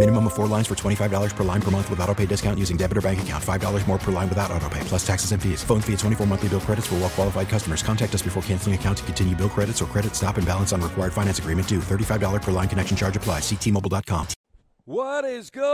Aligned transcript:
Minimum 0.00 0.26
of 0.28 0.32
four 0.32 0.46
lines 0.46 0.66
for 0.66 0.74
$25 0.74 1.36
per 1.36 1.44
line 1.44 1.60
per 1.60 1.70
month 1.70 1.90
with 1.90 2.00
auto 2.00 2.14
pay 2.14 2.24
discount 2.24 2.58
using 2.58 2.78
debit 2.78 2.96
or 2.96 3.02
bank 3.02 3.20
account. 3.20 3.44
$5 3.44 3.86
more 3.86 3.98
per 3.98 4.10
line 4.10 4.30
without 4.30 4.50
auto 4.50 4.66
pay, 4.70 4.80
plus 4.84 5.06
taxes 5.06 5.32
and 5.32 5.42
fees. 5.42 5.62
Phone 5.62 5.82
fee 5.82 5.92
at 5.92 5.98
24 5.98 6.26
monthly 6.26 6.48
bill 6.48 6.60
credits 6.60 6.86
for 6.86 6.94
well 6.94 7.10
qualified 7.10 7.50
customers. 7.50 7.82
Contact 7.82 8.14
us 8.14 8.22
before 8.22 8.42
canceling 8.44 8.74
account 8.74 8.96
to 8.96 9.04
continue 9.04 9.36
bill 9.36 9.50
credits 9.50 9.82
or 9.82 9.84
credit 9.84 10.16
stop 10.16 10.38
and 10.38 10.46
balance 10.46 10.72
on 10.72 10.80
required 10.80 11.12
finance 11.12 11.38
agreement 11.38 11.68
due. 11.68 11.80
$35 11.80 12.40
per 12.40 12.50
line 12.50 12.66
connection 12.66 12.96
charge 12.96 13.14
applies. 13.14 13.42
Ctmobile.com. 13.42 14.26
What 14.86 15.26
is 15.26 15.50
good, 15.50 15.64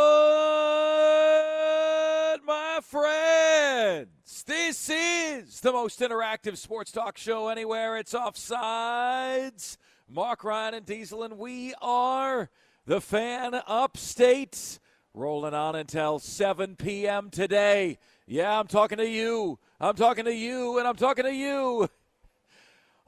my 2.45 2.81
friends? 2.83 4.43
This 4.45 4.91
is 4.91 5.61
the 5.61 5.71
most 5.71 6.01
interactive 6.01 6.57
sports 6.57 6.91
talk 6.91 7.17
show 7.17 7.47
anywhere. 7.47 7.97
It's 7.97 8.13
Offsides. 8.13 9.77
Mark 10.09 10.43
Ryan 10.43 10.75
and 10.75 10.85
Diesel, 10.85 11.23
and 11.23 11.39
we 11.39 11.75
are 11.81 12.51
the 12.87 13.01
fan 13.01 13.61
upstate. 13.67 14.79
Rolling 15.13 15.55
on 15.55 15.75
until 15.75 16.19
7 16.19 16.77
p.m. 16.77 17.31
today. 17.31 17.99
Yeah, 18.27 18.59
I'm 18.59 18.67
talking 18.67 18.99
to 18.99 19.09
you. 19.09 19.59
I'm 19.81 19.97
talking 19.97 20.27
to 20.27 20.35
you, 20.35 20.79
and 20.79 20.87
I'm 20.87 20.97
talking 20.97 21.25
to 21.25 21.33
you. 21.33 21.89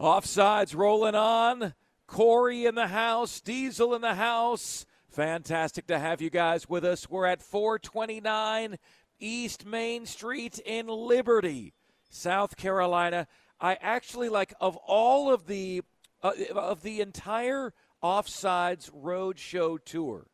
Offsides 0.01 0.75
rolling 0.75 1.15
on. 1.15 1.75
Corey 2.07 2.65
in 2.65 2.75
the 2.75 2.87
house, 2.87 3.41
Diesel 3.41 3.95
in 3.95 4.01
the 4.01 4.15
house. 4.15 4.87
Fantastic 5.11 5.87
to 5.89 5.99
have 5.99 6.23
you 6.23 6.31
guys 6.31 6.69
with 6.69 6.85
us. 6.85 7.11
We're 7.11 7.27
at 7.27 7.43
429 7.43 8.79
East 9.21 9.67
Main 9.67 10.07
Street 10.07 10.59
in 10.61 10.87
Liberty, 10.87 11.75
South 12.09 12.57
Carolina. 12.57 13.27
I 13.61 13.77
actually 13.83 14.31
like 14.31 14.55
of 14.61 14.77
all 14.77 15.31
of 15.31 15.47
the 15.47 15.83
uh, 16.23 16.33
of 16.55 16.83
the 16.83 17.01
entire 17.01 17.75
Offsides 18.03 18.91
Roadshow 18.91 19.79
tour. 19.85 20.27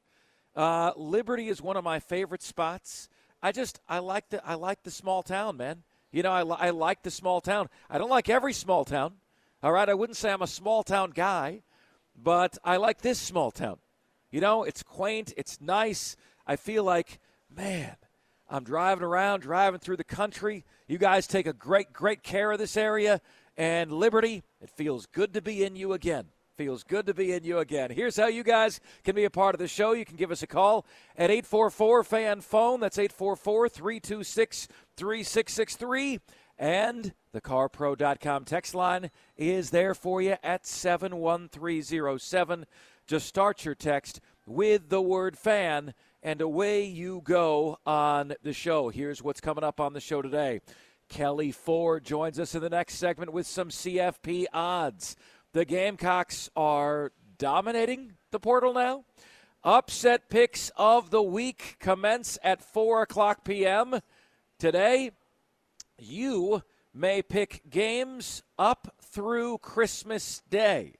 Uh, 0.54 0.92
Liberty 0.96 1.48
is 1.48 1.60
one 1.60 1.76
of 1.76 1.84
my 1.84 1.98
favorite 1.98 2.42
spots. 2.42 3.08
I 3.42 3.52
just 3.52 3.80
I 3.88 3.98
like 3.98 4.28
the 4.30 4.46
I 4.46 4.54
like 4.54 4.82
the 4.82 4.90
small 4.90 5.22
town, 5.22 5.56
man. 5.56 5.82
You 6.12 6.22
know, 6.22 6.30
I, 6.30 6.42
I 6.42 6.70
like 6.70 7.02
the 7.02 7.10
small 7.10 7.40
town. 7.40 7.68
I 7.90 7.98
don't 7.98 8.10
like 8.10 8.28
every 8.28 8.52
small 8.52 8.84
town. 8.84 9.14
All 9.62 9.72
right, 9.72 9.88
I 9.88 9.94
wouldn't 9.94 10.16
say 10.16 10.30
I'm 10.30 10.42
a 10.42 10.46
small 10.46 10.82
town 10.82 11.10
guy, 11.10 11.62
but 12.14 12.56
I 12.62 12.76
like 12.76 13.00
this 13.00 13.18
small 13.18 13.50
town. 13.50 13.78
You 14.30 14.40
know, 14.40 14.62
it's 14.62 14.82
quaint, 14.82 15.32
it's 15.36 15.60
nice. 15.60 16.16
I 16.46 16.56
feel 16.56 16.84
like, 16.84 17.18
man, 17.54 17.96
I'm 18.48 18.64
driving 18.64 19.04
around, 19.04 19.40
driving 19.40 19.80
through 19.80 19.96
the 19.96 20.04
country. 20.04 20.64
You 20.86 20.98
guys 20.98 21.26
take 21.26 21.46
a 21.46 21.52
great, 21.52 21.92
great 21.92 22.22
care 22.22 22.52
of 22.52 22.58
this 22.58 22.76
area. 22.76 23.20
And 23.56 23.90
Liberty, 23.90 24.42
it 24.60 24.70
feels 24.70 25.06
good 25.06 25.34
to 25.34 25.42
be 25.42 25.64
in 25.64 25.76
you 25.76 25.92
again. 25.92 26.26
Feels 26.56 26.84
good 26.84 27.06
to 27.06 27.14
be 27.14 27.32
in 27.32 27.42
you 27.42 27.58
again. 27.58 27.90
Here's 27.90 28.16
how 28.16 28.28
you 28.28 28.44
guys 28.44 28.78
can 29.02 29.16
be 29.16 29.24
a 29.24 29.30
part 29.30 29.56
of 29.56 29.58
the 29.58 29.66
show. 29.66 29.90
You 29.90 30.04
can 30.04 30.14
give 30.14 30.30
us 30.30 30.44
a 30.44 30.46
call 30.46 30.86
at 31.16 31.28
844 31.28 32.04
fan 32.04 32.40
phone. 32.42 32.78
That's 32.78 32.96
844 32.96 33.68
326 33.68 34.68
3663. 34.96 36.20
And 36.56 37.12
the 37.32 37.40
carpro.com 37.40 38.44
text 38.44 38.72
line 38.72 39.10
is 39.36 39.70
there 39.70 39.94
for 39.94 40.22
you 40.22 40.36
at 40.44 40.64
71307. 40.64 42.66
Just 43.08 43.26
start 43.26 43.64
your 43.64 43.74
text 43.74 44.20
with 44.46 44.90
the 44.90 45.02
word 45.02 45.36
fan, 45.36 45.92
and 46.22 46.40
away 46.40 46.84
you 46.84 47.20
go 47.24 47.80
on 47.84 48.34
the 48.44 48.52
show. 48.52 48.90
Here's 48.90 49.24
what's 49.24 49.40
coming 49.40 49.64
up 49.64 49.80
on 49.80 49.92
the 49.92 50.00
show 50.00 50.22
today. 50.22 50.60
Kelley 51.08 51.52
Ford 51.52 52.04
joins 52.04 52.38
us 52.38 52.54
in 52.54 52.62
the 52.62 52.70
next 52.70 52.94
segment 52.94 53.32
with 53.32 53.46
some 53.46 53.70
CFP 53.70 54.46
odds. 54.52 55.16
The 55.54 55.64
Gamecocks 55.64 56.50
are 56.56 57.12
dominating 57.38 58.14
the 58.32 58.40
portal 58.40 58.74
now. 58.74 59.04
Upset 59.62 60.28
picks 60.28 60.72
of 60.76 61.10
the 61.10 61.22
week 61.22 61.76
commence 61.78 62.40
at 62.42 62.60
4 62.60 63.02
o'clock 63.02 63.44
p.m. 63.44 64.00
Today, 64.58 65.12
you 65.96 66.64
may 66.92 67.22
pick 67.22 67.70
games 67.70 68.42
up 68.58 68.96
through 69.00 69.58
Christmas 69.58 70.42
Day. 70.50 70.94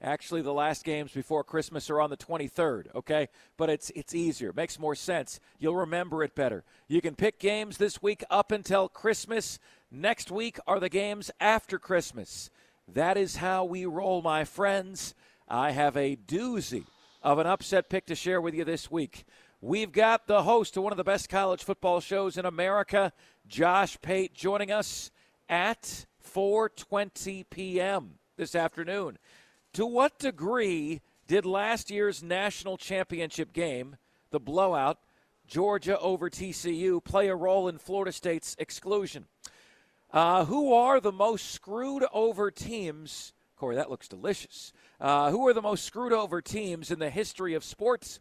Actually, 0.00 0.42
the 0.42 0.54
last 0.54 0.84
games 0.84 1.10
before 1.10 1.42
Christmas 1.42 1.90
are 1.90 2.00
on 2.00 2.10
the 2.10 2.16
23rd, 2.16 2.94
okay? 2.94 3.26
But 3.56 3.70
it's 3.70 3.90
it's 3.96 4.14
easier. 4.14 4.52
Makes 4.52 4.78
more 4.78 4.94
sense. 4.94 5.40
You'll 5.58 5.74
remember 5.74 6.22
it 6.22 6.36
better. 6.36 6.62
You 6.86 7.00
can 7.00 7.16
pick 7.16 7.40
games 7.40 7.76
this 7.78 8.00
week 8.00 8.22
up 8.30 8.52
until 8.52 8.88
Christmas. 8.88 9.58
Next 9.90 10.30
week 10.30 10.60
are 10.64 10.78
the 10.78 10.88
games 10.88 11.32
after 11.40 11.80
Christmas. 11.80 12.50
That 12.92 13.16
is 13.16 13.36
how 13.36 13.64
we 13.64 13.84
roll, 13.84 14.22
my 14.22 14.44
friends. 14.44 15.14
I 15.48 15.72
have 15.72 15.96
a 15.96 16.14
doozy 16.16 16.84
of 17.20 17.38
an 17.40 17.46
upset 17.46 17.90
pick 17.90 18.06
to 18.06 18.14
share 18.14 18.40
with 18.40 18.54
you 18.54 18.64
this 18.64 18.90
week. 18.90 19.24
We've 19.60 19.90
got 19.90 20.28
the 20.28 20.44
host 20.44 20.76
of 20.76 20.84
one 20.84 20.92
of 20.92 20.96
the 20.96 21.02
best 21.02 21.28
college 21.28 21.64
football 21.64 22.00
shows 22.00 22.36
in 22.36 22.46
America, 22.46 23.12
Josh 23.48 24.00
Pate, 24.02 24.32
joining 24.34 24.70
us 24.70 25.10
at 25.48 26.06
4:20 26.24 27.44
p.m. 27.50 28.18
this 28.36 28.54
afternoon. 28.54 29.18
To 29.72 29.84
what 29.84 30.20
degree 30.20 31.00
did 31.26 31.44
last 31.44 31.90
year's 31.90 32.22
national 32.22 32.76
championship 32.76 33.52
game, 33.52 33.96
the 34.30 34.38
blowout, 34.38 34.98
Georgia 35.48 35.98
over 35.98 36.30
TCU, 36.30 37.02
play 37.02 37.26
a 37.26 37.34
role 37.34 37.66
in 37.66 37.78
Florida 37.78 38.12
State's 38.12 38.54
exclusion? 38.60 39.26
Uh, 40.12 40.44
who 40.44 40.72
are 40.72 41.00
the 41.00 41.12
most 41.12 41.50
screwed 41.50 42.04
over 42.12 42.50
teams? 42.50 43.32
Corey, 43.56 43.76
that 43.76 43.90
looks 43.90 44.08
delicious. 44.08 44.72
Uh, 45.00 45.30
who 45.30 45.46
are 45.46 45.52
the 45.52 45.62
most 45.62 45.84
screwed 45.84 46.12
over 46.12 46.40
teams 46.40 46.90
in 46.90 46.98
the 46.98 47.10
history 47.10 47.54
of 47.54 47.64
sports? 47.64 48.20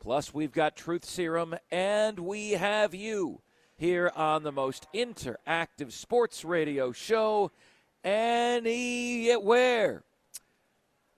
Plus, 0.00 0.32
we've 0.32 0.52
got 0.52 0.76
Truth 0.76 1.04
Serum, 1.04 1.56
and 1.70 2.20
we 2.20 2.52
have 2.52 2.94
you 2.94 3.40
here 3.76 4.10
on 4.14 4.42
the 4.42 4.52
most 4.52 4.86
interactive 4.94 5.92
sports 5.92 6.44
radio 6.44 6.92
show 6.92 7.50
anywhere. 8.04 10.04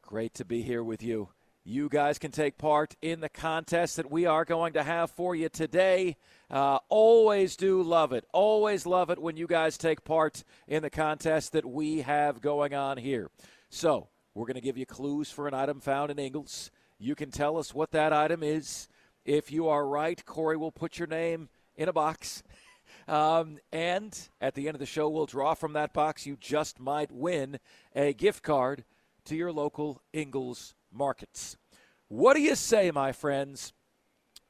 Great 0.03 0.35
to 0.35 0.45
be 0.45 0.63
here 0.63 0.83
with 0.83 1.03
you. 1.03 1.29
You 1.63 1.89
guys 1.89 2.19
can 2.19 2.33
take 2.33 2.59
part 2.59 2.97
in 3.03 3.21
the 3.21 3.29
contest 3.29 3.97
that 3.97 4.11
we 4.11 4.27
are 4.27 4.45
going 4.45 4.73
to 4.73 4.83
have 4.83 5.11
for 5.11 5.37
you 5.37 5.49
today. 5.49 6.17
Uh, 6.51 6.79
always 6.89 7.57
do 7.57 7.81
love 7.83 8.13
it. 8.13 8.25
Always 8.33 8.85
love 8.85 9.11
it 9.11 9.21
when 9.21 9.37
you 9.37 9.47
guys 9.47 9.79
take 9.79 10.05
part 10.05 10.43
in 10.67 10.83
the 10.83 10.91
contest 10.91 11.53
that 11.53 11.65
we 11.65 12.01
have 12.01 12.41
going 12.41 12.75
on 12.75 12.97
here. 12.97 13.31
So, 13.69 14.09
we're 14.35 14.47
going 14.47 14.55
to 14.55 14.61
give 14.61 14.79
you 14.79 14.87
clues 14.87 15.31
for 15.31 15.47
an 15.47 15.55
item 15.55 15.81
found 15.81 16.11
in 16.11 16.19
Ingles. 16.19 16.71
You 16.99 17.15
can 17.15 17.31
tell 17.31 17.57
us 17.57 17.73
what 17.73 17.93
that 17.93 18.13
item 18.13 18.43
is. 18.43 18.89
If 19.25 19.53
you 19.53 19.69
are 19.69 19.87
right, 19.87 20.25
Corey 20.25 20.57
will 20.57 20.73
put 20.73 20.99
your 20.99 21.09
name 21.09 21.49
in 21.77 21.89
a 21.89 21.93
box. 21.93 22.43
Um, 23.09 23.59
and 23.73 24.17
at 24.41 24.55
the 24.55 24.69
end 24.69 24.77
of 24.77 24.79
the 24.79 24.87
show, 24.87 25.09
we'll 25.09 25.27
draw 25.27 25.55
from 25.55 25.73
that 25.73 25.93
box. 25.93 26.27
You 26.27 26.37
just 26.39 26.79
might 26.79 27.11
win 27.11 27.59
a 27.95 28.13
gift 28.13 28.43
card 28.43 28.85
to 29.25 29.35
your 29.35 29.53
local 29.53 30.03
Ingles 30.13 30.75
markets. 30.93 31.57
What 32.09 32.35
do 32.35 32.43
you 32.43 32.55
say, 32.55 32.91
my 32.91 33.11
friends? 33.13 33.73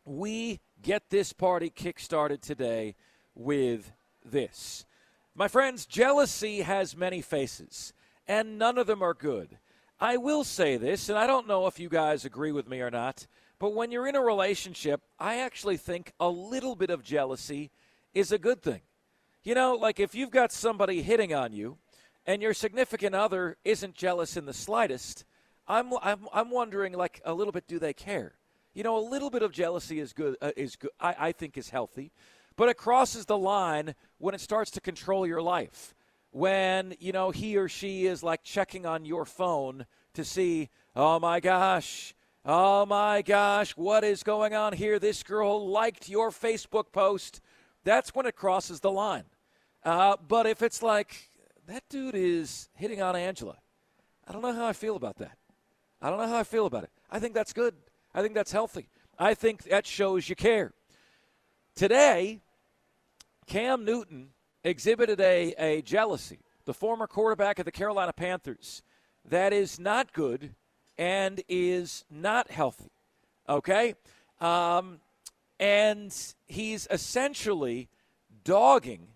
We 0.05 0.61
get 0.83 1.11
this 1.11 1.33
party 1.33 1.71
kickstarted 1.71 2.41
today 2.41 2.95
with 3.35 3.93
this. 4.25 4.85
My 5.35 5.49
friends, 5.49 5.87
jealousy 5.87 6.63
has 6.63 6.97
many 6.97 7.21
faces, 7.21 7.93
and 8.27 8.59
none 8.59 8.79
of 8.79 8.87
them 8.87 9.03
are 9.03 9.15
good. 9.15 9.59
I 10.01 10.17
will 10.17 10.45
say 10.45 10.77
this, 10.77 11.09
and 11.09 11.19
I 11.19 11.27
don't 11.27 11.47
know 11.47 11.67
if 11.67 11.79
you 11.79 11.89
guys 11.89 12.25
agree 12.25 12.53
with 12.53 12.69
me 12.69 12.81
or 12.81 12.91
not, 12.91 13.27
but 13.59 13.75
when 13.75 13.93
you're 13.93 14.09
in 14.09 14.17
a 14.17 14.23
relationship, 14.23 15.03
I 15.19 15.41
actually 15.41 15.77
think 15.77 16.13
a 16.19 16.29
little 16.29 16.75
bit 16.75 16.91
of 16.91 17.03
jealousy 17.03 17.71
is 18.15 18.33
a 18.33 18.39
good 18.39 18.63
thing. 18.63 18.81
You 19.43 19.55
know, 19.55 19.75
like 19.75 20.01
if 20.01 20.15
you've 20.15 20.31
got 20.31 20.53
somebody 20.53 21.03
hitting 21.03 21.35
on 21.35 21.53
you, 21.53 21.79
and 22.27 22.43
your 22.43 22.55
significant 22.55 23.15
other 23.15 23.57
isn't 23.65 23.95
jealous 23.95 24.37
in 24.37 24.47
the 24.47 24.53
slightest, 24.53 25.25
I'm, 25.67 25.93
I'm, 26.03 26.27
I'm 26.33 26.51
wondering, 26.51 26.93
like, 26.95 27.21
a 27.25 27.35
little 27.35 27.53
bit, 27.53 27.67
do 27.67 27.79
they 27.79 27.93
care? 27.93 28.35
You 28.73 28.85
know, 28.85 28.97
a 28.99 29.07
little 29.09 29.31
bit 29.31 29.43
of 29.43 29.51
jealousy 29.51 29.99
is 29.99 30.13
good. 30.13 30.37
Uh, 30.41 30.53
is 30.57 30.77
good. 30.77 30.91
I, 31.01 31.15
I 31.19 31.33
think 31.33 31.59
is 31.59 31.71
healthy, 31.71 32.13
but 32.57 32.69
it 32.69 32.77
crosses 32.77 33.27
the 33.27 33.39
line 33.39 33.95
when 34.19 34.35
it 34.35 34.41
starts 34.41 34.71
to 34.73 34.81
control 34.81 35.27
your 35.27 35.43
life. 35.43 35.95
When 36.31 36.95
you 37.01 37.11
know 37.11 37.33
he 37.33 37.57
or 37.57 37.69
she 37.69 38.07
is 38.07 38.23
like 38.23 38.45
checking 38.45 38.87
on 38.87 39.05
your 39.05 39.25
phone 39.25 39.87
to 40.15 40.25
see, 40.25 40.69
oh 40.95 41.19
my 41.19 41.41
gosh, 41.41 42.15
oh 42.45 42.87
my 42.87 43.23
gosh, 43.23 43.73
what 43.77 44.05
is 44.05 44.23
going 44.23 44.55
on 44.55 44.73
here? 44.73 45.01
This 45.01 45.25
girl 45.25 45.69
liked 45.69 46.09
your 46.09 46.31
Facebook 46.31 46.93
post. 46.93 47.41
That's 47.83 48.15
when 48.15 48.27
it 48.27 48.37
crosses 48.37 48.79
the 48.79 48.91
line. 48.93 49.25
Uh, 49.83 50.17
but 50.29 50.47
if 50.47 50.63
it's 50.63 50.81
like 50.81 51.31
that 51.67 51.83
dude 51.89 52.15
is 52.15 52.69
hitting 52.75 53.03
on 53.03 53.17
Angela, 53.17 53.57
I 54.29 54.33
don't 54.33 54.43
know 54.43 54.53
how 54.53 54.67
I 54.67 54.75
feel 54.75 54.95
about 54.95 55.17
that. 55.17 55.39
I 56.01 56.09
don't 56.09 56.19
know 56.21 56.29
how 56.29 56.39
I 56.39 56.45
feel 56.45 56.67
about 56.67 56.85
it. 56.85 56.91
I 57.11 57.19
think 57.19 57.35
that's 57.35 57.53
good. 57.53 57.75
I 58.15 58.23
think 58.23 58.35
that's 58.35 58.53
healthy. 58.53 58.89
I 59.19 59.35
think 59.35 59.65
that 59.65 59.87
shows 59.87 60.29
you 60.29 60.37
care. 60.37 60.73
Today, 61.75 62.41
Cam 63.47 63.85
Newton 63.85 64.31
exhibited 64.65 65.21
a, 65.21 65.55
a 65.59 65.83
jealousy, 65.83 66.41
the 66.65 66.75
former 66.75 67.07
quarterback 67.07 67.59
of 67.59 67.65
the 67.65 67.73
Carolina 67.73 68.13
Panthers, 68.13 68.83
that 69.29 69.53
is 69.53 69.79
not 69.79 70.13
good 70.13 70.55
and 70.99 71.43
is 71.49 72.05
not 72.11 72.51
healthy. 72.51 72.91
Okay? 73.49 73.95
Um, 74.41 75.01
and 75.59 76.15
he's 76.47 76.89
essentially 76.91 77.89
dogging, 78.45 79.09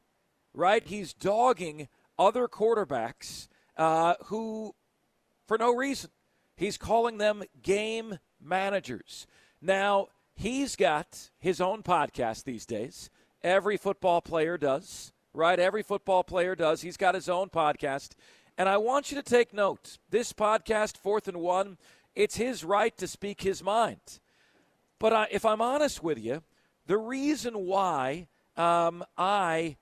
right? 0.52 0.86
He's 0.86 1.12
dogging 1.12 1.88
other 2.18 2.48
quarterbacks 2.48 3.48
uh, 3.76 4.14
who, 4.26 4.74
for 5.46 5.58
no 5.58 5.74
reason, 5.74 6.10
he's 6.56 6.76
calling 6.76 7.18
them 7.18 7.42
game 7.62 8.18
managers. 8.44 9.26
Now, 9.60 10.08
he's 10.36 10.76
got 10.76 11.30
his 11.38 11.60
own 11.60 11.82
podcast 11.82 12.44
these 12.44 12.66
days. 12.66 13.10
Every 13.42 13.76
football 13.76 14.20
player 14.20 14.58
does, 14.58 15.12
right? 15.32 15.58
Every 15.58 15.82
football 15.82 16.24
player 16.24 16.54
does. 16.54 16.82
He's 16.82 16.96
got 16.96 17.14
his 17.14 17.28
own 17.28 17.48
podcast. 17.48 18.10
And 18.56 18.68
I 18.68 18.76
want 18.76 19.10
you 19.10 19.16
to 19.16 19.22
take 19.22 19.52
note. 19.52 19.98
This 20.10 20.32
podcast, 20.32 20.96
Fourth 20.96 21.28
and 21.28 21.38
One, 21.38 21.76
it's 22.14 22.36
his 22.36 22.64
right 22.64 22.96
to 22.98 23.06
speak 23.06 23.42
his 23.42 23.62
mind. 23.62 24.20
But 24.98 25.12
I, 25.12 25.28
if 25.30 25.44
I'm 25.44 25.60
honest 25.60 26.02
with 26.02 26.18
you, 26.18 26.42
the 26.86 26.98
reason 26.98 27.66
why 27.66 28.28
um, 28.56 29.04
I, 29.18 29.76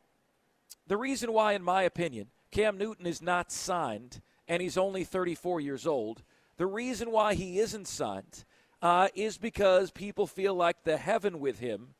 the 0.87 0.97
reason 0.97 1.33
why, 1.33 1.53
in 1.53 1.63
my 1.63 1.83
opinion, 1.83 2.29
Cam 2.51 2.79
Newton 2.79 3.07
is 3.07 3.21
not 3.23 3.53
signed 3.53 4.23
and 4.49 4.63
he's 4.63 4.77
only 4.77 5.05
34 5.05 5.61
years 5.61 5.87
old, 5.87 6.23
the 6.57 6.67
reason 6.67 7.11
why 7.11 7.35
he 7.35 7.59
isn't 7.59 7.89
signed 7.89 8.45
uh, 8.83 9.09
is 9.15 9.39
because 9.39 9.93
people 9.93 10.27
feel 10.27 10.55
like 10.55 10.83
the 10.83 10.97
heaven 10.97 11.39
with 11.39 11.61
him 11.61 11.95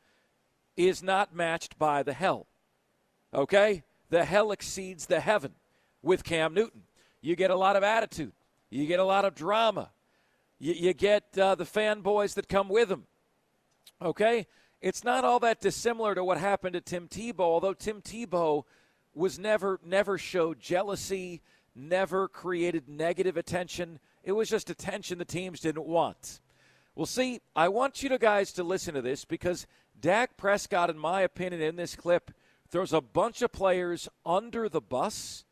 is 0.75 1.01
not 1.01 1.33
matched 1.33 1.79
by 1.79 2.03
the 2.03 2.13
hell. 2.13 2.45
Okay? 3.33 3.83
The 4.09 4.25
hell 4.25 4.51
exceeds 4.51 5.05
the 5.05 5.21
heaven 5.21 5.53
with 6.01 6.23
Cam 6.23 6.53
Newton. 6.53 6.83
You 7.21 7.37
get 7.37 7.51
a 7.51 7.55
lot 7.55 7.77
of 7.77 7.83
attitude, 7.83 8.33
you 8.69 8.85
get 8.85 8.99
a 8.99 9.05
lot 9.05 9.23
of 9.23 9.33
drama, 9.33 9.91
you, 10.59 10.73
you 10.73 10.93
get 10.93 11.37
uh, 11.37 11.55
the 11.55 11.63
fanboys 11.63 12.33
that 12.33 12.49
come 12.49 12.67
with 12.67 12.91
him. 12.91 13.05
Okay? 14.01 14.45
It's 14.81 15.05
not 15.05 15.23
all 15.23 15.39
that 15.39 15.61
dissimilar 15.61 16.13
to 16.15 16.23
what 16.25 16.37
happened 16.37 16.73
to 16.73 16.81
Tim 16.81 17.07
Tebow, 17.07 17.39
although 17.39 17.73
Tim 17.73 18.01
Tebow 18.01 18.63
was 19.15 19.39
never 19.39 19.79
never 19.85 20.17
showed 20.17 20.59
jealousy, 20.59 21.41
never 21.73 22.27
created 22.27 22.89
negative 22.89 23.37
attention. 23.37 23.99
It 24.23 24.33
was 24.33 24.49
just 24.49 24.69
attention 24.69 25.19
the 25.19 25.25
teams 25.25 25.61
didn't 25.61 25.85
want. 25.85 26.41
Well, 26.95 27.05
see, 27.05 27.41
I 27.55 27.69
want 27.69 28.03
you 28.03 28.09
to 28.09 28.17
guys 28.17 28.51
to 28.53 28.63
listen 28.63 28.93
to 28.93 29.01
this 29.01 29.25
because 29.25 29.65
Dak 29.99 30.37
Prescott, 30.37 30.89
in 30.89 30.97
my 30.97 31.21
opinion, 31.21 31.61
in 31.61 31.75
this 31.75 31.95
clip, 31.95 32.31
throws 32.69 32.93
a 32.93 33.01
bunch 33.01 33.41
of 33.41 33.51
players 33.51 34.07
under 34.25 34.69
the 34.69 34.81
bus 34.81 35.45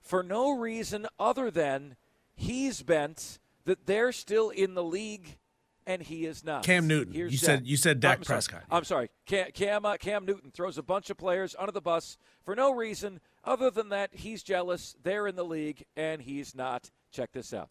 for 0.00 0.22
no 0.22 0.50
reason 0.56 1.06
other 1.18 1.50
than 1.50 1.96
he's 2.34 2.82
bent 2.82 3.38
that 3.64 3.86
they're 3.86 4.12
still 4.12 4.50
in 4.50 4.74
the 4.74 4.82
league 4.84 5.38
and 5.86 6.02
he 6.02 6.26
is 6.26 6.44
not. 6.44 6.62
Cam 6.62 6.86
Newton. 6.86 7.12
Here's 7.12 7.32
you 7.32 7.38
Dak. 7.38 7.46
said 7.46 7.66
you 7.66 7.76
said 7.76 8.00
Dak 8.00 8.18
I'm 8.18 8.24
sorry. 8.24 8.36
Prescott. 8.36 8.62
I'm 8.70 8.84
sorry. 8.84 9.10
Cam 9.26 9.50
Cam, 9.52 9.84
uh, 9.84 9.96
Cam 9.96 10.24
Newton 10.24 10.50
throws 10.50 10.78
a 10.78 10.82
bunch 10.82 11.10
of 11.10 11.16
players 11.16 11.56
under 11.58 11.72
the 11.72 11.80
bus 11.80 12.18
for 12.44 12.54
no 12.54 12.72
reason 12.72 13.20
other 13.44 13.70
than 13.70 13.88
that 13.88 14.10
he's 14.12 14.42
jealous. 14.42 14.94
They're 15.02 15.26
in 15.26 15.36
the 15.36 15.44
league 15.44 15.84
and 15.96 16.22
he's 16.22 16.54
not. 16.54 16.90
Check 17.10 17.32
this 17.32 17.52
out. 17.52 17.68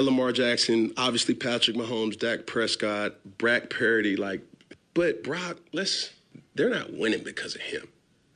Lamar 0.00 0.32
Jackson, 0.32 0.92
obviously 0.96 1.34
Patrick 1.34 1.76
Mahomes, 1.76 2.18
Dak 2.18 2.46
Prescott, 2.46 3.14
Brock 3.38 3.70
Purdy, 3.70 4.16
like, 4.16 4.42
but 4.94 5.22
Brock, 5.22 5.58
let's, 5.72 6.12
they're 6.54 6.70
not 6.70 6.92
winning 6.92 7.22
because 7.22 7.54
of 7.54 7.60
him. 7.60 7.88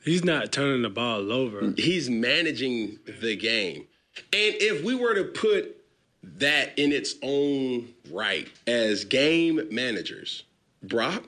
He's 0.05 0.25
not 0.25 0.52
turning 0.52 0.82
the 0.82 0.88
ball 0.88 1.32
over. 1.32 1.72
He's 1.76 2.08
managing 2.08 2.99
the 3.20 3.37
game. 3.37 3.87
And 4.32 4.55
if 4.60 4.82
we 4.84 4.94
were 4.94 5.14
to 5.14 5.25
put 5.25 5.76
that 6.22 6.78
in 6.78 6.93
its 6.93 7.14
own 7.22 7.88
right 8.10 8.49
as 8.66 9.05
game 9.05 9.60
managers, 9.70 10.44
Brock 10.82 11.25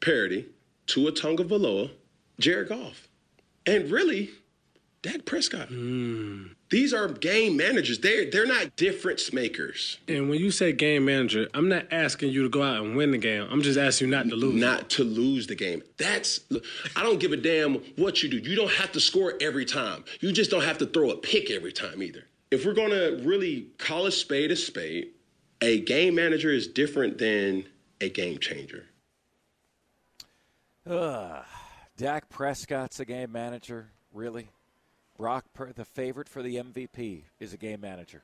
Purdy, 0.00 0.46
Tua 0.86 1.12
Tagovailoa, 1.12 1.90
Jared 2.38 2.68
Goff, 2.68 3.08
and 3.66 3.90
really, 3.90 4.30
Dak 5.02 5.24
Prescott. 5.24 5.68
Hmm. 5.68 6.46
These 6.68 6.92
are 6.92 7.08
game 7.08 7.56
managers. 7.56 8.00
They're 8.00 8.28
they're 8.30 8.46
not 8.46 8.74
difference 8.76 9.32
makers. 9.32 9.98
And 10.08 10.28
when 10.28 10.40
you 10.40 10.50
say 10.50 10.72
game 10.72 11.04
manager, 11.04 11.48
I'm 11.54 11.68
not 11.68 11.86
asking 11.92 12.30
you 12.30 12.42
to 12.42 12.48
go 12.48 12.62
out 12.62 12.84
and 12.84 12.96
win 12.96 13.12
the 13.12 13.18
game. 13.18 13.46
I'm 13.50 13.62
just 13.62 13.78
asking 13.78 14.08
you 14.08 14.16
not 14.16 14.28
to 14.28 14.34
lose. 14.34 14.54
Not 14.54 14.90
to 14.90 15.04
lose 15.04 15.46
the 15.46 15.54
game. 15.54 15.82
That's 15.96 16.40
I 16.96 17.02
don't 17.04 17.20
give 17.20 17.32
a 17.32 17.36
damn 17.36 17.74
what 17.96 18.22
you 18.22 18.28
do. 18.28 18.38
You 18.38 18.56
don't 18.56 18.72
have 18.72 18.90
to 18.92 19.00
score 19.00 19.34
every 19.40 19.64
time. 19.64 20.04
You 20.20 20.32
just 20.32 20.50
don't 20.50 20.64
have 20.64 20.78
to 20.78 20.86
throw 20.86 21.10
a 21.10 21.16
pick 21.16 21.50
every 21.50 21.72
time 21.72 22.02
either. 22.02 22.24
If 22.50 22.64
we're 22.64 22.74
gonna 22.74 23.18
really 23.22 23.68
call 23.78 24.06
a 24.06 24.12
spade 24.12 24.50
a 24.50 24.56
spade, 24.56 25.10
a 25.60 25.80
game 25.80 26.16
manager 26.16 26.50
is 26.50 26.66
different 26.66 27.18
than 27.18 27.64
a 28.00 28.08
game 28.08 28.38
changer. 28.38 28.86
Ugh. 30.88 31.44
Dak 31.96 32.28
Prescott's 32.28 33.00
a 33.00 33.04
game 33.04 33.32
manager, 33.32 33.90
really? 34.12 34.50
Brock, 35.16 35.46
Pur- 35.54 35.72
the 35.72 35.84
favorite 35.84 36.28
for 36.28 36.42
the 36.42 36.56
MVP, 36.56 37.24
is 37.40 37.52
a 37.52 37.56
game 37.56 37.80
manager. 37.80 38.22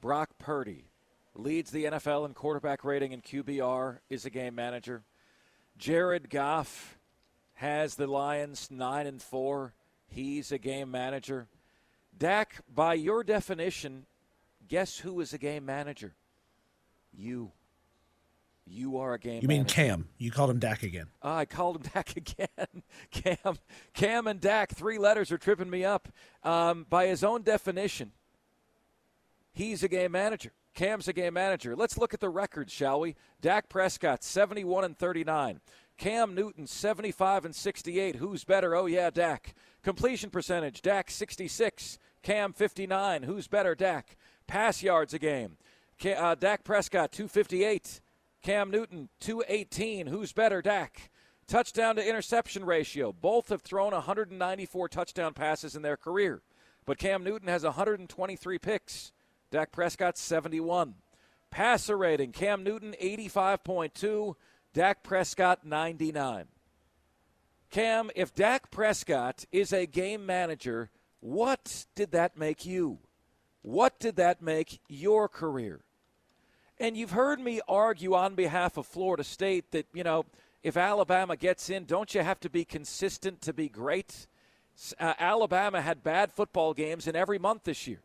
Brock 0.00 0.30
Purdy 0.38 0.84
leads 1.34 1.70
the 1.70 1.84
NFL 1.84 2.26
in 2.26 2.34
quarterback 2.34 2.84
rating 2.84 3.12
and 3.12 3.22
QBR, 3.22 3.98
is 4.10 4.24
a 4.24 4.30
game 4.30 4.54
manager. 4.54 5.02
Jared 5.78 6.30
Goff 6.30 6.98
has 7.54 7.94
the 7.94 8.06
Lions 8.06 8.68
nine 8.70 9.06
and 9.06 9.22
four. 9.22 9.74
He's 10.08 10.52
a 10.52 10.58
game 10.58 10.90
manager. 10.90 11.48
Dak, 12.16 12.62
by 12.72 12.94
your 12.94 13.22
definition, 13.22 14.06
guess 14.68 14.98
who 14.98 15.20
is 15.20 15.32
a 15.32 15.38
game 15.38 15.66
manager? 15.66 16.14
You. 17.12 17.52
You 18.68 18.98
are 18.98 19.14
a 19.14 19.18
game. 19.18 19.40
You 19.42 19.48
mean 19.48 19.58
manager. 19.60 19.74
Cam? 19.74 20.08
You 20.18 20.30
called 20.30 20.50
him 20.50 20.58
Dak 20.58 20.82
again. 20.82 21.06
Oh, 21.22 21.32
I 21.32 21.44
called 21.44 21.76
him 21.76 21.82
Dak 21.94 22.16
again. 22.16 22.82
Cam, 23.10 23.58
Cam, 23.94 24.26
and 24.26 24.40
Dak. 24.40 24.74
Three 24.74 24.98
letters 24.98 25.30
are 25.30 25.38
tripping 25.38 25.70
me 25.70 25.84
up. 25.84 26.08
Um, 26.42 26.84
by 26.88 27.06
his 27.06 27.22
own 27.22 27.42
definition, 27.42 28.12
he's 29.52 29.82
a 29.82 29.88
game 29.88 30.12
manager. 30.12 30.52
Cam's 30.74 31.08
a 31.08 31.12
game 31.12 31.34
manager. 31.34 31.74
Let's 31.74 31.96
look 31.96 32.12
at 32.12 32.20
the 32.20 32.28
records, 32.28 32.72
shall 32.72 33.00
we? 33.00 33.14
Dak 33.40 33.68
Prescott, 33.70 34.22
71 34.22 34.84
and 34.84 34.98
39. 34.98 35.60
Cam 35.96 36.34
Newton, 36.34 36.66
75 36.66 37.46
and 37.46 37.54
68. 37.54 38.16
Who's 38.16 38.44
better? 38.44 38.74
Oh, 38.76 38.84
yeah, 38.84 39.08
Dak. 39.08 39.54
Completion 39.82 40.28
percentage, 40.28 40.82
Dak, 40.82 41.10
66. 41.10 41.98
Cam, 42.22 42.52
59. 42.52 43.22
Who's 43.22 43.48
better? 43.48 43.74
Dak. 43.74 44.16
Pass 44.46 44.82
yards 44.82 45.14
a 45.14 45.18
game. 45.18 45.56
Uh, 46.04 46.34
Dak 46.34 46.62
Prescott, 46.64 47.12
258. 47.12 48.00
Cam 48.42 48.70
Newton, 48.70 49.08
218. 49.20 50.06
Who's 50.06 50.32
better? 50.32 50.62
Dak. 50.62 51.10
Touchdown 51.46 51.96
to 51.96 52.08
interception 52.08 52.64
ratio. 52.64 53.12
Both 53.12 53.50
have 53.50 53.62
thrown 53.62 53.92
194 53.92 54.88
touchdown 54.88 55.32
passes 55.32 55.76
in 55.76 55.82
their 55.82 55.96
career. 55.96 56.42
But 56.84 56.98
Cam 56.98 57.24
Newton 57.24 57.48
has 57.48 57.64
123 57.64 58.58
picks. 58.58 59.12
Dak 59.50 59.72
Prescott, 59.72 60.18
71. 60.18 60.94
Passer 61.50 61.96
rating. 61.96 62.32
Cam 62.32 62.62
Newton, 62.62 62.94
85.2. 63.00 64.34
Dak 64.74 65.02
Prescott, 65.02 65.64
99. 65.64 66.46
Cam, 67.70 68.10
if 68.14 68.34
Dak 68.34 68.70
Prescott 68.70 69.44
is 69.50 69.72
a 69.72 69.86
game 69.86 70.26
manager, 70.26 70.90
what 71.20 71.86
did 71.94 72.12
that 72.12 72.36
make 72.36 72.66
you? 72.66 72.98
What 73.62 73.98
did 73.98 74.16
that 74.16 74.42
make 74.42 74.80
your 74.88 75.28
career? 75.28 75.85
And 76.78 76.96
you've 76.96 77.12
heard 77.12 77.40
me 77.40 77.60
argue 77.66 78.14
on 78.14 78.34
behalf 78.34 78.76
of 78.76 78.86
Florida 78.86 79.24
State 79.24 79.70
that, 79.70 79.86
you 79.94 80.04
know, 80.04 80.26
if 80.62 80.76
Alabama 80.76 81.36
gets 81.36 81.70
in, 81.70 81.84
don't 81.86 82.14
you 82.14 82.20
have 82.20 82.38
to 82.40 82.50
be 82.50 82.64
consistent 82.66 83.40
to 83.42 83.54
be 83.54 83.68
great? 83.68 84.26
Uh, 85.00 85.14
Alabama 85.18 85.80
had 85.80 86.02
bad 86.02 86.30
football 86.30 86.74
games 86.74 87.06
in 87.06 87.16
every 87.16 87.38
month 87.38 87.64
this 87.64 87.86
year. 87.86 88.00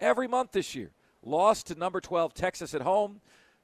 Every 0.00 0.26
month 0.26 0.52
this 0.52 0.74
year. 0.74 0.90
Lost 1.22 1.66
to 1.66 1.74
number 1.74 2.00
12 2.00 2.32
Texas 2.32 2.74
at 2.74 2.80
home, 2.80 3.20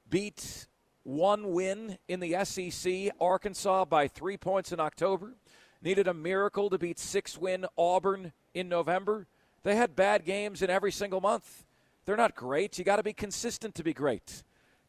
beat 0.09 0.67
one 1.03 1.53
win 1.53 1.97
in 2.07 2.19
the 2.19 2.43
SEC, 2.43 3.11
Arkansas 3.19 3.85
by 3.85 4.07
three 4.07 4.37
points 4.37 4.71
in 4.71 4.79
October. 4.79 5.33
Needed 5.81 6.07
a 6.07 6.13
miracle 6.13 6.69
to 6.69 6.77
beat 6.77 6.99
six 6.99 7.35
win 7.35 7.65
Auburn 7.77 8.31
in 8.53 8.69
November. 8.69 9.25
They 9.63 9.75
had 9.75 9.95
bad 9.95 10.23
games 10.23 10.61
in 10.61 10.69
every 10.69 10.91
single 10.91 11.21
month. 11.21 11.65
They're 12.05 12.17
not 12.17 12.35
great. 12.35 12.77
You 12.77 12.83
got 12.83 12.97
to 12.97 13.03
be 13.03 13.13
consistent 13.13 13.73
to 13.75 13.83
be 13.83 13.93
great. 13.93 14.43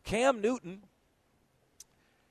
Cam 0.04 0.40
Newton 0.40 0.84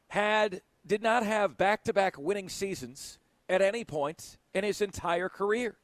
had 0.10 0.62
did 0.86 1.02
not 1.02 1.26
have 1.26 1.58
back-to-back 1.58 2.18
winning 2.18 2.50
seasons 2.50 3.20
at 3.48 3.62
any 3.62 3.84
point 3.84 4.38
in 4.54 4.64
his 4.64 4.82
entire 4.82 5.30
career. 5.30 5.76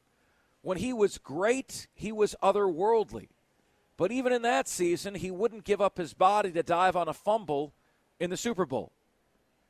When 0.62 0.78
he 0.78 0.92
was 0.92 1.18
great, 1.18 1.86
he 1.94 2.12
was 2.12 2.34
otherworldly. 2.42 3.28
But 3.96 4.12
even 4.12 4.32
in 4.32 4.42
that 4.42 4.68
season, 4.68 5.14
he 5.14 5.30
wouldn't 5.30 5.64
give 5.64 5.80
up 5.80 5.98
his 5.98 6.14
body 6.14 6.52
to 6.52 6.62
dive 6.62 6.96
on 6.96 7.08
a 7.08 7.14
fumble 7.14 7.72
in 8.20 8.30
the 8.30 8.36
Super 8.36 8.66
Bowl. 8.66 8.92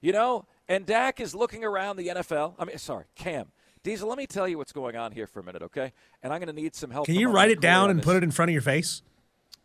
You 0.01 0.13
know, 0.13 0.47
and 0.69 0.87
Dak 0.87 1.21
is 1.21 1.35
looking 1.35 1.65
around 1.65 1.97
the 1.97 2.09
NFL. 2.09 2.55
I 2.59 2.65
mean, 2.65 2.79
sorry, 2.79 3.05
Cam. 3.15 3.47
Diesel, 3.83 4.09
let 4.09 4.19
me 4.19 4.27
tell 4.27 4.47
you 4.47 4.59
what's 4.59 4.73
going 4.73 4.97
on 4.97 5.13
here 5.13 5.27
for 5.27 5.41
a 5.41 5.43
minute, 5.43 5.63
okay? 5.63 5.93
And 6.23 6.33
I'm 6.33 6.41
going 6.41 6.55
to 6.55 6.61
need 6.61 6.75
some 6.75 6.91
help. 6.91 7.07
Can 7.07 7.15
you 7.15 7.31
write 7.31 7.51
it 7.51 7.61
down 7.61 7.91
and 7.91 8.03
put 8.03 8.17
it 8.17 8.23
in 8.23 8.31
front 8.31 8.51
of 8.51 8.53
your 8.53 8.63
face? 8.63 9.03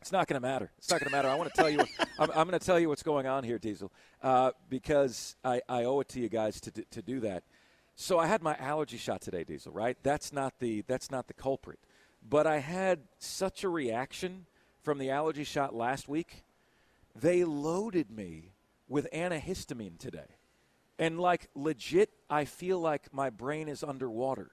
It's 0.04 0.12
not 0.12 0.28
going 0.28 0.36
to 0.36 0.46
matter. 0.46 0.70
It's 0.78 0.92
not 0.92 1.00
going 1.00 1.10
to 1.10 1.16
matter. 1.16 1.30
I 1.30 1.36
want 1.36 1.54
to 1.54 1.56
tell 1.56 1.70
you. 1.70 1.80
I'm, 2.20 2.30
I'm 2.32 2.46
going 2.46 2.60
to 2.60 2.66
tell 2.66 2.78
you 2.78 2.90
what's 2.90 3.04
going 3.04 3.26
on 3.26 3.46
here, 3.46 3.58
Diesel, 3.58 3.90
uh, 4.22 4.52
because 4.70 5.38
I, 5.46 5.62
I 5.70 5.86
owe 5.86 6.02
it 6.02 6.10
to 6.10 6.20
you 6.20 6.28
guys 6.28 6.60
to 6.60 6.72
to 6.72 7.02
do 7.02 7.22
that. 7.22 7.44
So 7.96 8.20
I 8.20 8.28
had 8.28 8.44
my 8.44 8.58
allergy 8.58 8.98
shot 8.98 9.22
today, 9.22 9.46
Diesel. 9.46 9.72
Right? 9.72 9.96
That's 10.04 10.34
not 10.34 10.60
the 10.60 10.82
that's 10.88 11.10
not 11.10 11.28
the 11.28 11.34
culprit. 11.34 11.80
But 12.22 12.46
I 12.46 12.58
had 12.60 13.04
such 13.18 13.64
a 13.64 13.70
reaction 13.70 14.46
from 14.82 14.98
the 14.98 15.10
allergy 15.10 15.46
shot 15.46 15.74
last 15.74 16.10
week. 16.10 16.44
They 17.16 17.46
loaded 17.46 18.12
me 18.12 18.52
with 18.90 19.10
antihistamine 19.14 20.00
today, 20.00 20.36
and 21.00 21.18
like 21.18 21.48
legit, 21.56 22.10
I 22.30 22.44
feel 22.44 22.78
like 22.78 23.14
my 23.14 23.30
brain 23.30 23.70
is 23.70 23.86
underwater. 23.86 24.52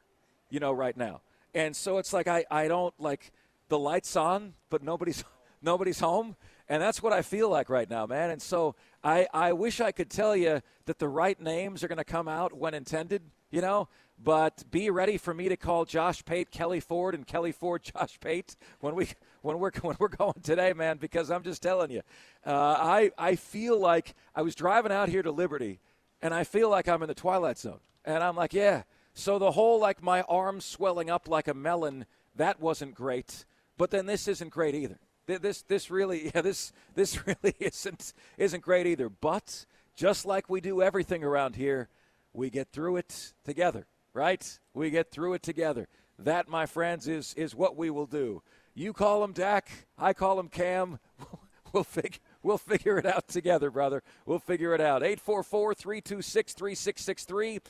You 0.48 0.60
know, 0.60 0.70
right 0.70 0.96
now. 0.96 1.22
And 1.54 1.74
so 1.74 1.98
it's 1.98 2.12
like 2.12 2.28
I, 2.28 2.44
I 2.52 2.68
don't 2.68 2.94
like 3.00 3.32
the 3.68 3.80
lights 3.80 4.14
on, 4.14 4.54
but 4.68 4.84
nobody's 4.84 5.24
nobody's 5.62 6.00
home. 6.00 6.36
And 6.68 6.80
that's 6.80 7.02
what 7.02 7.12
I 7.12 7.22
feel 7.22 7.48
like 7.48 7.68
right 7.68 7.90
now, 7.90 8.06
man. 8.06 8.30
And 8.30 8.40
so 8.40 8.76
I, 9.02 9.26
I 9.34 9.52
wish 9.52 9.80
I 9.80 9.90
could 9.90 10.08
tell 10.08 10.36
you 10.36 10.62
that 10.86 10.98
the 11.00 11.08
right 11.08 11.40
names 11.40 11.82
are 11.82 11.88
going 11.88 11.98
to 11.98 12.04
come 12.04 12.28
out 12.28 12.52
when 12.52 12.74
intended, 12.74 13.22
you 13.50 13.60
know, 13.60 13.88
but 14.22 14.70
be 14.70 14.90
ready 14.90 15.16
for 15.16 15.32
me 15.34 15.48
to 15.48 15.56
call 15.56 15.84
Josh 15.84 16.24
Pate 16.24 16.50
Kelley 16.50 16.80
Ford 16.80 17.14
and 17.14 17.26
Kelley 17.26 17.52
Ford 17.52 17.82
Josh 17.94 18.20
Pate 18.20 18.54
when 18.80 18.94
we 18.94 19.08
when 19.42 19.58
we're 19.58 19.72
when 19.82 19.96
we're 19.98 20.08
going 20.08 20.40
today, 20.42 20.72
man. 20.72 20.98
Because 20.98 21.30
I'm 21.30 21.42
just 21.42 21.62
telling 21.62 21.90
you, 21.90 22.02
uh, 22.46 22.76
I 22.78 23.10
I 23.18 23.36
feel 23.36 23.78
like 23.78 24.14
I 24.34 24.42
was 24.42 24.54
driving 24.54 24.92
out 24.92 25.08
here 25.08 25.22
to 25.22 25.32
Liberty, 25.32 25.80
and 26.22 26.34
I 26.34 26.44
feel 26.44 26.68
like 26.68 26.86
I'm 26.86 27.02
in 27.02 27.08
the 27.08 27.14
twilight 27.14 27.58
zone, 27.58 27.80
and 28.04 28.22
I'm 28.22 28.36
like, 28.36 28.52
yeah. 28.52 28.82
So 29.14 29.38
the 29.38 29.52
whole 29.52 29.80
like 29.80 30.02
my 30.02 30.22
arm 30.22 30.60
swelling 30.60 31.10
up 31.10 31.28
like 31.28 31.48
a 31.48 31.54
melon, 31.54 32.06
that 32.36 32.60
wasn't 32.60 32.94
great. 32.94 33.44
But 33.76 33.90
then 33.90 34.06
this 34.06 34.28
isn't 34.28 34.50
great 34.50 34.74
either. 34.74 35.00
This 35.38 35.62
this 35.62 35.90
really 35.90 36.30
yeah, 36.34 36.42
this 36.42 36.72
this 36.94 37.26
really 37.26 37.54
isn't 37.58 38.12
isn't 38.38 38.62
great 38.62 38.86
either. 38.86 39.08
But 39.08 39.66
just 39.96 40.26
like 40.26 40.48
we 40.48 40.60
do 40.60 40.82
everything 40.82 41.24
around 41.24 41.56
here, 41.56 41.88
we 42.32 42.50
get 42.50 42.68
through 42.72 42.96
it 42.96 43.32
together, 43.44 43.86
right? 44.14 44.58
We 44.74 44.90
get 44.90 45.10
through 45.10 45.34
it 45.34 45.42
together. 45.42 45.88
That, 46.18 46.48
my 46.48 46.66
friends, 46.66 47.08
is 47.08 47.34
is 47.34 47.54
what 47.54 47.76
we 47.76 47.90
will 47.90 48.06
do. 48.06 48.42
You 48.74 48.92
call 48.92 49.24
him 49.24 49.32
Dak, 49.32 49.70
I 49.98 50.12
call 50.12 50.38
him 50.38 50.48
Cam. 50.48 50.98
We'll 51.72 51.84
figure 51.84 52.18
we'll 52.42 52.58
figure 52.58 52.98
it 52.98 53.06
out 53.06 53.28
together, 53.28 53.70
brother. 53.70 54.02
We'll 54.26 54.40
figure 54.40 54.74
it 54.74 54.80
out. 54.80 55.02
844-326-3663. 55.02 57.60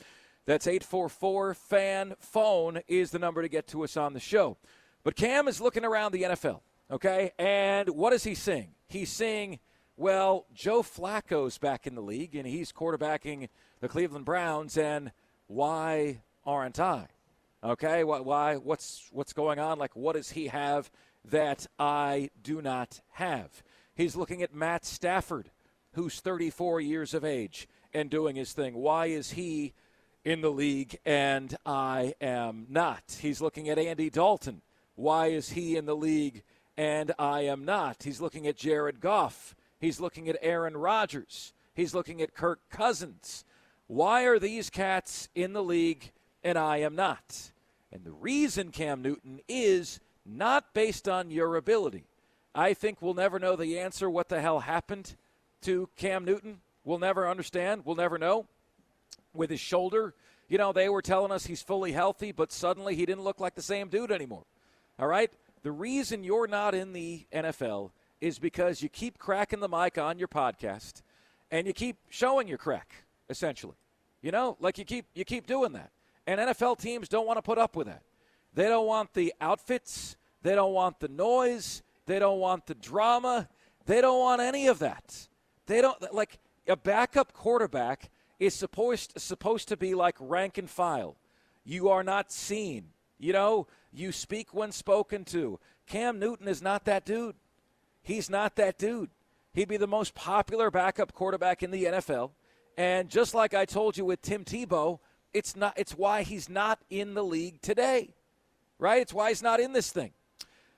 That's 0.47 0.65
844 0.65 1.53
fan 1.53 2.15
phone 2.19 2.81
is 2.87 3.11
the 3.11 3.19
number 3.19 3.43
to 3.43 3.47
get 3.47 3.67
to 3.67 3.83
us 3.83 3.97
on 3.97 4.13
the 4.13 4.19
show. 4.19 4.57
But 5.03 5.15
Cam 5.15 5.47
is 5.47 5.61
looking 5.61 5.85
around 5.85 6.13
the 6.13 6.23
NFL. 6.23 6.61
Okay, 6.91 7.31
and 7.39 7.87
what 7.91 8.11
is 8.11 8.25
he 8.25 8.35
seeing? 8.35 8.75
He's 8.89 9.09
seeing, 9.09 9.59
well, 9.95 10.45
Joe 10.53 10.83
Flacco's 10.83 11.57
back 11.57 11.87
in 11.87 11.95
the 11.95 12.01
league, 12.01 12.35
and 12.35 12.45
he's 12.45 12.73
quarterbacking 12.73 13.47
the 13.79 13.87
Cleveland 13.87 14.25
Browns, 14.25 14.77
and 14.77 15.13
why 15.47 16.19
aren't 16.45 16.81
I? 16.81 17.07
Okay, 17.63 18.03
why? 18.03 18.57
What's 18.57 19.07
what's 19.13 19.31
going 19.31 19.57
on? 19.57 19.79
Like, 19.79 19.95
what 19.95 20.17
does 20.17 20.31
he 20.31 20.47
have 20.47 20.91
that 21.23 21.65
I 21.79 22.29
do 22.43 22.61
not 22.61 22.99
have? 23.11 23.63
He's 23.95 24.17
looking 24.17 24.43
at 24.43 24.53
Matt 24.53 24.83
Stafford, 24.83 25.49
who's 25.93 26.19
34 26.19 26.81
years 26.81 27.13
of 27.13 27.23
age 27.23 27.69
and 27.93 28.09
doing 28.09 28.35
his 28.35 28.51
thing. 28.51 28.73
Why 28.73 29.05
is 29.05 29.31
he 29.31 29.71
in 30.25 30.41
the 30.41 30.51
league 30.51 30.99
and 31.05 31.55
I 31.65 32.15
am 32.19 32.65
not? 32.67 33.17
He's 33.21 33.39
looking 33.39 33.69
at 33.69 33.79
Andy 33.79 34.09
Dalton. 34.09 34.61
Why 34.95 35.27
is 35.27 35.51
he 35.51 35.77
in 35.77 35.85
the 35.85 35.95
league 35.95 36.43
and 36.77 37.11
I 37.19 37.41
am 37.41 37.65
not. 37.65 38.03
He's 38.03 38.21
looking 38.21 38.47
at 38.47 38.57
Jared 38.57 38.99
Goff. 39.01 39.55
He's 39.79 39.99
looking 39.99 40.29
at 40.29 40.37
Aaron 40.41 40.77
Rodgers. 40.77 41.53
He's 41.73 41.93
looking 41.93 42.21
at 42.21 42.33
Kirk 42.33 42.59
Cousins. 42.69 43.45
Why 43.87 44.23
are 44.23 44.39
these 44.39 44.69
cats 44.69 45.29
in 45.35 45.53
the 45.53 45.63
league 45.63 46.11
and 46.43 46.57
I 46.57 46.77
am 46.77 46.95
not? 46.95 47.51
And 47.91 48.03
the 48.03 48.11
reason, 48.11 48.71
Cam 48.71 49.01
Newton, 49.01 49.41
is 49.47 49.99
not 50.25 50.73
based 50.73 51.09
on 51.09 51.29
your 51.29 51.55
ability. 51.55 52.05
I 52.53 52.73
think 52.73 53.01
we'll 53.01 53.13
never 53.13 53.39
know 53.39 53.55
the 53.55 53.79
answer 53.79 54.09
what 54.09 54.29
the 54.29 54.41
hell 54.41 54.59
happened 54.59 55.15
to 55.63 55.89
Cam 55.97 56.25
Newton. 56.25 56.59
We'll 56.83 56.99
never 56.99 57.27
understand. 57.27 57.83
We'll 57.85 57.95
never 57.95 58.17
know. 58.17 58.45
With 59.33 59.49
his 59.49 59.59
shoulder, 59.59 60.13
you 60.47 60.57
know, 60.57 60.73
they 60.73 60.89
were 60.89 61.01
telling 61.01 61.31
us 61.31 61.45
he's 61.45 61.61
fully 61.61 61.93
healthy, 61.93 62.31
but 62.31 62.51
suddenly 62.51 62.95
he 62.95 63.05
didn't 63.05 63.23
look 63.23 63.39
like 63.39 63.55
the 63.55 63.61
same 63.61 63.87
dude 63.87 64.11
anymore. 64.11 64.43
All 64.99 65.07
right? 65.07 65.31
The 65.63 65.71
reason 65.71 66.23
you're 66.23 66.47
not 66.47 66.73
in 66.73 66.93
the 66.93 67.25
NFL 67.33 67.91
is 68.19 68.39
because 68.39 68.81
you 68.81 68.89
keep 68.89 69.17
cracking 69.17 69.59
the 69.59 69.69
mic 69.69 69.97
on 69.97 70.17
your 70.17 70.27
podcast 70.27 71.01
and 71.51 71.67
you 71.67 71.73
keep 71.73 71.97
showing 72.09 72.47
your 72.47 72.57
crack, 72.57 73.03
essentially. 73.29 73.75
You 74.21 74.31
know, 74.31 74.57
like 74.59 74.77
you 74.77 74.85
keep 74.85 75.05
you 75.13 75.25
keep 75.25 75.47
doing 75.47 75.73
that. 75.73 75.91
And 76.27 76.39
NFL 76.39 76.79
teams 76.79 77.09
don't 77.09 77.25
want 77.25 77.37
to 77.37 77.41
put 77.41 77.57
up 77.57 77.75
with 77.75 77.87
that. 77.87 78.03
They 78.53 78.67
don't 78.67 78.85
want 78.85 79.13
the 79.13 79.33
outfits, 79.41 80.15
they 80.43 80.55
don't 80.55 80.73
want 80.73 80.99
the 80.99 81.07
noise, 81.07 81.81
they 82.05 82.19
don't 82.19 82.39
want 82.39 82.67
the 82.67 82.75
drama, 82.75 83.47
they 83.85 84.01
don't 84.01 84.19
want 84.19 84.41
any 84.41 84.67
of 84.67 84.79
that. 84.79 85.27
They 85.65 85.81
don't 85.81 86.13
like 86.13 86.37
a 86.67 86.75
backup 86.75 87.33
quarterback 87.33 88.09
is 88.39 88.53
supposed 88.53 89.13
supposed 89.17 89.67
to 89.69 89.77
be 89.77 89.95
like 89.95 90.15
rank 90.19 90.57
and 90.57 90.69
file. 90.69 91.15
You 91.63 91.89
are 91.89 92.03
not 92.03 92.31
seen. 92.31 92.89
You 93.21 93.33
know, 93.33 93.67
you 93.93 94.11
speak 94.11 94.51
when 94.51 94.71
spoken 94.71 95.25
to. 95.25 95.59
Cam 95.85 96.17
Newton 96.17 96.47
is 96.47 96.61
not 96.61 96.85
that 96.85 97.05
dude. 97.05 97.35
He's 98.01 98.31
not 98.31 98.55
that 98.55 98.79
dude. 98.79 99.11
He'd 99.53 99.67
be 99.67 99.77
the 99.77 99.85
most 99.85 100.15
popular 100.15 100.71
backup 100.71 101.13
quarterback 101.13 101.61
in 101.61 101.69
the 101.69 101.83
NFL. 101.83 102.31
And 102.77 103.09
just 103.09 103.35
like 103.35 103.53
I 103.53 103.65
told 103.65 103.95
you 103.95 104.05
with 104.05 104.23
Tim 104.23 104.43
Tebow, 104.43 104.99
it's 105.33 105.55
not 105.55 105.77
it's 105.77 105.95
why 105.95 106.23
he's 106.23 106.49
not 106.49 106.79
in 106.89 107.13
the 107.13 107.23
league 107.23 107.61
today. 107.61 108.15
Right? 108.79 109.03
It's 109.03 109.13
why 109.13 109.29
he's 109.29 109.43
not 109.43 109.59
in 109.59 109.73
this 109.73 109.91
thing. 109.91 110.13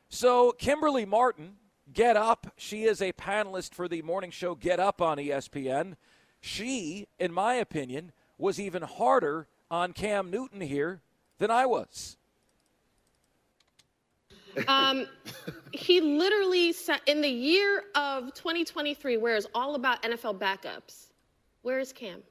So 0.09 0.51
Kimberly 0.51 1.05
Martin, 1.05 1.53
Get 1.93 2.17
Up, 2.17 2.51
she 2.57 2.83
is 2.83 3.01
a 3.01 3.13
panelist 3.13 3.73
for 3.73 3.87
the 3.87 4.01
morning 4.01 4.31
show 4.31 4.53
Get 4.53 4.81
Up 4.81 5.01
on 5.01 5.17
ESPN. 5.17 5.95
She, 6.41 7.07
in 7.19 7.31
my 7.31 7.53
opinion, 7.53 8.11
was 8.37 8.59
even 8.59 8.81
harder 8.81 9.47
on 9.71 9.93
Cam 9.93 10.29
Newton 10.29 10.59
here 10.59 11.01
than 11.37 11.49
I 11.49 11.65
was. 11.65 12.17
Um, 14.67 15.07
he 15.71 16.01
literally 16.01 16.71
said 16.71 17.01
in 17.07 17.21
the 17.21 17.29
year 17.29 17.83
of 17.95 18.33
2023, 18.33 19.17
where 19.17 19.35
it's 19.35 19.47
all 19.55 19.75
about 19.75 20.01
NFL 20.03 20.39
backups, 20.39 21.07
where 21.61 21.79
is 21.79 21.91
Cam? 21.91 22.21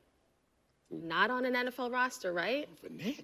Not 0.91 1.31
on 1.31 1.47
an 1.47 1.55
NFL 1.55 1.91
roster, 1.91 2.33
right? 2.33 2.69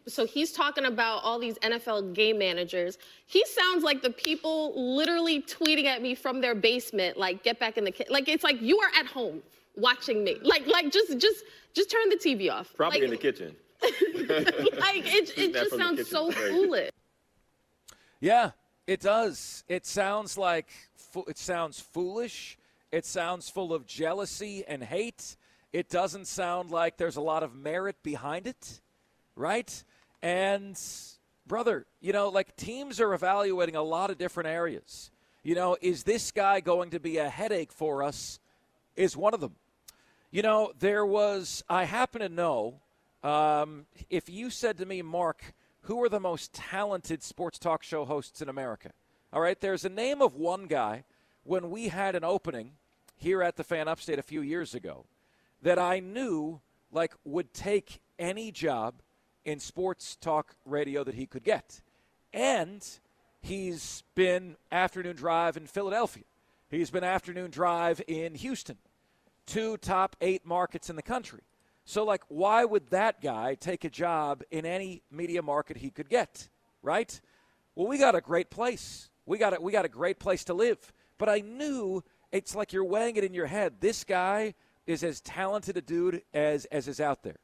So 0.07 0.26
he's 0.26 0.52
talking 0.52 0.87
about 0.87 1.23
all 1.23 1.38
these 1.38 1.59
NFL 1.59 2.14
game 2.14 2.38
managers. 2.38 2.97
He 3.26 3.45
sounds 3.45 3.85
like 3.85 4.00
the 4.00 4.11
people 4.11 4.73
literally 4.97 5.43
tweeting 5.43 5.85
at 5.85 6.00
me 6.00 6.14
from 6.14 6.40
their 6.40 6.55
basement, 6.55 7.19
like, 7.19 7.43
get 7.43 7.61
back 7.61 7.76
in 7.76 7.85
the 7.85 7.90
kitchen. 7.90 8.11
Like, 8.11 8.26
it's 8.26 8.43
like 8.43 8.62
you 8.62 8.78
are 8.78 8.90
at 8.99 9.07
home 9.07 9.43
watching 9.76 10.25
me. 10.25 10.38
Like, 10.43 10.67
like 10.67 10.90
just, 10.90 11.19
just, 11.19 11.45
just 11.75 11.90
turn 11.90 12.09
the 12.09 12.17
TV 12.17 12.50
off. 12.50 12.73
Probably 12.75 13.00
like, 13.00 13.05
in 13.05 13.11
the 13.11 13.17
kitchen. 13.19 13.55
like, 13.83 15.05
it, 15.14 15.33
it 15.37 15.52
just 15.52 15.76
sounds 15.76 16.09
so 16.09 16.31
foolish. 16.31 16.90
Yeah, 18.21 18.52
it 18.88 19.00
does. 19.00 19.64
It 19.68 19.85
sounds 19.85 20.38
like 20.38 20.66
it 21.28 21.37
sounds 21.37 21.78
foolish. 21.78 22.57
It 22.90 23.04
sounds 23.04 23.50
full 23.50 23.75
of 23.75 23.87
jealousy 23.87 24.64
and 24.66 24.83
hate. 24.83 25.37
It 25.75 25.90
doesn't 25.90 26.26
sound 26.26 26.71
like 26.71 26.97
there's 26.97 27.16
a 27.16 27.21
lot 27.21 27.42
of 27.42 27.54
merit 27.54 28.02
behind 28.02 28.47
it, 28.47 28.80
right? 29.37 29.85
And 30.23 30.80
brother, 31.47 31.85
you 32.00 32.14
know, 32.14 32.30
like 32.30 32.57
teams 32.57 32.99
are 32.99 33.12
evaluating 33.12 33.76
a 33.76 33.83
lot 33.83 34.11
of 34.11 34.16
different 34.16 34.49
areas. 34.49 35.11
You 35.42 35.54
know, 35.54 35.76
is 35.83 36.04
this 36.04 36.30
guy 36.30 36.61
going 36.61 36.90
to 36.90 36.99
be 36.99 37.18
a 37.18 37.28
headache 37.28 37.73
for 37.73 38.02
us? 38.02 38.40
Is 38.97 39.14
one 39.14 39.35
of 39.35 39.40
them. 39.40 39.54
You 40.30 40.40
know, 40.40 40.73
there 40.78 41.04
was, 41.04 41.62
I 41.68 41.85
happen 41.85 42.23
to 42.23 42.28
know, 42.30 42.80
um, 43.23 43.85
if 44.09 44.30
you 44.30 44.49
said 44.49 44.78
to 44.78 44.87
me, 44.87 45.02
Mark, 45.02 45.54
who 45.82 46.02
are 46.02 46.08
the 46.08 46.20
most 46.20 46.52
talented 46.52 47.23
sports 47.23 47.58
talk 47.58 47.82
show 47.82 48.04
hosts 48.04 48.42
in 48.42 48.49
America? 48.49 48.92
All 49.32 49.40
right, 49.40 49.61
there's 49.61 49.85
a 49.85 49.90
name 49.90 50.23
of 50.23 50.35
one 50.35 50.66
guy 50.66 51.04
when 51.44 51.70
we 51.70 51.88
had 51.88 52.14
an 52.14 52.25
opening 52.25 52.73
here 53.16 53.42
at 53.42 53.56
the 53.56 53.64
Fan 53.64 53.88
Upstate 53.88 54.18
a 54.18 54.23
few 54.23 54.40
years 54.40 54.75
ago 54.75 55.06
that 55.62 55.78
I 55.78 56.00
knew 56.00 56.61
like 56.92 57.14
would 57.25 57.52
take 57.52 58.00
any 58.18 58.50
job 58.50 59.02
in 59.44 59.61
sports 59.61 60.16
talk 60.16 60.54
radio 60.64 61.04
that 61.04 61.14
he 61.14 61.26
could 61.26 61.44
get. 61.44 61.80
And 62.32 62.87
he's 63.40 64.02
been 64.14 64.56
afternoon 64.70 65.16
drive 65.16 65.56
in 65.56 65.66
Philadelphia. 65.66 66.25
He's 66.70 66.90
been 66.90 67.04
afternoon 67.04 67.50
drive 67.50 68.02
in 68.06 68.35
Houston. 68.35 68.76
Two 69.47 69.78
top 69.78 70.16
8 70.20 70.44
markets 70.44 70.90
in 70.90 70.97
the 70.97 71.02
country. 71.02 71.40
So 71.88 72.04
like 72.04 72.21
why 72.28 72.66
would 72.66 72.88
that 72.88 73.23
guy 73.23 73.54
take 73.54 73.83
a 73.83 73.88
job 73.88 74.42
in 74.50 74.66
any 74.66 75.00
media 75.11 75.40
market 75.40 75.78
he 75.78 75.88
could 75.88 76.11
get, 76.11 76.50
right? 76.83 77.18
Well, 77.75 77.87
we 77.87 77.97
got 77.97 78.14
a 78.14 78.21
great 78.21 78.50
place. 78.50 79.09
We 79.25 79.38
got 79.38 79.57
a, 79.57 79.61
we 79.61 79.73
got 79.73 79.87
a 79.87 79.88
great 79.88 80.18
place 80.18 80.45
to 80.45 80.54
live. 80.54 80.92
But 81.16 81.30
I 81.30 81.38
knew 81.38 82.04
it's 82.30 82.54
like 82.54 82.75
you're 82.75 82.85
weighing 82.85 83.16
it 83.16 83.25
in 83.25 83.33
your 83.33 83.47
head. 83.47 83.76
This 83.80 84.04
guy 84.04 84.52
is 84.87 85.02
as 85.02 85.23
talented 85.23 85.78
a 85.78 85.80
dude 85.80 86.21
as, 86.35 86.66
as 86.66 86.88
is 86.88 87.00
out 87.00 87.23
there. 87.23 87.38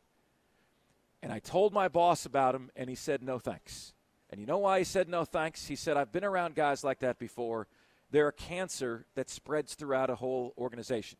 And 1.22 1.32
I 1.32 1.38
told 1.38 1.72
my 1.72 1.88
boss 1.88 2.26
about 2.26 2.54
him, 2.54 2.70
and 2.76 2.90
he 2.90 2.96
said, 2.96 3.22
no 3.22 3.38
thanks. 3.38 3.94
And 4.28 4.38
you 4.38 4.46
know 4.46 4.58
why 4.58 4.80
he 4.80 4.84
said 4.84 5.08
no 5.08 5.24
thanks? 5.24 5.68
He 5.68 5.76
said, 5.76 5.96
I've 5.96 6.12
been 6.12 6.22
around 6.22 6.54
guys 6.54 6.84
like 6.84 6.98
that 6.98 7.18
before. 7.18 7.66
They're 8.10 8.28
a 8.28 8.32
cancer 8.32 9.06
that 9.14 9.30
spreads 9.30 9.74
throughout 9.74 10.10
a 10.10 10.16
whole 10.16 10.52
organization. 10.58 11.16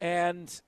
And 0.00 0.58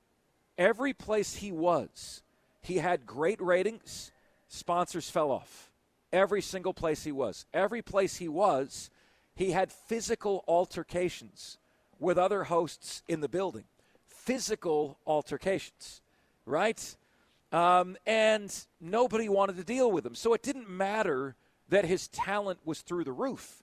every 0.58 0.92
place 0.92 1.36
he 1.36 1.52
was, 1.52 2.22
he 2.60 2.76
had 2.76 3.06
great 3.06 3.40
ratings, 3.40 4.10
sponsors 4.48 5.08
fell 5.08 5.30
off. 5.30 5.70
Every 6.12 6.42
single 6.42 6.74
place 6.74 7.04
he 7.04 7.12
was. 7.12 7.46
Every 7.54 7.80
place 7.80 8.16
he 8.16 8.28
was, 8.28 8.90
he 9.34 9.52
had 9.52 9.72
physical 9.72 10.44
altercations 10.48 11.58
with 11.98 12.18
other 12.18 12.44
hosts 12.44 13.02
in 13.08 13.20
the 13.20 13.28
building 13.28 13.64
physical 14.28 14.98
altercations, 15.06 16.02
right? 16.44 16.96
Um, 17.50 17.96
and 18.06 18.54
nobody 18.78 19.26
wanted 19.30 19.56
to 19.56 19.64
deal 19.64 19.90
with 19.90 20.04
him. 20.04 20.14
So 20.14 20.34
it 20.34 20.42
didn't 20.42 20.68
matter 20.68 21.34
that 21.70 21.86
his 21.86 22.08
talent 22.08 22.58
was 22.62 22.82
through 22.82 23.04
the 23.04 23.12
roof. 23.12 23.62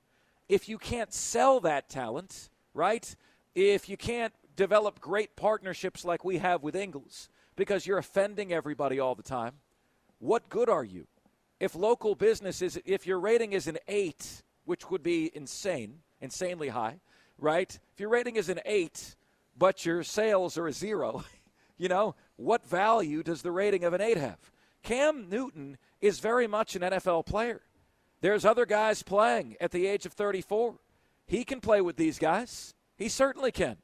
If 0.49 0.67
you 0.67 0.79
can't 0.79 1.13
sell 1.13 1.59
that 1.59 1.87
talent, 1.87 2.49
right? 2.73 3.15
If 3.53 3.89
you 3.89 3.95
can't 3.95 4.33
develop 4.55 5.00
great 5.00 5.35
partnerships 5.35 6.05
like 6.05 6.24
we 6.24 6.38
have 6.38 6.63
with 6.63 6.75
Ingles 6.75 7.29
because 7.55 7.85
you're 7.85 7.97
offending 7.97 8.53
everybody 8.53 9.00
all 9.00 9.15
the 9.15 9.24
time, 9.24 9.53
what 10.19 10.50
good 10.50 10.69
are 10.69 10.83
you? 10.83 11.07
If 11.59 11.75
local 11.75 12.15
business 12.15 12.62
is, 12.62 12.79
if 12.85 13.07
your 13.07 13.19
rating 13.19 13.53
is 13.53 13.67
an 13.67 13.77
eight, 13.88 14.43
which 14.65 14.89
would 14.89 15.03
be 15.03 15.31
insane, 15.33 16.00
insanely 16.19 16.69
high, 16.69 17.00
right? 17.38 17.77
If 17.93 18.00
your 18.00 18.09
rating 18.09 18.35
is 18.35 18.50
an 18.50 18.59
eight, 18.65 19.15
but 19.57 19.85
your 19.85 20.03
sales 20.03 20.57
are 20.57 20.67
a 20.67 20.74
zero, 20.74 21.24
you 21.77 21.88
know, 21.88 22.15
what 22.35 22.67
value 22.67 23.24
does 23.24 23.41
the 23.41 23.51
rating 23.51 23.83
of 23.83 23.93
an 23.93 24.01
eight 24.01 24.17
have? 24.17 24.39
Cam 24.83 25.29
Newton 25.29 25.77
is 26.01 26.19
very 26.19 26.47
much 26.47 26.75
an 26.75 26.81
NFL 26.81 27.25
player. 27.25 27.62
There's 28.21 28.45
other 28.45 28.65
guys 28.65 29.03
playing 29.03 29.55
at 29.59 29.71
the 29.71 29.88
age 29.88 30.05
of 30.05 30.13
34. 30.13 30.75
He 31.25 31.43
can 31.43 31.59
play 31.59 31.81
with 31.81 31.97
these 31.97 32.19
guys. 32.19 32.74
He 32.97 33.09
certainly 33.09 33.51
can, 33.51 33.77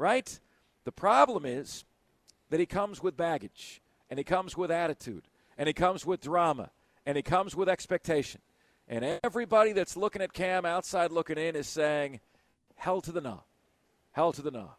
right? 0.00 0.40
The 0.84 0.92
problem 0.92 1.44
is 1.44 1.84
that 2.48 2.58
he 2.58 2.66
comes 2.66 3.02
with 3.02 3.16
baggage, 3.16 3.82
and 4.08 4.18
he 4.18 4.24
comes 4.24 4.56
with 4.56 4.70
attitude, 4.70 5.28
and 5.58 5.66
he 5.66 5.74
comes 5.74 6.06
with 6.06 6.22
drama, 6.22 6.70
and 7.04 7.16
he 7.16 7.22
comes 7.22 7.54
with 7.54 7.68
expectation. 7.68 8.40
And 8.88 9.20
everybody 9.22 9.72
that's 9.72 9.96
looking 9.96 10.22
at 10.22 10.32
Cam 10.32 10.64
outside 10.64 11.12
looking 11.12 11.38
in 11.38 11.54
is 11.54 11.68
saying, 11.68 12.20
hell 12.76 13.00
to 13.02 13.12
the 13.12 13.20
no. 13.20 13.44
Hell 14.12 14.32
to 14.32 14.42
the 14.42 14.50
no. 14.50 14.72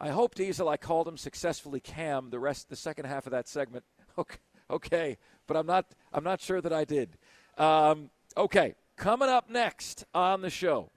I 0.00 0.10
hope 0.10 0.34
Diesel 0.34 0.68
I 0.68 0.76
called 0.76 1.08
him 1.08 1.16
successfully 1.16 1.80
Cam 1.80 2.30
the 2.30 2.38
rest 2.38 2.68
the 2.68 2.76
second 2.76 3.06
half 3.06 3.26
of 3.26 3.32
that 3.32 3.48
segment. 3.48 3.84
Okay, 4.18 4.38
okay, 4.68 5.16
but 5.46 5.56
I'm 5.56 5.66
not 5.66 5.86
I'm 6.12 6.24
not 6.24 6.40
sure 6.40 6.60
that 6.60 6.72
I 6.72 6.84
did. 6.84 7.10
Um, 7.56 8.10
okay, 8.36 8.74
coming 8.96 9.28
up 9.28 9.48
next 9.48 10.04
on 10.12 10.40
the 10.40 10.50
show, 10.50 10.90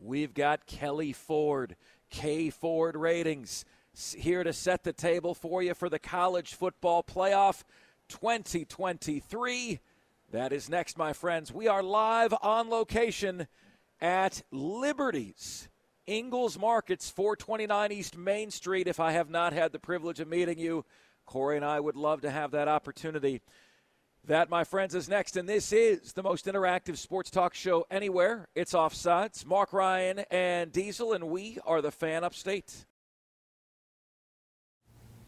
we've 0.00 0.32
got 0.32 0.66
Kelley 0.66 1.12
Ford, 1.12 1.74
K 2.12 2.50
Ford 2.50 2.94
ratings 2.94 3.64
here 4.16 4.44
to 4.44 4.52
set 4.52 4.84
the 4.84 4.92
table 4.92 5.34
for 5.34 5.62
you 5.62 5.74
for 5.74 5.88
the 5.88 5.98
college 5.98 6.54
football 6.54 7.02
playoff 7.02 7.64
2023. 8.08 9.80
That 10.30 10.52
is 10.52 10.68
next, 10.68 10.98
my 10.98 11.14
friends. 11.14 11.52
We 11.52 11.68
are 11.68 11.82
live 11.82 12.34
on 12.42 12.68
location 12.68 13.48
at 13.98 14.42
Liberty's 14.50 15.70
Ingles 16.06 16.58
Markets, 16.58 17.08
429 17.08 17.92
East 17.92 18.16
Main 18.16 18.50
Street. 18.50 18.86
If 18.86 19.00
I 19.00 19.12
have 19.12 19.30
not 19.30 19.54
had 19.54 19.72
the 19.72 19.78
privilege 19.78 20.20
of 20.20 20.28
meeting 20.28 20.58
you, 20.58 20.84
Corey 21.24 21.56
and 21.56 21.64
I 21.64 21.80
would 21.80 21.96
love 21.96 22.20
to 22.22 22.30
have 22.30 22.50
that 22.50 22.68
opportunity. 22.68 23.40
That, 24.28 24.48
my 24.48 24.62
friends, 24.62 24.94
is 24.94 25.08
next, 25.08 25.36
and 25.36 25.48
this 25.48 25.72
is 25.72 26.12
the 26.12 26.22
most 26.22 26.46
interactive 26.46 26.96
sports 26.96 27.28
talk 27.28 27.54
show 27.54 27.84
anywhere. 27.90 28.46
It's 28.54 28.72
Offsides. 28.72 29.44
Mark 29.44 29.72
Ryan 29.72 30.20
and 30.30 30.70
Diesel, 30.70 31.12
and 31.12 31.24
we 31.24 31.58
are 31.66 31.82
the 31.82 31.90
fan 31.90 32.22
upstate. 32.22 32.86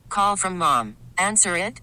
Call 0.09 0.37
from 0.37 0.59
mom. 0.59 0.97
Answer 1.19 1.57
it. 1.57 1.81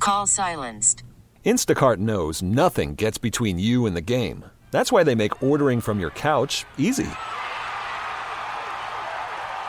Call 0.00 0.26
silenced. 0.26 1.04
Instacart 1.44 1.98
knows 1.98 2.42
nothing 2.42 2.96
gets 2.96 3.18
between 3.18 3.60
you 3.60 3.86
and 3.86 3.96
the 3.96 4.00
game. 4.00 4.46
That's 4.72 4.90
why 4.90 5.04
they 5.04 5.14
make 5.14 5.44
ordering 5.44 5.80
from 5.80 6.00
your 6.00 6.10
couch 6.10 6.64
easy. 6.76 7.06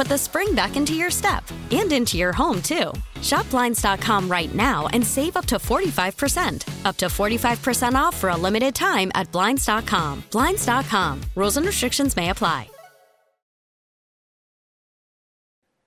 put 0.00 0.08
the 0.08 0.16
spring 0.16 0.54
back 0.54 0.76
into 0.76 0.94
your 0.94 1.10
step 1.10 1.44
and 1.70 1.92
into 1.92 2.16
your 2.16 2.32
home, 2.32 2.62
too. 2.62 2.90
Shop 3.20 3.48
Blinds.com 3.50 4.30
right 4.30 4.54
now 4.54 4.86
and 4.94 5.06
save 5.06 5.36
up 5.36 5.44
to 5.44 5.56
45%. 5.56 6.86
Up 6.86 6.96
to 6.96 7.06
45% 7.06 7.92
off 7.92 8.16
for 8.16 8.30
a 8.30 8.36
limited 8.36 8.74
time 8.74 9.12
at 9.14 9.30
Blinds.com. 9.30 10.24
Blinds.com. 10.30 11.20
Rules 11.36 11.58
and 11.58 11.66
restrictions 11.66 12.16
may 12.16 12.30
apply. 12.30 12.70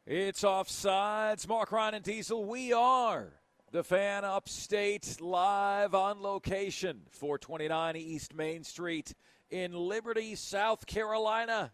It's 0.05 0.43
offsides. 0.43 1.47
Mark 1.47 1.71
Ryan 1.71 1.95
and 1.95 2.03
Diesel, 2.03 2.45
we 2.45 2.71
are 2.71 3.33
the 3.71 3.83
fan 3.83 4.23
upstate 4.23 5.17
live 5.21 5.95
on 5.95 6.21
location, 6.21 7.01
429 7.09 7.95
East 7.95 8.35
Main 8.35 8.63
Street 8.63 9.15
in 9.49 9.73
Liberty, 9.73 10.35
South 10.35 10.85
Carolina. 10.85 11.71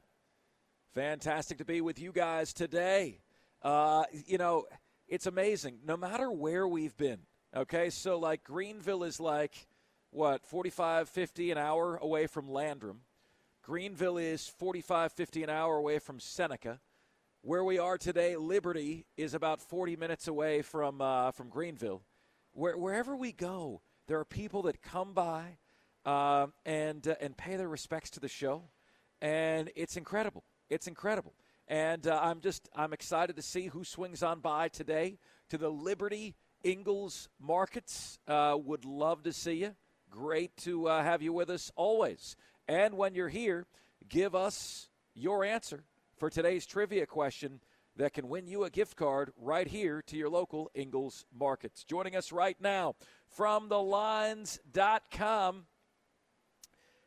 Fantastic 0.95 1.59
to 1.59 1.65
be 1.65 1.81
with 1.81 1.99
you 1.99 2.11
guys 2.11 2.51
today. 2.51 3.19
Uh, 3.61 4.05
you 4.25 4.39
know, 4.39 4.65
it's 5.07 5.27
amazing. 5.27 5.77
No 5.85 5.95
matter 5.95 6.31
where 6.31 6.67
we've 6.67 6.97
been, 6.97 7.19
okay, 7.55 7.91
so 7.91 8.17
like 8.17 8.43
Greenville 8.43 9.03
is 9.03 9.19
like, 9.19 9.67
what, 10.09 10.47
45, 10.47 11.07
50 11.07 11.51
an 11.51 11.59
hour 11.59 11.97
away 11.97 12.25
from 12.25 12.49
Landrum. 12.49 13.01
Greenville 13.61 14.17
is 14.17 14.47
45, 14.57 15.11
50 15.11 15.43
an 15.43 15.49
hour 15.51 15.77
away 15.77 15.99
from 15.99 16.19
Seneca. 16.19 16.79
Where 17.43 17.63
we 17.63 17.77
are 17.77 17.99
today, 17.99 18.35
Liberty 18.35 19.05
is 19.15 19.35
about 19.35 19.61
40 19.61 19.95
minutes 19.95 20.27
away 20.27 20.63
from 20.63 21.01
uh, 21.01 21.29
from 21.31 21.49
Greenville. 21.49 22.01
Where, 22.53 22.75
wherever 22.75 23.15
we 23.15 23.31
go, 23.31 23.81
there 24.07 24.17
are 24.17 24.25
people 24.25 24.63
that 24.63 24.81
come 24.81 25.13
by 25.13 25.59
uh, 26.03 26.47
and 26.65 27.15
and 27.21 27.37
pay 27.37 27.57
their 27.57 27.69
respects 27.69 28.09
to 28.11 28.19
the 28.19 28.27
show, 28.27 28.63
and 29.21 29.69
it's 29.75 29.95
incredible. 29.95 30.43
It's 30.69 30.85
incredible, 30.85 31.33
and 31.67 32.05
uh, 32.05 32.19
I'm 32.21 32.41
just 32.41 32.69
I'm 32.75 32.93
excited 32.93 33.35
to 33.37 33.41
see 33.41 33.67
who 33.67 33.83
swings 33.83 34.21
on 34.21 34.39
by 34.39 34.67
today 34.67 35.17
to 35.49 35.57
the 35.57 35.69
Liberty 35.69 36.35
Ingles 36.63 37.27
markets. 37.39 38.19
Uh, 38.27 38.55
would 38.63 38.85
love 38.85 39.23
to 39.23 39.33
see 39.33 39.53
you. 39.53 39.75
Great 40.11 40.55
to 40.57 40.87
uh, 40.87 41.03
have 41.03 41.23
you 41.23 41.33
with 41.33 41.49
us 41.49 41.71
always. 41.75 42.35
And 42.67 42.97
when 42.97 43.15
you're 43.15 43.29
here, 43.29 43.65
give 44.07 44.35
us 44.35 44.89
your 45.15 45.43
answer 45.43 45.83
for 46.17 46.29
today's 46.29 46.67
trivia 46.67 47.07
question 47.07 47.61
that 47.95 48.13
can 48.13 48.29
win 48.29 48.47
you 48.47 48.63
a 48.63 48.69
gift 48.69 48.95
card 48.95 49.31
right 49.35 49.67
here 49.67 50.03
to 50.05 50.15
your 50.15 50.29
local 50.29 50.69
Ingles 50.75 51.25
Markets. 51.37 51.83
Joining 51.83 52.15
us 52.15 52.31
right 52.31 52.57
now 52.61 52.95
from 53.27 53.69
thelines.com, 53.69 55.65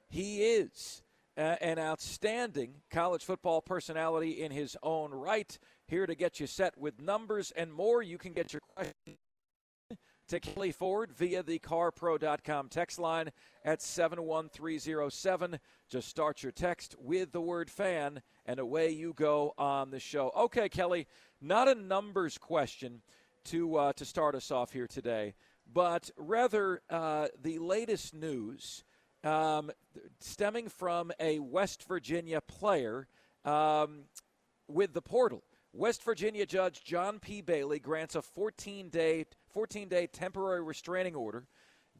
he 0.08 0.42
is 0.42 1.01
uh, 1.36 1.56
an 1.60 1.78
outstanding 1.78 2.74
college 2.90 3.24
football 3.24 3.60
personality 3.60 4.42
in 4.42 4.50
his 4.50 4.76
own 4.82 5.10
right. 5.10 5.58
Here 5.86 6.06
to 6.06 6.14
get 6.14 6.40
you 6.40 6.46
set 6.46 6.76
with 6.78 7.00
numbers 7.00 7.52
and 7.56 7.72
more. 7.72 8.02
You 8.02 8.18
can 8.18 8.32
get 8.32 8.52
your 8.52 8.60
question 8.74 9.16
to 10.28 10.40
Kelley 10.40 10.72
Ford 10.72 11.12
via 11.12 11.42
the 11.42 11.58
carpro.com 11.58 12.68
text 12.68 12.98
line 12.98 13.30
at 13.64 13.82
71307. 13.82 15.58
Just 15.90 16.08
start 16.08 16.42
your 16.42 16.52
text 16.52 16.94
with 16.98 17.32
the 17.32 17.40
word 17.40 17.70
fan, 17.70 18.22
and 18.46 18.58
away 18.58 18.90
you 18.90 19.12
go 19.14 19.52
on 19.58 19.90
the 19.90 20.00
show. 20.00 20.32
Okay, 20.36 20.68
Kelley, 20.68 21.06
not 21.40 21.68
a 21.68 21.74
numbers 21.74 22.38
question 22.38 23.02
to, 23.44 23.76
uh, 23.76 23.92
to 23.94 24.04
start 24.04 24.34
us 24.34 24.50
off 24.50 24.72
here 24.72 24.86
today, 24.86 25.34
but 25.70 26.10
rather 26.16 26.80
uh, 26.88 27.28
the 27.42 27.58
latest 27.58 28.14
news 28.14 28.84
um, 29.24 29.70
stemming 30.20 30.68
from 30.68 31.12
a 31.20 31.38
West 31.38 31.84
Virginia 31.86 32.40
player 32.40 33.06
um, 33.44 34.04
with 34.68 34.92
the 34.92 35.02
portal. 35.02 35.42
West 35.72 36.02
Virginia 36.04 36.44
Judge 36.44 36.84
John 36.84 37.18
P. 37.18 37.40
Bailey 37.40 37.78
grants 37.78 38.14
a 38.14 38.22
14 38.22 38.88
day 38.90 39.24
14 39.52 39.88
day 39.88 40.06
temporary 40.06 40.62
restraining 40.62 41.14
order 41.14 41.46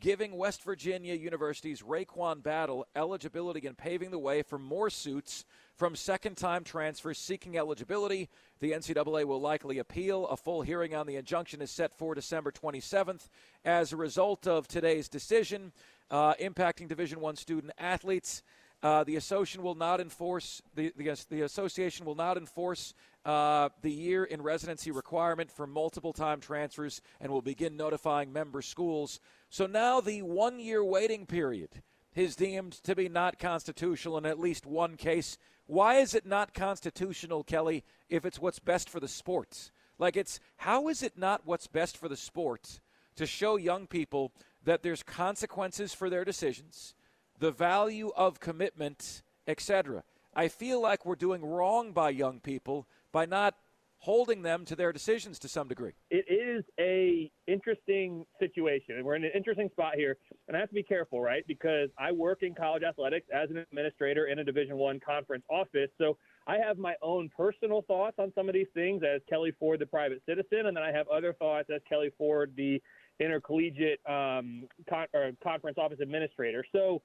giving 0.02 0.36
West 0.36 0.64
Virginia 0.64 1.14
University's 1.14 1.80
RaeQuan 1.80 2.42
Battle 2.42 2.84
eligibility 2.96 3.68
and 3.68 3.78
paving 3.78 4.10
the 4.10 4.18
way 4.18 4.42
for 4.42 4.58
more 4.58 4.90
suits 4.90 5.44
from 5.76 5.94
second 5.94 6.36
time 6.36 6.64
transfers 6.64 7.18
seeking 7.18 7.56
eligibility. 7.56 8.28
The 8.58 8.72
NCAA 8.72 9.24
will 9.24 9.40
likely 9.40 9.78
appeal. 9.78 10.26
A 10.26 10.36
full 10.36 10.62
hearing 10.62 10.92
on 10.92 11.06
the 11.06 11.14
injunction 11.14 11.62
is 11.62 11.70
set 11.70 11.96
for 11.96 12.16
December 12.16 12.50
27th. 12.50 13.28
As 13.64 13.92
a 13.92 13.96
result 13.96 14.48
of 14.48 14.66
today's 14.66 15.08
decision, 15.08 15.70
uh, 16.10 16.34
impacting 16.34 16.88
Division 16.88 17.20
One 17.20 17.36
student 17.36 17.72
athletes, 17.78 18.42
uh, 18.82 19.04
the 19.04 19.16
association 19.16 19.62
will 19.62 19.74
not 19.74 20.00
enforce 20.00 20.60
the, 20.74 20.92
the, 20.96 21.24
the 21.30 21.42
association 21.42 22.04
will 22.04 22.14
not 22.14 22.36
enforce 22.36 22.94
uh, 23.24 23.68
the 23.82 23.90
year 23.90 24.24
in 24.24 24.42
residency 24.42 24.90
requirement 24.90 25.50
for 25.50 25.66
multiple 25.66 26.12
time 26.12 26.40
transfers 26.40 27.00
and 27.20 27.30
will 27.30 27.42
begin 27.42 27.76
notifying 27.76 28.32
member 28.32 28.60
schools. 28.60 29.20
So 29.50 29.66
now 29.66 30.00
the 30.00 30.22
one 30.22 30.58
year 30.58 30.82
waiting 30.82 31.26
period 31.26 31.82
is 32.14 32.36
deemed 32.36 32.72
to 32.72 32.94
be 32.94 33.08
not 33.08 33.38
constitutional 33.38 34.18
in 34.18 34.26
at 34.26 34.40
least 34.40 34.66
one 34.66 34.96
case. 34.96 35.38
Why 35.66 35.96
is 35.96 36.14
it 36.14 36.26
not 36.26 36.52
constitutional, 36.52 37.44
Kelley, 37.44 37.84
if 38.08 38.26
it's 38.26 38.40
what's 38.40 38.58
best 38.58 38.90
for 38.90 39.00
the 39.00 39.08
sports? 39.08 39.70
Like, 39.98 40.16
it's 40.16 40.40
how 40.56 40.88
is 40.88 41.02
it 41.02 41.16
not 41.16 41.42
what's 41.44 41.68
best 41.68 41.96
for 41.96 42.08
the 42.08 42.16
sports 42.16 42.80
to 43.14 43.26
show 43.26 43.56
young 43.56 43.86
people 43.86 44.32
that 44.64 44.82
there's 44.82 45.02
consequences 45.02 45.94
for 45.94 46.10
their 46.10 46.24
decisions? 46.24 46.94
The 47.42 47.50
value 47.50 48.12
of 48.14 48.38
commitment, 48.38 49.24
etc. 49.48 50.04
I 50.32 50.46
feel 50.46 50.80
like 50.80 51.04
we're 51.04 51.16
doing 51.16 51.44
wrong 51.44 51.90
by 51.90 52.10
young 52.10 52.38
people 52.38 52.86
by 53.10 53.26
not 53.26 53.56
holding 53.98 54.42
them 54.42 54.64
to 54.66 54.76
their 54.76 54.92
decisions 54.92 55.40
to 55.40 55.48
some 55.48 55.66
degree. 55.66 55.90
It 56.08 56.24
is 56.30 56.62
a 56.78 57.32
interesting 57.48 58.24
situation, 58.38 58.94
and 58.94 59.04
we're 59.04 59.16
in 59.16 59.24
an 59.24 59.32
interesting 59.34 59.68
spot 59.70 59.96
here. 59.96 60.18
And 60.46 60.56
I 60.56 60.60
have 60.60 60.68
to 60.68 60.74
be 60.76 60.84
careful, 60.84 61.20
right? 61.20 61.44
Because 61.48 61.88
I 61.98 62.12
work 62.12 62.44
in 62.44 62.54
college 62.54 62.84
athletics 62.84 63.26
as 63.34 63.50
an 63.50 63.56
administrator 63.56 64.26
in 64.26 64.38
a 64.38 64.44
Division 64.44 64.76
One 64.76 65.00
conference 65.00 65.42
office, 65.50 65.90
so 65.98 66.16
I 66.46 66.58
have 66.58 66.78
my 66.78 66.94
own 67.02 67.28
personal 67.36 67.82
thoughts 67.82 68.20
on 68.20 68.32
some 68.36 68.48
of 68.48 68.54
these 68.54 68.70
things 68.72 69.02
as 69.02 69.20
Kelley 69.28 69.52
Ford, 69.58 69.80
the 69.80 69.86
private 69.86 70.22
citizen, 70.26 70.66
and 70.66 70.76
then 70.76 70.84
I 70.84 70.92
have 70.92 71.08
other 71.08 71.32
thoughts 71.32 71.70
as 71.74 71.80
Kelley 71.88 72.12
Ford, 72.16 72.52
the 72.56 72.80
intercollegiate 73.18 73.98
um, 74.08 74.68
con- 74.88 75.08
conference 75.42 75.76
office 75.76 75.98
administrator. 76.00 76.64
So 76.70 77.02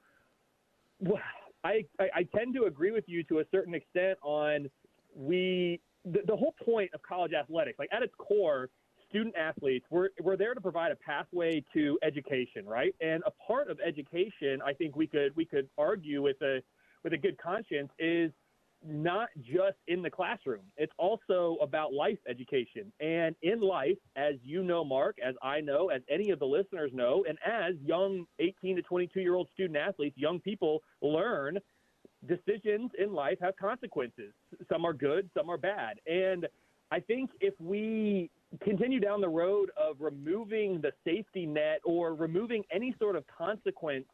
well, 1.00 1.22
I, 1.64 1.86
I, 2.00 2.10
I 2.16 2.24
tend 2.36 2.54
to 2.56 2.66
agree 2.66 2.92
with 2.92 3.06
you 3.08 3.24
to 3.26 3.40
a 3.40 3.44
certain 3.52 3.74
extent 3.74 4.18
on 4.24 4.70
we 5.16 5.82
the, 6.06 6.20
the 6.26 6.36
whole 6.36 6.54
point 6.64 6.92
of 6.94 7.02
college 7.02 7.34
athletics, 7.34 7.80
like 7.80 7.90
at 7.92 8.04
its 8.04 8.14
core, 8.18 8.70
student 9.10 9.36
athletes, 9.36 9.86
we're, 9.90 10.10
we're 10.22 10.38
there 10.38 10.54
to 10.54 10.62
provide 10.62 10.92
a 10.92 10.96
pathway 10.96 11.64
to 11.74 11.98
education, 12.04 12.66
right? 12.66 12.94
And 13.02 13.24
a 13.26 13.32
part 13.46 13.70
of 13.70 13.80
education, 13.86 14.60
I 14.66 14.74
think 14.74 14.96
we 14.96 15.08
could 15.08 15.36
we 15.36 15.46
could 15.46 15.70
argue 15.78 16.22
with 16.22 16.42
a 16.42 16.62
with 17.04 17.14
a 17.14 17.18
good 17.18 17.38
conscience 17.38 17.90
is 18.00 18.32
not 18.86 19.30
just 19.40 19.78
in 19.88 20.02
the 20.02 20.10
classroom. 20.10 20.62
It's 20.78 20.92
also 20.98 21.58
about 21.62 21.94
life 21.94 22.20
education. 22.28 22.92
And 23.00 23.36
in 23.42 23.60
life, 23.60 23.98
as 24.16 24.36
you 24.44 24.64
know, 24.64 24.84
Mark, 24.84 25.18
as 25.26 25.36
I 25.42 25.62
know, 25.62 25.90
as 25.90 26.02
any 26.10 26.30
of 26.30 26.40
the 26.40 26.46
listeners 26.46 26.92
know, 26.94 27.26
and 27.28 27.38
as 27.46 27.76
young 27.84 28.26
18 28.40 28.76
to 28.78 28.82
22 28.82 29.20
year 29.20 29.36
old 29.36 29.50
student 29.54 29.78
athletes, 29.78 30.18
young 30.18 30.40
people 30.40 30.82
learn 31.02 31.58
decisions 32.28 32.92
in 32.98 33.14
life 33.14 33.38
have 33.42 33.56
consequences. 33.58 34.34
Some 34.72 34.86
are 34.86 34.94
good, 34.94 35.30
some 35.36 35.50
are 35.50 35.58
bad. 35.58 36.00
And 36.08 36.48
I 36.92 37.00
think 37.00 37.32
if 37.42 37.54
we 37.60 38.30
continue 38.64 39.00
down 39.00 39.22
the 39.22 39.30
road 39.30 39.72
of 39.78 39.98
removing 40.00 40.82
the 40.82 40.92
safety 41.06 41.46
net 41.46 41.80
or 41.84 42.16
removing 42.16 42.64
any 42.72 42.96
sort 42.98 43.16
of 43.16 43.26
consequence 43.28 44.06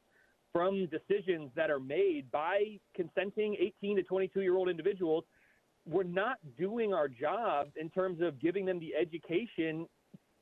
from 0.53 0.87
decisions 0.87 1.49
that 1.55 1.69
are 1.69 1.79
made 1.79 2.31
by 2.31 2.79
consenting 2.95 3.57
18 3.59 3.97
to 3.97 4.03
22 4.03 4.41
year 4.41 4.55
old 4.55 4.69
individuals, 4.69 5.25
we're 5.85 6.03
not 6.03 6.37
doing 6.57 6.93
our 6.93 7.09
job 7.09 7.67
in 7.75 7.89
terms 7.89 8.21
of 8.21 8.39
giving 8.39 8.65
them 8.65 8.79
the 8.79 8.93
education 8.95 9.87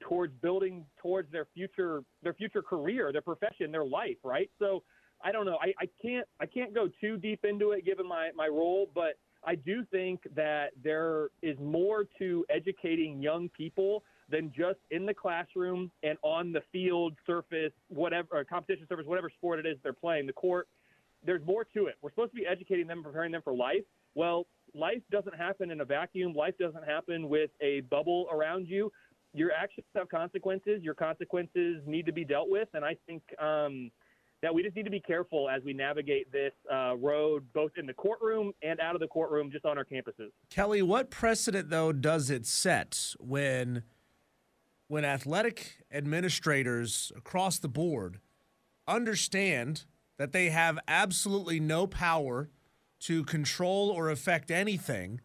towards 0.01 0.33
building 0.41 0.85
towards 1.01 1.31
their 1.31 1.47
future 1.53 2.03
their 2.21 2.33
future 2.33 2.61
career, 2.61 3.11
their 3.11 3.21
profession, 3.21 3.71
their 3.71 3.85
life, 3.85 4.17
right? 4.23 4.51
So 4.59 4.83
I 5.23 5.31
don't 5.31 5.45
know. 5.45 5.57
I, 5.61 5.73
I 5.79 5.87
can't 6.01 6.27
I 6.39 6.45
can't 6.45 6.73
go 6.73 6.89
too 6.99 7.17
deep 7.17 7.45
into 7.45 7.71
it 7.71 7.85
given 7.85 8.07
my, 8.07 8.29
my 8.35 8.47
role, 8.47 8.89
but 8.93 9.17
I 9.43 9.55
do 9.55 9.83
think 9.91 10.21
that 10.35 10.71
there 10.83 11.29
is 11.41 11.57
more 11.59 12.05
to 12.19 12.45
educating 12.49 13.21
young 13.21 13.49
people 13.49 14.03
than 14.31 14.51
just 14.55 14.79
in 14.89 15.05
the 15.05 15.13
classroom 15.13 15.91
and 16.03 16.17
on 16.23 16.53
the 16.53 16.61
field, 16.71 17.13
surface, 17.25 17.73
whatever, 17.89 18.43
competition 18.45 18.87
surface, 18.87 19.05
whatever 19.05 19.29
sport 19.29 19.59
it 19.59 19.65
is 19.65 19.77
they're 19.83 19.93
playing, 19.93 20.25
the 20.25 20.33
court. 20.33 20.67
There's 21.23 21.45
more 21.45 21.65
to 21.75 21.85
it. 21.85 21.95
We're 22.01 22.09
supposed 22.09 22.31
to 22.31 22.37
be 22.37 22.47
educating 22.47 22.87
them, 22.87 23.03
preparing 23.03 23.31
them 23.31 23.41
for 23.43 23.53
life. 23.53 23.83
Well, 24.15 24.47
life 24.73 25.01
doesn't 25.11 25.35
happen 25.35 25.69
in 25.69 25.81
a 25.81 25.85
vacuum. 25.85 26.33
Life 26.33 26.55
doesn't 26.59 26.83
happen 26.83 27.29
with 27.29 27.51
a 27.61 27.81
bubble 27.81 28.27
around 28.31 28.67
you. 28.67 28.91
Your 29.33 29.51
actions 29.51 29.85
have 29.95 30.09
consequences. 30.09 30.81
Your 30.81 30.95
consequences 30.95 31.83
need 31.85 32.05
to 32.07 32.11
be 32.11 32.25
dealt 32.25 32.49
with. 32.49 32.69
And 32.73 32.83
I 32.83 32.97
think 33.05 33.21
um, 33.39 33.91
that 34.41 34.53
we 34.53 34.63
just 34.63 34.75
need 34.75 34.85
to 34.85 34.91
be 34.91 34.99
careful 34.99 35.47
as 35.47 35.61
we 35.63 35.73
navigate 35.73 36.31
this 36.31 36.53
uh, 36.73 36.95
road, 36.95 37.45
both 37.53 37.71
in 37.77 37.85
the 37.85 37.93
courtroom 37.93 38.51
and 38.63 38.79
out 38.79 38.95
of 38.95 39.01
the 39.01 39.07
courtroom, 39.07 39.51
just 39.51 39.65
on 39.65 39.77
our 39.77 39.85
campuses. 39.85 40.31
Kelley, 40.49 40.81
what 40.81 41.11
precedent, 41.11 41.69
though, 41.69 41.91
does 41.91 42.29
it 42.29 42.45
set 42.47 43.13
when– 43.19 43.83
when 44.91 45.05
athletic 45.05 45.77
administrators 45.89 47.13
across 47.15 47.57
the 47.59 47.69
board 47.69 48.19
understand 48.89 49.85
that 50.17 50.33
they 50.33 50.49
have 50.49 50.77
absolutely 50.85 51.61
no 51.61 51.87
power 51.87 52.49
to 52.99 53.23
control 53.23 53.89
or 53.89 54.09
affect 54.09 54.51
anything 54.51 55.21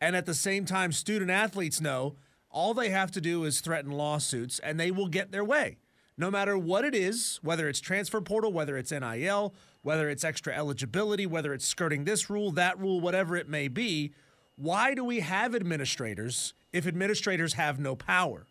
And 0.00 0.16
at 0.16 0.26
the 0.26 0.34
same 0.34 0.64
time, 0.64 0.90
student 0.90 1.30
athletes 1.30 1.80
know 1.80 2.16
all 2.50 2.74
they 2.74 2.90
have 2.90 3.12
to 3.12 3.20
do 3.20 3.44
is 3.44 3.60
threaten 3.60 3.92
lawsuits 3.92 4.58
and 4.58 4.78
they 4.78 4.90
will 4.90 5.06
get 5.06 5.30
their 5.30 5.44
way. 5.44 5.78
No 6.18 6.28
matter 6.28 6.58
what 6.58 6.84
it 6.84 6.94
is, 6.96 7.38
whether 7.44 7.68
it's 7.68 7.78
transfer 7.78 8.20
portal, 8.20 8.52
whether 8.52 8.76
it's 8.76 8.90
NIL, 8.90 9.54
whether 9.82 10.10
it's 10.10 10.24
extra 10.24 10.52
eligibility, 10.52 11.26
whether 11.26 11.54
it's 11.54 11.64
skirting 11.64 12.06
this 12.06 12.28
rule, 12.28 12.50
that 12.50 12.76
rule, 12.80 13.00
whatever 13.00 13.36
it 13.36 13.48
may 13.48 13.68
be, 13.68 14.12
why 14.56 14.94
do 14.94 15.04
we 15.04 15.20
have 15.20 15.54
administrators 15.54 16.54
if 16.72 16.88
administrators 16.88 17.52
have 17.52 17.78
no 17.78 17.94
power? 17.94 18.48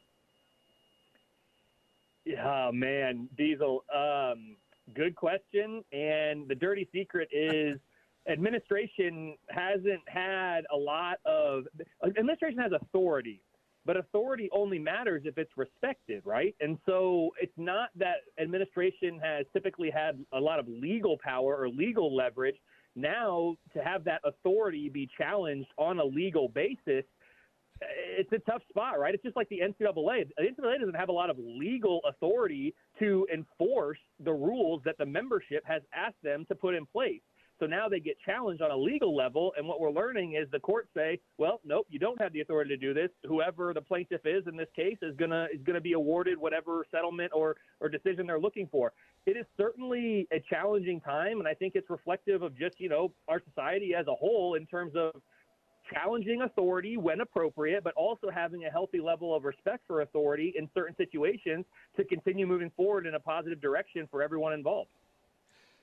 Yeah, 2.25 2.71
man, 2.73 3.29
Diesel. 3.37 3.83
Um, 3.95 4.57
good 4.95 5.15
question. 5.15 5.83
And 5.91 6.47
the 6.47 6.55
dirty 6.55 6.89
secret 6.91 7.29
is 7.31 7.77
administration 8.29 9.35
hasn't 9.49 10.01
had 10.07 10.61
a 10.73 10.77
lot 10.77 11.17
of 11.25 11.65
administration 12.03 12.57
has 12.57 12.71
authority, 12.71 13.41
but 13.85 13.95
authority 13.95 14.49
only 14.51 14.79
matters 14.79 15.21
if 15.25 15.37
it's 15.37 15.51
respected, 15.55 16.23
right? 16.25 16.55
And 16.59 16.79
so 16.87 17.29
it's 17.39 17.53
not 17.57 17.89
that 17.95 18.15
administration 18.41 19.19
has 19.23 19.45
typically 19.53 19.91
had 19.91 20.25
a 20.33 20.39
lot 20.39 20.59
of 20.59 20.67
legal 20.67 21.17
power 21.23 21.55
or 21.55 21.69
legal 21.69 22.15
leverage. 22.15 22.57
Now, 22.95 23.55
to 23.73 23.83
have 23.83 24.03
that 24.05 24.21
authority 24.23 24.89
be 24.89 25.07
challenged 25.17 25.69
on 25.77 25.99
a 25.99 26.05
legal 26.05 26.47
basis 26.47 27.03
it's 27.81 28.31
a 28.31 28.39
tough 28.39 28.61
spot, 28.69 28.99
right? 28.99 29.13
It's 29.13 29.23
just 29.23 29.35
like 29.35 29.49
the 29.49 29.59
NCAA. 29.59 30.29
The 30.37 30.43
NCAA 30.43 30.79
doesn't 30.79 30.95
have 30.95 31.09
a 31.09 31.13
lot 31.13 31.29
of 31.29 31.37
legal 31.37 32.01
authority 32.07 32.73
to 32.99 33.27
enforce 33.33 33.99
the 34.19 34.31
rules 34.31 34.81
that 34.85 34.97
the 34.97 35.05
membership 35.05 35.63
has 35.65 35.81
asked 35.93 36.21
them 36.23 36.45
to 36.47 36.55
put 36.55 36.75
in 36.75 36.85
place. 36.85 37.21
So 37.59 37.65
now 37.65 37.87
they 37.87 38.01
get 38.01 38.17
challenged 38.25 38.61
on 38.61 38.69
a 38.71 38.75
legal 38.75 39.15
level, 39.15 39.53
and 39.57 39.65
what 39.65 39.79
we're 39.79 39.91
learning 39.91 40.33
is 40.33 40.49
the 40.51 40.59
courts 40.59 40.89
say, 40.93 41.21
"Well, 41.37 41.61
nope, 41.63 41.87
you 41.89 41.99
don't 41.99 42.19
have 42.19 42.33
the 42.33 42.41
authority 42.41 42.69
to 42.71 42.77
do 42.77 42.93
this. 42.93 43.09
Whoever 43.25 43.73
the 43.73 43.81
plaintiff 43.81 44.25
is 44.25 44.45
in 44.47 44.57
this 44.57 44.69
case 44.75 44.97
is 45.01 45.15
gonna 45.15 45.47
is 45.53 45.61
gonna 45.63 45.79
be 45.79 45.93
awarded 45.93 46.37
whatever 46.37 46.85
settlement 46.91 47.31
or 47.33 47.55
or 47.79 47.87
decision 47.87 48.27
they're 48.27 48.39
looking 48.39 48.67
for." 48.67 48.91
It 49.25 49.37
is 49.37 49.45
certainly 49.55 50.27
a 50.31 50.39
challenging 50.41 50.99
time, 50.99 51.39
and 51.39 51.47
I 51.47 51.53
think 51.53 51.75
it's 51.75 51.89
reflective 51.89 52.41
of 52.41 52.57
just 52.57 52.77
you 52.81 52.89
know 52.89 53.13
our 53.29 53.39
society 53.39 53.95
as 53.95 54.07
a 54.07 54.15
whole 54.15 54.55
in 54.55 54.65
terms 54.65 54.93
of 54.97 55.21
challenging 55.93 56.41
authority 56.41 56.97
when 56.97 57.21
appropriate, 57.21 57.83
but 57.83 57.93
also 57.95 58.29
having 58.29 58.65
a 58.65 58.69
healthy 58.69 58.99
level 58.99 59.35
of 59.35 59.43
respect 59.43 59.83
for 59.87 60.01
authority 60.01 60.53
in 60.57 60.69
certain 60.73 60.95
situations 60.95 61.65
to 61.97 62.03
continue 62.03 62.45
moving 62.45 62.71
forward 62.75 63.05
in 63.05 63.15
a 63.15 63.19
positive 63.19 63.61
direction 63.61 64.07
for 64.09 64.21
everyone 64.21 64.53
involved. 64.53 64.89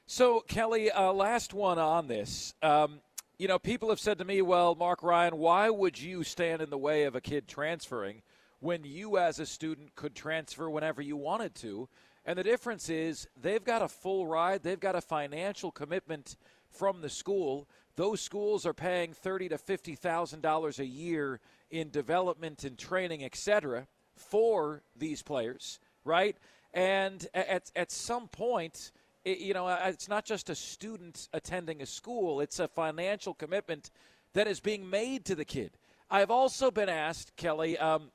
So, 0.07 0.41
Kelley, 0.41 0.91
uh, 0.91 1.13
last 1.13 1.55
one 1.55 1.79
on 1.79 2.09
this. 2.09 2.55
Um, 2.63 3.01
you 3.39 3.49
know, 3.49 3.59
people 3.59 3.89
have 3.89 4.01
said 4.01 4.19
to 4.19 4.25
me, 4.25 4.43
well, 4.43 4.75
Mark 4.75 5.03
Ryan, 5.03 5.37
why 5.39 5.71
would 5.71 6.01
you 6.01 6.23
stand 6.23 6.63
in 6.63 6.71
the 6.71 6.79
way 6.79 7.05
of 7.05 7.15
a 7.15 7.21
kid 7.21 7.49
transferring 7.49 8.23
when 8.61 8.85
you, 8.85 9.17
as 9.17 9.39
a 9.39 9.47
student, 9.47 9.95
could 9.95 10.15
transfer 10.15 10.69
whenever 10.69 11.03
you 11.03 11.17
wanted 11.17 11.55
to? 11.57 11.89
And 12.25 12.39
the 12.39 12.45
difference 12.45 12.89
is 12.89 13.27
they've 13.41 13.65
got 13.65 13.83
a 13.83 13.89
full 13.89 14.27
ride, 14.27 14.63
they've 14.63 14.79
got 14.79 14.95
a 14.95 15.01
financial 15.01 15.73
commitment 15.73 16.37
from 16.71 17.01
the 17.01 17.09
school 17.09 17.69
those 17.97 18.21
schools 18.21 18.65
are 18.65 18.73
paying 18.73 19.13
thirty 19.13 19.49
to 19.49 19.59
fifty 19.59 19.95
thousand 19.95 20.41
dollars 20.43 20.79
a 20.79 20.87
year 20.87 21.41
in 21.71 21.91
development 21.91 22.65
and 22.65 22.79
training, 22.79 23.25
etc., 23.25 23.87
for 24.15 24.83
these 24.97 25.23
players, 25.23 25.79
right? 26.05 26.37
And 26.73 27.27
at 27.35 27.71
at 27.77 27.91
some 27.91 28.29
point, 28.29 28.93
it, 29.25 29.39
you 29.39 29.55
know, 29.55 29.69
it's 29.69 30.09
not 30.09 30.25
just 30.25 30.51
a 30.51 30.55
student 30.55 31.29
attending 31.33 31.83
a 31.83 31.87
school; 31.87 32.41
it's 32.41 32.59
a 32.59 32.69
financial 32.69 33.35
commitment 33.35 33.91
that 34.33 34.47
is 34.47 34.61
being 34.61 34.89
made 34.89 35.25
to 35.27 35.35
the 35.35 35.45
kid. 35.45 35.73
I've 36.11 36.31
also 36.31 36.71
been 36.71 36.89
asked, 36.89 37.37
Kelley. 37.37 37.79
Um, 37.79 38.11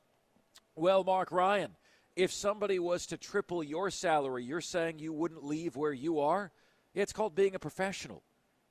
well, 0.76 1.04
Mark 1.04 1.32
Ryan, 1.32 1.76
if 2.16 2.32
somebody 2.32 2.78
was 2.80 3.08
to 3.08 3.18
triple 3.18 3.64
your 3.64 3.90
salary, 3.90 4.44
you're 4.44 4.62
saying 4.62 5.00
you 5.00 5.14
wouldn't 5.14 5.44
leave 5.44 5.76
where 5.76 5.94
you 5.94 6.20
are? 6.20 6.52
It's 6.94 7.14
called 7.14 7.36
being 7.36 7.56
a 7.56 7.60
professional. 7.60 8.24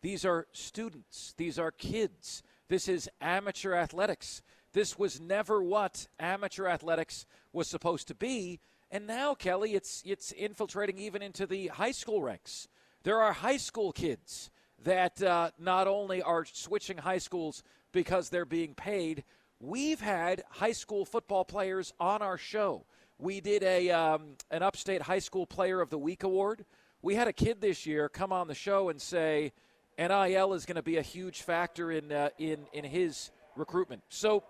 These 0.06 0.24
are 0.24 0.46
students, 0.52 1.34
these 1.36 1.58
are 1.58 1.72
kids. 1.72 2.44
This 2.68 2.86
is 2.86 3.10
amateur 3.20 3.74
athletics. 3.74 4.40
This 4.72 4.96
was 4.96 5.20
never 5.20 5.60
what 5.60 6.06
amateur 6.20 6.68
athletics 6.68 7.26
was 7.52 7.68
supposed 7.68 8.06
to 8.06 8.14
be. 8.14 8.60
And 8.88 9.08
now, 9.08 9.34
Kelley, 9.34 9.74
it's, 9.74 10.04
it's 10.06 10.30
infiltrating 10.30 10.98
even 10.98 11.22
into 11.22 11.44
the 11.44 11.66
high 11.66 11.90
school 11.90 12.22
ranks. 12.22 12.68
There 13.02 13.20
are 13.20 13.32
high 13.32 13.56
school 13.56 13.90
kids 13.90 14.52
that 14.84 15.20
uh, 15.20 15.50
not 15.58 15.88
only 15.88 16.22
are 16.22 16.44
switching 16.44 16.98
high 16.98 17.18
schools 17.18 17.64
because 17.90 18.28
they're 18.28 18.44
being 18.44 18.74
paid, 18.74 19.24
we've 19.58 20.00
had 20.00 20.44
high 20.50 20.70
school 20.70 21.04
football 21.04 21.44
players 21.44 21.92
on 21.98 22.22
our 22.22 22.38
show. 22.38 22.86
We 23.18 23.40
did 23.40 23.64
a 23.64 23.90
um, 23.90 24.36
an 24.52 24.62
upstate 24.62 25.02
high 25.02 25.18
school 25.18 25.46
player 25.46 25.80
of 25.80 25.90
the 25.90 25.98
week 25.98 26.22
award. 26.22 26.64
We 27.02 27.16
had 27.16 27.26
a 27.26 27.32
kid 27.32 27.60
this 27.60 27.86
year 27.86 28.08
come 28.08 28.32
on 28.32 28.46
the 28.46 28.54
show 28.54 28.88
and 28.88 29.02
say, 29.02 29.52
NIL 29.98 30.52
is 30.54 30.66
going 30.66 30.76
to 30.76 30.82
be 30.82 30.98
a 30.98 31.02
huge 31.02 31.42
factor 31.42 31.90
in 31.90 32.12
uh, 32.12 32.28
in 32.38 32.66
in 32.72 32.84
his 32.84 33.30
recruitment. 33.56 34.02
So, 34.08 34.42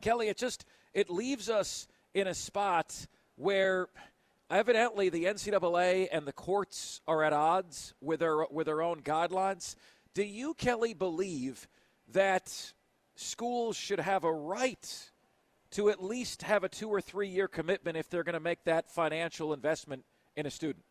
Kelley, 0.00 0.28
it 0.28 0.36
just 0.36 0.64
it 0.92 1.10
leaves 1.10 1.48
us 1.48 1.86
in 2.12 2.26
a 2.26 2.34
spot 2.34 3.06
where 3.36 3.88
evidently 4.50 5.08
the 5.08 5.24
NCAA 5.24 6.08
and 6.12 6.26
the 6.26 6.32
courts 6.32 7.00
are 7.06 7.22
at 7.22 7.32
odds 7.32 7.94
with 8.00 8.20
their 8.20 8.44
with 8.50 8.66
their 8.66 8.82
own 8.82 9.00
guidelines. 9.00 9.76
Do 10.14 10.22
you, 10.22 10.54
Kelley, 10.54 10.94
believe 10.94 11.66
that 12.12 12.72
schools 13.16 13.76
should 13.76 14.00
have 14.00 14.24
a 14.24 14.32
right 14.32 15.10
to 15.72 15.90
at 15.90 16.02
least 16.02 16.42
have 16.42 16.62
a 16.62 16.68
two 16.68 16.88
or 16.88 17.00
three 17.00 17.28
year 17.28 17.48
commitment 17.48 17.96
if 17.96 18.08
they're 18.08 18.22
going 18.22 18.34
to 18.34 18.40
make 18.40 18.64
that 18.64 18.90
financial 18.90 19.52
investment 19.52 20.04
in 20.36 20.46
a 20.46 20.50
student? 20.50 20.84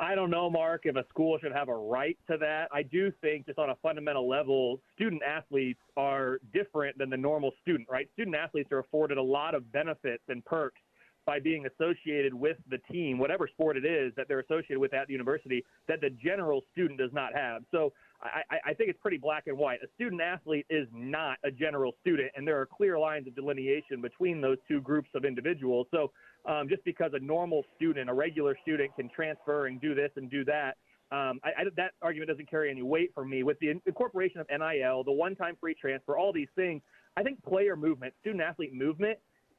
I 0.00 0.14
don't 0.14 0.30
know, 0.30 0.48
Mark, 0.48 0.82
if 0.84 0.96
a 0.96 1.04
school 1.08 1.38
should 1.40 1.52
have 1.52 1.68
a 1.68 1.74
right 1.74 2.16
to 2.30 2.36
that. 2.38 2.68
I 2.72 2.82
do 2.82 3.12
think, 3.20 3.46
just 3.46 3.58
on 3.58 3.70
a 3.70 3.76
fundamental 3.82 4.28
level, 4.28 4.80
student 4.94 5.22
athletes 5.22 5.80
are 5.96 6.38
different 6.52 6.98
than 6.98 7.10
the 7.10 7.16
normal 7.16 7.50
student, 7.62 7.88
right? 7.90 8.08
Student 8.12 8.36
athletes 8.36 8.70
are 8.70 8.78
afforded 8.78 9.18
a 9.18 9.22
lot 9.22 9.54
of 9.54 9.72
benefits 9.72 10.22
and 10.28 10.44
perks 10.44 10.80
by 11.26 11.38
being 11.38 11.66
associated 11.66 12.32
with 12.32 12.56
the 12.70 12.78
team, 12.90 13.18
whatever 13.18 13.46
sport 13.46 13.76
it 13.76 13.84
is 13.84 14.14
that 14.16 14.28
they're 14.28 14.40
associated 14.40 14.78
with 14.78 14.94
at 14.94 15.08
the 15.08 15.12
university, 15.12 15.62
that 15.86 16.00
the 16.00 16.08
general 16.08 16.62
student 16.72 16.98
does 16.98 17.12
not 17.12 17.34
have. 17.34 17.62
So 17.70 17.92
I, 18.22 18.42
I 18.64 18.74
think 18.74 18.88
it's 18.88 18.98
pretty 19.00 19.18
black 19.18 19.46
and 19.46 19.58
white. 19.58 19.80
A 19.84 19.88
student 19.94 20.22
athlete 20.22 20.64
is 20.70 20.88
not 20.90 21.36
a 21.44 21.50
general 21.50 21.92
student, 22.00 22.30
and 22.34 22.48
there 22.48 22.58
are 22.58 22.64
clear 22.66 22.98
lines 22.98 23.26
of 23.26 23.34
delineation 23.34 24.00
between 24.00 24.40
those 24.40 24.56
two 24.66 24.80
groups 24.80 25.10
of 25.14 25.26
individuals. 25.26 25.86
So 25.90 26.12
um, 26.46 26.68
just 26.68 26.84
because 26.84 27.12
a 27.14 27.18
normal 27.18 27.64
student, 27.76 28.08
a 28.08 28.14
regular 28.14 28.56
student, 28.62 28.94
can 28.96 29.08
transfer 29.08 29.66
and 29.66 29.80
do 29.80 29.94
this 29.94 30.10
and 30.16 30.30
do 30.30 30.44
that. 30.44 30.76
Um, 31.10 31.40
I, 31.42 31.48
I, 31.48 31.64
that 31.76 31.92
argument 32.02 32.28
doesn't 32.28 32.50
carry 32.50 32.70
any 32.70 32.82
weight 32.82 33.12
for 33.14 33.24
me. 33.24 33.42
With 33.42 33.58
the 33.60 33.70
incorporation 33.86 34.40
of 34.40 34.46
NIL, 34.50 35.04
the 35.04 35.12
one-time 35.12 35.56
free 35.60 35.74
transfer, 35.74 36.16
all 36.16 36.32
these 36.32 36.48
things, 36.54 36.82
I 37.16 37.22
think 37.22 37.42
player 37.44 37.76
movement, 37.76 38.14
student 38.20 38.42
athlete 38.42 38.74
movement, 38.74 39.18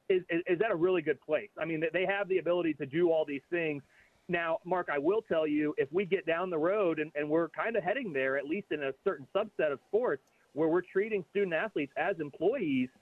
is, 0.10 0.22
is, 0.30 0.42
is 0.48 0.62
at 0.63 0.72
a 0.72 0.76
really 0.76 1.02
good 1.02 1.20
place. 1.22 1.50
I 1.60 1.65
mean, 1.65 1.84
they 1.94 2.06
have 2.06 2.28
the 2.28 2.38
ability 2.38 2.74
to 2.76 2.86
do 2.86 3.12
all 3.12 3.26
these 3.26 3.42
things. 3.50 3.84
Now, 4.28 4.60
Mark, 4.63 4.89
I 4.94 5.00
will 5.00 5.24
tell 5.24 5.48
you, 5.48 5.74
if 5.78 5.92
we 5.92 6.06
get 6.06 6.26
down 6.26 6.50
the 6.52 6.58
road 6.58 7.00
and, 7.00 7.12
and 7.15 7.30
we're 7.30 7.50
kind 7.50 7.76
of 7.76 7.84
heading 7.84 8.13
there, 8.13 8.38
at 8.38 8.46
least 8.46 8.68
in 8.72 8.84
a 8.84 8.92
certain 9.04 9.28
subset 9.36 9.72
of 9.72 9.80
sports, 9.88 10.22
where 10.54 10.70
we're 10.70 10.82
treating 10.82 11.26
student 11.32 11.54
athletes 11.54 11.94
as 11.98 12.20
employees– 12.20 12.89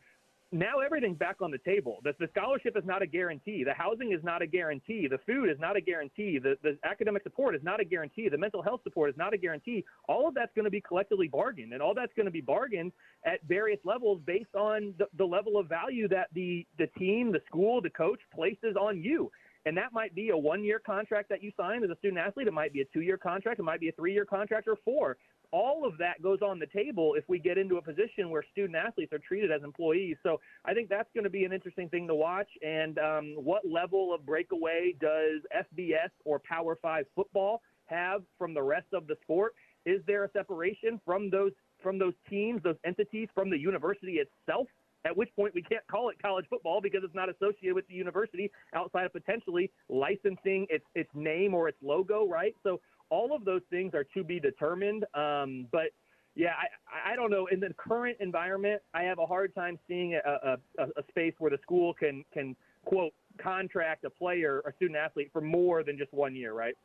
now 0.52 0.80
everything's 0.80 1.18
back 1.18 1.42
on 1.42 1.52
the 1.52 1.58
table. 1.60 1.98
The, 2.04 2.14
the, 2.20 2.28
scholarship 2.36 2.78
is 2.78 2.84
not 2.86 3.02
a 3.02 3.08
guarantee. 3.08 3.64
The 3.66 3.74
housing 3.74 4.14
is 4.14 4.24
not 4.24 4.42
a 4.42 4.48
guarantee. 4.48 5.08
The 5.10 5.18
food 5.26 5.50
is 5.50 5.60
not 5.60 5.76
a 5.76 5.82
guarantee. 5.82 6.40
The, 6.40 6.56
the 6.64 6.78
academic 6.86 7.24
support 7.24 7.56
is 7.56 7.62
not 7.64 7.82
a 7.82 7.86
guarantee. 7.86 8.30
The 8.30 8.38
mental 8.38 8.62
health 8.62 8.82
support 8.84 9.10
is 9.10 9.18
not 9.18 9.34
a 9.34 9.38
guarantee. 9.38 9.84
All 10.08 10.28
of 10.28 10.36
that's 10.36 10.54
going 10.56 10.66
to 10.66 10.72
be 10.72 10.80
collectively 10.80 11.28
bargained, 11.28 11.74
and 11.74 11.82
all 11.82 11.94
that's 11.94 12.14
going 12.16 12.28
to 12.28 12.32
be 12.32 12.42
bargained 12.42 12.94
at 13.26 13.44
various 13.48 13.80
levels 13.84 14.22
based 14.26 14.56
on 14.56 14.94
the, 14.98 15.08
the 15.18 15.26
level 15.26 15.58
of 15.58 15.68
value 15.68 16.08
that 16.08 16.28
the, 16.34 16.66
the 16.78 16.88
team, 16.98 17.32
the 17.32 17.42
school, 17.48 17.82
the 17.82 17.90
coach 17.90 18.20
places 18.34 18.76
on 18.80 19.04
you. 19.04 19.30
And 19.66 19.76
that 19.76 19.92
might 19.92 20.16
be 20.16 20.30
a 20.30 20.38
one 20.38 20.64
year 20.64 20.80
contract 20.80 21.28
that 21.28 21.44
you 21.44 21.52
sign 21.58 21.84
as 21.84 21.90
a 21.90 21.98
student 21.98 22.20
athlete. 22.20 22.48
It 22.48 22.54
might 22.54 22.72
be 22.72 22.80
a 22.80 22.86
two 22.86 23.02
year 23.02 23.18
contract. 23.18 23.60
It 23.60 23.64
might 23.64 23.82
be 23.82 23.90
a 23.90 23.92
three 23.92 24.14
year 24.14 24.24
contract 24.24 24.66
or 24.66 24.78
four 24.86 25.18
all 25.52 25.86
of 25.86 25.98
that 25.98 26.22
goes 26.22 26.40
on 26.42 26.60
the 26.60 26.68
table 26.68 27.14
if 27.18 27.24
we 27.28 27.40
get 27.40 27.58
into 27.58 27.78
a 27.78 27.82
position 27.82 28.30
where 28.30 28.44
student 28.52 28.76
athletes 28.76 29.14
are 29.14 29.20
treated 29.20 29.52
as 29.52 29.64
employees. 29.64 30.18
So 30.24 30.40
I 30.66 30.74
think 30.74 30.90
that's 30.90 31.10
going 31.14 31.24
to 31.24 31.30
be 31.30 31.46
an 31.46 31.54
interesting 31.54 31.90
thing 31.90 32.08
to 32.08 32.16
watch. 32.16 32.50
And 32.62 32.98
um, 33.00 33.36
what 33.38 33.64
level 33.68 34.14
of 34.14 34.26
breakaway 34.26 34.94
does 35.00 35.42
FBS 35.56 36.10
or 36.26 36.40
Power 36.40 36.78
Five 36.82 37.06
football 37.16 37.62
have 37.86 38.22
from 38.38 38.54
the 38.54 38.62
rest 38.62 38.88
of 38.94 39.08
the 39.08 39.16
sport? 39.22 39.54
Is 39.86 40.02
there 40.06 40.26
a 40.26 40.32
separation 40.32 41.00
from 41.06 41.30
those 41.30 41.52
from 41.82 42.00
those 42.00 42.14
teams, 42.30 42.62
those 42.64 42.76
entities, 42.86 43.30
from 43.34 43.50
the 43.50 43.58
university 43.58 44.20
itself? 44.20 44.68
At 45.06 45.16
which 45.16 45.30
point 45.36 45.54
we 45.54 45.62
can't 45.62 45.86
call 45.88 46.10
it 46.10 46.18
college 46.22 46.46
football 46.50 46.82
because 46.82 47.02
it's 47.04 47.16
not 47.16 47.30
associated 47.30 47.76
with 47.76 47.88
the 47.88 47.94
university 47.94 48.52
outside 48.74 49.06
of 49.06 49.14
potentially 49.14 49.72
licensing 49.88 50.68
its 50.70 50.84
its 50.96 51.10
name 51.14 51.54
or 51.54 51.70
its 51.70 51.78
logo, 51.82 52.28
right? 52.28 52.54
So 52.64 52.82
all 53.10 53.36
of 53.36 53.46
those 53.46 53.62
things 53.70 53.94
are 53.94 54.06
to 54.16 54.24
be 54.24 54.40
determined. 54.40 55.06
Um, 55.14 55.68
but 55.72 55.92
Yeah, 56.36 56.54
I, 56.54 57.14
I 57.14 57.16
don't 57.16 57.32
know. 57.32 57.48
In 57.48 57.60
the 57.60 57.74
current 57.78 58.18
environment, 58.20 58.82
I 58.94 59.02
have 59.04 59.18
a 59.18 59.26
hard 59.26 59.56
time 59.56 59.80
seeing 59.88 60.14
a, 60.14 60.58
a, 60.78 60.84
a 60.84 61.04
space 61.10 61.34
where 61.40 61.50
the 61.50 61.58
school 61.64 61.94
can 61.94 62.24
can 62.32 62.56
quote 62.86 63.14
contract 63.40 64.06
a 64.06 64.10
player 64.10 64.62
or 64.64 64.74
student 64.76 64.98
athlete 64.98 65.30
for 65.34 65.42
more 65.42 65.84
than 65.84 65.98
just 65.98 66.14
one 66.14 66.36
year, 66.36 66.54
right? 66.54 66.76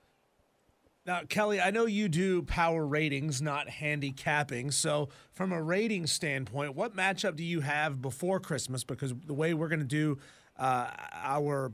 Now, 1.05 1.23
Kelley, 1.29 1.61
I 1.61 1.71
know 1.71 1.87
you 1.87 2.09
do 2.09 2.43
power 2.43 2.87
ratings, 2.87 3.43
not 3.43 3.69
handicapping. 3.69 4.71
So, 4.71 5.09
from 5.33 5.53
a 5.53 5.61
rating 5.61 6.07
standpoint, 6.07 6.77
what 6.77 6.97
matchup 6.97 7.35
do 7.35 7.43
you 7.43 7.61
have 7.61 8.01
before 8.01 8.39
Christmas? 8.39 8.85
Because 8.85 9.13
the 9.27 9.35
way 9.35 9.53
we're 9.53 9.69
going 9.69 9.81
to 9.81 9.85
do 9.85 10.19
uh, 10.57 10.91
our 11.13 11.73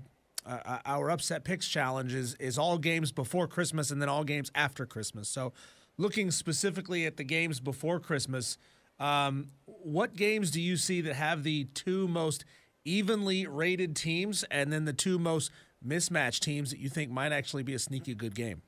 uh, 0.48 0.78
our 0.86 1.10
upset 1.10 1.44
picks 1.44 1.68
challenge 1.68 2.14
is, 2.14 2.34
is 2.36 2.58
all 2.58 2.78
games 2.78 3.12
before 3.12 3.46
Christmas 3.46 3.90
and 3.90 4.00
then 4.00 4.08
all 4.08 4.24
games 4.24 4.50
after 4.54 4.86
Christmas. 4.86 5.28
So, 5.28 5.52
looking 5.96 6.30
specifically 6.30 7.06
at 7.06 7.16
the 7.16 7.24
games 7.24 7.60
before 7.60 8.00
Christmas, 8.00 8.56
um, 8.98 9.50
what 9.66 10.16
games 10.16 10.50
do 10.50 10.60
you 10.60 10.76
see 10.76 11.00
that 11.02 11.14
have 11.14 11.42
the 11.42 11.64
two 11.74 12.08
most 12.08 12.44
evenly 12.84 13.46
rated 13.46 13.94
teams 13.94 14.44
and 14.50 14.72
then 14.72 14.84
the 14.84 14.92
two 14.92 15.18
most 15.18 15.50
mismatched 15.82 16.42
teams 16.42 16.70
that 16.70 16.78
you 16.78 16.88
think 16.88 17.10
might 17.10 17.32
actually 17.32 17.62
be 17.62 17.74
a 17.74 17.78
sneaky 17.78 18.14
good 18.14 18.34
game? 18.34 18.62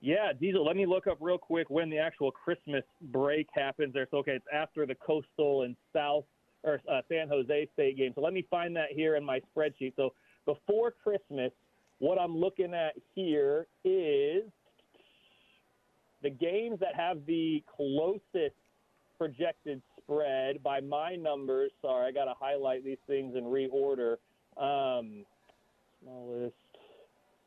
Yeah, 0.00 0.32
Diesel, 0.38 0.64
let 0.64 0.76
me 0.76 0.86
look 0.86 1.06
up 1.06 1.18
real 1.20 1.38
quick 1.38 1.68
when 1.68 1.90
the 1.90 1.98
actual 1.98 2.30
Christmas 2.30 2.84
break 3.00 3.48
happens 3.54 3.92
there. 3.92 4.08
So, 4.10 4.18
okay, 4.18 4.32
it's 4.32 4.46
after 4.52 4.86
the 4.86 4.94
Coastal 4.94 5.62
and 5.62 5.76
South 5.92 6.24
or 6.62 6.80
uh, 6.90 7.00
San 7.08 7.28
Jose 7.28 7.68
State 7.74 7.96
game. 7.96 8.12
So 8.14 8.20
let 8.20 8.32
me 8.32 8.46
find 8.50 8.74
that 8.76 8.88
here 8.94 9.16
in 9.16 9.24
my 9.24 9.40
spreadsheet. 9.54 9.94
So 9.96 10.10
before 10.46 10.92
Christmas, 11.02 11.52
what 11.98 12.18
I'm 12.18 12.36
looking 12.36 12.74
at 12.74 12.94
here 13.14 13.66
is 13.84 14.44
the 16.22 16.30
games 16.30 16.78
that 16.80 16.94
have 16.94 17.24
the 17.26 17.62
closest 17.76 18.56
projected 19.18 19.82
spread 19.98 20.62
by 20.62 20.80
my 20.80 21.14
numbers. 21.14 21.70
Sorry, 21.82 22.08
I 22.08 22.12
got 22.12 22.24
to 22.24 22.34
highlight 22.38 22.84
these 22.84 22.98
things 23.06 23.36
in 23.36 23.44
reorder. 23.44 24.16
Um, 24.56 25.24
smallest, 26.02 26.54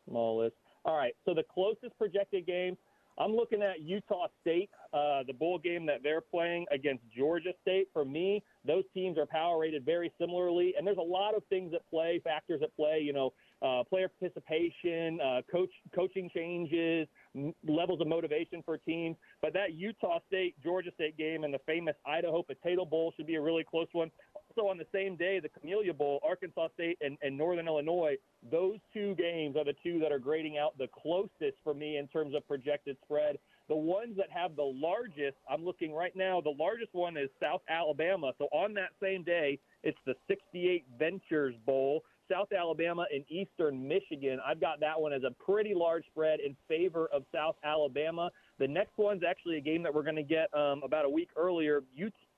smallest. 0.08 0.56
All 0.86 0.98
right, 0.98 1.16
so 1.26 1.34
the 1.34 1.44
closest 1.54 1.98
projected 1.98 2.46
game, 2.46 2.78
I'm 3.18 3.36
looking 3.36 3.62
at 3.62 3.82
Utah 3.82 4.28
State, 4.42 4.70
uh, 4.94 5.24
the 5.28 5.34
bowl 5.34 5.60
game 5.60 5.86
that 5.86 6.02
they're 6.02 6.22
playing 6.22 6.66
against 6.72 7.04
Georgia 7.16 7.52
State. 7.62 7.88
For 7.94 8.04
me, 8.04 8.44
those 8.66 8.84
teams 8.94 9.18
are 9.18 9.26
power 9.26 9.60
rated 9.60 9.86
very 9.86 10.12
similarly, 10.20 10.74
and 10.78 10.86
there's 10.86 10.98
a 10.98 11.02
lot 11.02 11.36
of 11.36 11.44
things 11.50 11.74
at 11.74 11.88
play, 11.90 12.20
factors 12.24 12.62
at 12.64 12.76
play. 12.76 13.02
You 13.04 13.14
know, 13.14 13.34
uh, 13.62 13.84
player 13.84 14.10
participation, 14.10 15.20
uh, 15.22 15.42
coach 15.52 15.70
coaching 15.94 16.30
changes, 16.34 17.08
m- 17.36 17.54
levels 17.68 18.02
of 18.02 18.08
motivation 18.08 18.62
for 18.66 18.78
teams. 18.78 19.16
But 19.42 19.54
that 19.54 19.74
Utah 19.74 20.20
State 20.28 20.56
Georgia 20.64 20.92
State 20.96 21.18
game 21.18 21.44
and 21.44 21.54
the 21.54 21.60
famous 21.66 21.96
Idaho 22.06 22.42
Potato 22.42 22.84
Bowl 22.84 23.14
should 23.16 23.28
be 23.28 23.36
a 23.36 23.42
really 23.42 23.64
close 23.64 23.88
one. 23.92 24.12
Also 24.56 24.70
on 24.70 24.78
the 24.78 24.86
same 24.94 25.16
day, 25.16 25.40
the 25.40 25.50
Camellia 25.50 25.94
Bowl, 25.94 26.20
Arkansas 26.24 26.68
State 26.74 26.98
and, 27.02 27.18
and 27.22 27.38
Northern 27.38 27.68
Illinois. 27.68 28.16
Those 28.52 28.78
two 28.94 29.16
games 29.16 29.56
are 29.56 29.64
the 29.64 29.74
two 29.84 30.00
that 30.00 30.12
are 30.12 30.20
grading 30.20 30.58
out 30.58 30.78
the 30.78 30.88
closest 30.88 31.58
for 31.64 31.74
me 31.74 31.98
in 31.98 32.08
terms 32.08 32.36
of 32.36 32.48
projected 32.48 32.98
spread. 33.04 33.38
The 33.70 33.76
ones 33.76 34.16
that 34.18 34.30
have 34.30 34.56
the 34.56 34.64
largest, 34.64 35.38
I'm 35.50 35.64
looking 35.64 35.94
right 35.94 36.16
now, 36.16 36.42
the 36.42 36.54
largest 36.58 36.94
one 36.94 37.18
is 37.18 37.30
South 37.42 37.62
Alabama. 37.70 38.34
So 38.38 38.46
on 38.46 38.74
that 38.76 38.90
same 39.02 39.24
day, 39.24 39.60
it's 39.84 39.98
the 40.06 40.16
68 40.28 40.86
Ventures 41.00 41.56
Bowl. 41.66 42.04
South 42.32 42.48
Alabama 42.58 43.06
and 43.14 43.24
Eastern 43.30 43.86
Michigan. 43.86 44.40
I've 44.46 44.62
got 44.62 44.80
that 44.80 45.00
one 45.00 45.14
as 45.14 45.24
a 45.24 45.32
pretty 45.44 45.74
large 45.76 46.06
spread 46.06 46.40
in 46.40 46.56
favor 46.68 47.10
of 47.14 47.24
South 47.34 47.56
Alabama. 47.64 48.32
The 48.60 48.68
next 48.68 48.98
one's 48.98 49.24
actually 49.28 49.58
a 49.58 49.62
game 49.62 49.84
that 49.84 49.94
we're 49.94 50.04
going 50.04 50.16
to 50.16 50.24
get 50.24 50.54
um, 50.54 50.82
about 50.84 51.06
a 51.06 51.10
week 51.10 51.30
earlier 51.36 51.84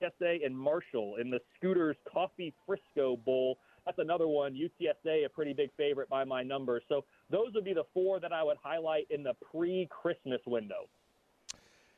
UTSA 0.02 0.44
and 0.44 0.56
Marshall 0.56 1.16
in 1.20 1.30
the 1.30 1.40
Scooters 1.56 1.96
Coffee 2.10 2.54
Frisco 2.66 3.16
Bowl. 3.16 3.58
That's 3.84 3.98
another 3.98 4.26
one. 4.26 4.54
UTSA, 4.54 5.24
a 5.24 5.28
pretty 5.28 5.52
big 5.52 5.70
favorite 5.76 6.08
by 6.08 6.24
my 6.24 6.42
numbers. 6.42 6.82
So 6.88 7.04
those 7.30 7.52
would 7.54 7.64
be 7.64 7.74
the 7.74 7.84
four 7.94 8.20
that 8.20 8.32
I 8.32 8.42
would 8.42 8.56
highlight 8.62 9.06
in 9.10 9.22
the 9.22 9.34
pre 9.50 9.88
Christmas 9.90 10.40
window. 10.46 10.88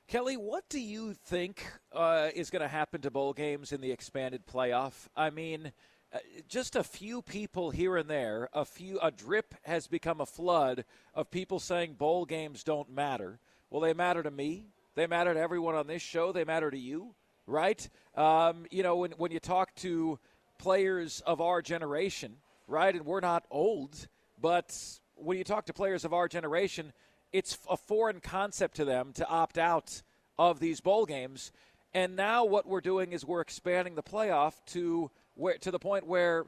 Kelley, 0.06 0.36
what 0.36 0.68
do 0.68 0.80
you 0.80 1.12
think 1.12 1.66
uh, 1.92 2.30
is 2.34 2.50
going 2.50 2.62
to 2.62 2.68
happen 2.68 3.00
to 3.02 3.10
bowl 3.10 3.32
games 3.34 3.72
in 3.72 3.80
the 3.80 3.92
expanded 3.92 4.46
playoff? 4.46 5.08
I 5.14 5.28
mean, 5.30 5.72
uh, 6.12 6.18
just 6.48 6.76
a 6.76 6.82
few 6.82 7.20
people 7.20 7.70
here 7.70 7.96
and 7.96 8.08
there, 8.08 8.48
a 8.54 8.64
few, 8.64 8.98
a 9.02 9.10
drip 9.10 9.54
has 9.64 9.86
become 9.86 10.20
a 10.20 10.26
flood 10.26 10.86
of 11.14 11.30
people 11.30 11.58
saying 11.58 11.94
bowl 11.94 12.24
games 12.24 12.64
don't 12.64 12.90
matter. 12.90 13.38
Well, 13.68 13.82
they 13.82 13.92
matter 13.92 14.22
to 14.22 14.30
me. 14.30 14.68
They 14.94 15.06
matter 15.06 15.34
to 15.34 15.40
everyone 15.40 15.74
on 15.74 15.86
this 15.86 16.00
show. 16.00 16.32
They 16.32 16.44
matter 16.44 16.70
to 16.70 16.78
you, 16.78 17.14
right? 17.48 17.88
Um, 18.14 18.66
you 18.70 18.82
know, 18.82 18.96
when 18.96 19.12
when 19.12 19.32
you 19.32 19.40
talk 19.40 19.74
to 19.76 20.18
players 20.58 21.20
of 21.26 21.40
our 21.40 21.62
generation, 21.62 22.36
right, 22.66 22.94
and 22.94 23.04
we're 23.04 23.20
not 23.20 23.44
old, 23.50 24.06
but 24.40 24.76
when 25.16 25.38
you 25.38 25.44
talk 25.44 25.66
to 25.66 25.72
players 25.72 26.04
of 26.04 26.12
our 26.12 26.28
generation, 26.28 26.92
it's 27.32 27.58
a 27.68 27.76
foreign 27.76 28.20
concept 28.20 28.76
to 28.76 28.84
them 28.84 29.12
to 29.14 29.26
opt 29.26 29.58
out 29.58 30.02
of 30.38 30.60
these 30.60 30.80
bowl 30.80 31.06
games. 31.06 31.50
And 31.94 32.16
now 32.16 32.44
what 32.44 32.66
we're 32.66 32.80
doing 32.80 33.12
is 33.12 33.24
we're 33.24 33.40
expanding 33.40 33.94
the 33.94 34.02
playoff 34.02 34.54
to 34.66 35.10
where 35.34 35.58
to 35.58 35.70
the 35.70 35.78
point 35.78 36.06
where 36.06 36.44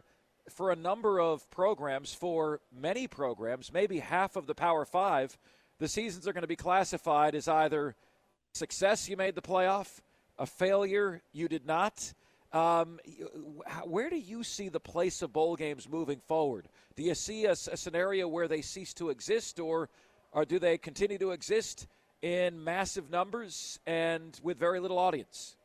for 0.49 0.71
a 0.71 0.77
number 0.77 1.21
of 1.21 1.49
programs, 1.51 2.13
for 2.13 2.61
many 2.77 3.07
programs, 3.07 3.73
maybe 3.73 4.01
half 4.01 4.37
of 4.37 4.47
the 4.47 4.55
Power 4.55 4.85
5, 4.85 5.39
the 5.79 5.89
seasons 5.89 6.27
are 6.27 6.33
going 6.33 6.43
to 6.43 6.49
be 6.49 6.57
classified 6.57 7.35
as 7.35 7.49
either 7.49 7.95
success 8.53 9.09
you 9.09 9.17
made 9.17 9.35
the 9.35 9.43
playoff, 9.43 10.01
a 10.41 10.47
failure 10.47 11.23
you 11.33 11.47
did 11.47 11.67
not. 11.67 12.13
Um, 12.53 12.99
where 13.85 14.11
do 14.11 14.17
you 14.17 14.43
see 14.43 14.69
the 14.69 14.81
place 14.81 15.23
of 15.23 15.33
bowl 15.33 15.55
games 15.55 15.89
moving 15.89 16.21
forward? 16.27 16.67
Do 16.97 17.05
you 17.05 17.15
see 17.15 17.45
a, 17.45 17.53
a 17.53 17.77
scenario 17.77 18.27
where 18.27 18.49
they 18.49 18.63
cease 18.63 18.93
to 18.95 19.11
exist, 19.11 19.61
or, 19.61 19.89
or 20.33 20.45
do 20.45 20.59
they 20.59 20.79
continue 20.79 21.19
to 21.19 21.31
exist 21.31 21.87
in 22.23 22.65
massive 22.65 23.11
numbers 23.11 23.79
and 23.87 24.41
with 24.43 24.59
very 24.59 24.81
little 24.81 24.99
audience? 24.99 25.57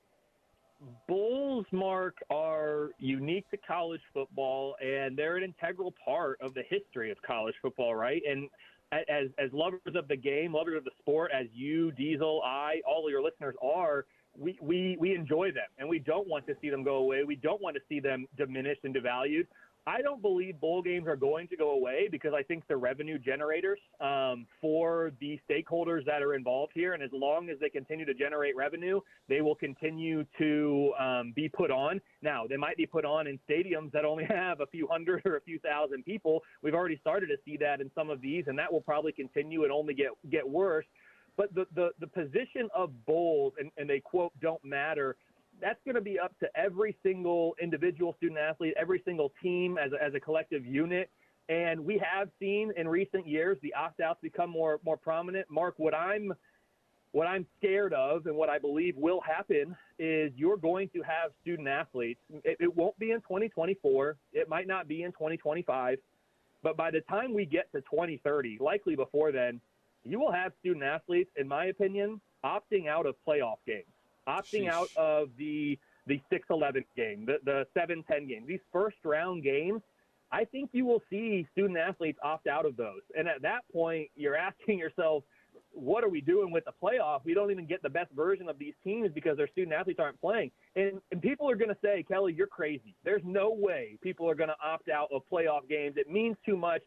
Bulls, 1.07 1.65
Mark, 1.71 2.17
are 2.29 2.91
unique 2.99 3.49
to 3.49 3.57
college 3.57 4.01
football, 4.13 4.75
and 4.79 5.17
they're 5.17 5.37
an 5.37 5.43
integral 5.43 5.93
part 6.03 6.37
of 6.41 6.53
the 6.53 6.63
history 6.69 7.09
of 7.11 7.17
college 7.25 7.55
football, 7.61 7.95
right? 7.95 8.21
And 8.29 8.49
as 8.91 9.29
as 9.39 9.51
lovers 9.51 9.81
of 9.95 10.07
the 10.07 10.15
game, 10.15 10.53
lovers 10.53 10.77
of 10.77 10.83
the 10.83 10.91
sport, 10.99 11.31
as 11.33 11.47
you, 11.53 11.91
Diesel, 11.93 12.41
I, 12.45 12.81
all 12.87 13.05
of 13.05 13.11
your 13.11 13.23
listeners 13.23 13.55
are, 13.63 14.05
we, 14.37 14.57
we, 14.61 14.97
we 14.99 15.15
enjoy 15.15 15.51
them, 15.51 15.67
and 15.77 15.87
we 15.87 15.99
don't 15.99 16.27
want 16.27 16.45
to 16.47 16.55
see 16.61 16.69
them 16.69 16.83
go 16.83 16.95
away. 16.95 17.23
We 17.23 17.35
don't 17.35 17.61
want 17.61 17.75
to 17.75 17.81
see 17.87 17.99
them 17.99 18.27
diminished 18.37 18.81
and 18.83 18.95
devalued. 18.95 19.47
I 19.87 20.01
don't 20.01 20.21
believe 20.21 20.59
bowl 20.59 20.81
games 20.81 21.07
are 21.07 21.15
going 21.15 21.47
to 21.49 21.55
go 21.55 21.71
away 21.71 22.07
because 22.11 22.33
I 22.35 22.41
think 22.41 22.63
they're 22.67 22.79
revenue 22.79 23.19
generators 23.19 23.79
um, 24.01 24.47
for 24.59 25.11
the 25.19 25.39
stakeholders 25.47 26.03
that 26.05 26.23
are 26.23 26.33
involved 26.33 26.71
here. 26.73 26.93
And 26.93 27.03
as 27.03 27.11
long 27.13 27.49
as 27.51 27.59
they 27.59 27.69
continue 27.69 28.03
to 28.03 28.15
generate 28.15 28.55
revenue, 28.55 28.99
they 29.29 29.41
will 29.41 29.53
continue 29.53 30.25
to 30.39 30.91
um, 30.99 31.33
be 31.35 31.47
put 31.47 31.69
on. 31.69 32.01
Now, 32.23 32.47
they 32.49 32.57
might 32.57 32.77
be 32.77 32.87
put 32.87 33.05
on 33.05 33.27
in 33.27 33.39
stadiums 33.47 33.91
that 33.91 34.05
only 34.05 34.23
have 34.29 34.59
a 34.61 34.65
few 34.65 34.87
hundred 34.87 35.21
or 35.23 35.37
a 35.37 35.41
few 35.41 35.59
thousand 35.59 36.03
people. 36.03 36.41
We've 36.63 36.73
already 36.73 36.97
started 36.97 37.27
to 37.27 37.37
see 37.45 37.55
that 37.57 37.79
in 37.79 37.91
some 37.93 38.09
of 38.09 38.21
these, 38.21 38.45
and 38.47 38.57
that 38.57 38.73
will 38.73 38.81
probably 38.81 39.11
continue 39.11 39.63
and 39.63 39.71
only 39.71 39.93
get 39.93 40.07
get 40.31 40.49
worse. 40.49 40.85
But 41.37 41.53
the, 41.53 41.65
the, 41.75 41.89
the 41.99 42.07
position 42.07 42.69
of 42.73 42.91
bowls, 43.05 43.53
and, 43.59 43.71
and 43.77 43.89
they 43.89 43.99
quote, 43.99 44.31
don't 44.41 44.63
matter, 44.63 45.17
that's 45.61 45.79
going 45.85 45.95
to 45.95 46.01
be 46.01 46.19
up 46.19 46.37
to 46.39 46.47
every 46.55 46.97
single 47.03 47.55
individual 47.61 48.13
student 48.17 48.39
athlete, 48.39 48.73
every 48.79 49.01
single 49.05 49.31
team 49.41 49.77
as 49.77 49.91
a, 49.91 50.03
as 50.03 50.13
a 50.13 50.19
collective 50.19 50.65
unit. 50.65 51.09
And 51.47 51.85
we 51.85 52.01
have 52.03 52.29
seen 52.39 52.71
in 52.75 52.87
recent 52.87 53.27
years 53.27 53.57
the 53.61 53.73
opt 53.73 53.99
outs 53.99 54.19
become 54.21 54.49
more 54.49 54.79
more 54.83 54.97
prominent. 54.97 55.45
Mark, 55.49 55.75
what 55.77 55.93
I'm 55.93 56.33
what 57.11 57.27
I'm 57.27 57.45
scared 57.57 57.93
of 57.93 58.25
and 58.25 58.35
what 58.35 58.49
I 58.49 58.57
believe 58.57 58.97
will 58.97 59.21
happen 59.21 59.75
is 59.99 60.33
you're 60.35 60.57
going 60.57 60.89
to 60.89 61.01
have 61.03 61.31
student 61.41 61.67
athletes. 61.67 62.19
It, 62.43 62.57
it 62.59 62.75
won't 62.75 62.97
be 62.99 63.11
in 63.11 63.21
2024. 63.21 64.17
It 64.33 64.49
might 64.49 64.67
not 64.67 64.87
be 64.87 65.03
in 65.03 65.11
2025. 65.11 65.99
But 66.61 66.75
by 66.75 66.91
the 66.91 67.01
time 67.01 67.33
we 67.33 67.45
get 67.45 67.71
to 67.73 67.81
2030, 67.81 68.57
likely 68.59 68.95
before 68.95 69.31
then, 69.31 69.61
you 70.05 70.19
will 70.19 70.31
have 70.31 70.53
student 70.59 70.83
athletes, 70.83 71.31
in 71.35 71.47
my 71.47 71.65
opinion, 71.65 72.21
opting 72.45 72.87
out 72.87 73.05
of 73.05 73.15
playoff 73.27 73.57
games 73.65 73.85
opting 74.27 74.65
Sheesh. 74.65 74.69
out 74.69 74.87
of 74.95 75.29
the 75.37 75.77
the 76.07 76.21
6-11 76.31 76.83
game, 76.95 77.25
the, 77.25 77.37
the 77.45 77.65
7-10 77.75 78.27
game. 78.29 78.45
These 78.47 78.59
first 78.71 78.97
round 79.03 79.41
games, 79.41 79.81
I 80.31 80.45
think 80.45 80.69
you 80.71 80.85
will 80.85 81.01
see 81.09 81.47
student 81.51 81.79
athletes 81.79 82.19
opt 82.23 82.45
out 82.45 82.67
of 82.67 82.77
those. 82.77 83.01
And 83.17 83.27
at 83.27 83.41
that 83.41 83.61
point, 83.73 84.09
you're 84.15 84.35
asking 84.35 84.77
yourself, 84.77 85.23
what 85.71 86.03
are 86.03 86.09
we 86.09 86.21
doing 86.21 86.51
with 86.51 86.63
the 86.65 86.73
playoff? 86.79 87.21
We 87.25 87.33
don't 87.33 87.49
even 87.49 87.65
get 87.65 87.81
the 87.81 87.89
best 87.89 88.11
version 88.11 88.47
of 88.47 88.59
these 88.59 88.75
teams 88.83 89.09
because 89.15 89.35
their 89.35 89.47
student 89.47 89.73
athletes 89.73 89.99
aren't 89.99 90.21
playing. 90.21 90.51
And, 90.75 91.01
and 91.11 91.19
people 91.23 91.49
are 91.49 91.55
going 91.55 91.71
to 91.71 91.77
say, 91.83 92.05
Kelley, 92.07 92.35
you're 92.37 92.45
crazy. 92.45 92.93
There's 93.03 93.23
no 93.25 93.49
way 93.49 93.97
people 94.03 94.29
are 94.29 94.35
going 94.35 94.49
to 94.49 94.57
opt 94.63 94.89
out 94.89 95.09
of 95.11 95.23
playoff 95.31 95.67
games. 95.67 95.95
It 95.97 96.07
means 96.07 96.37
too 96.45 96.55
much. 96.55 96.83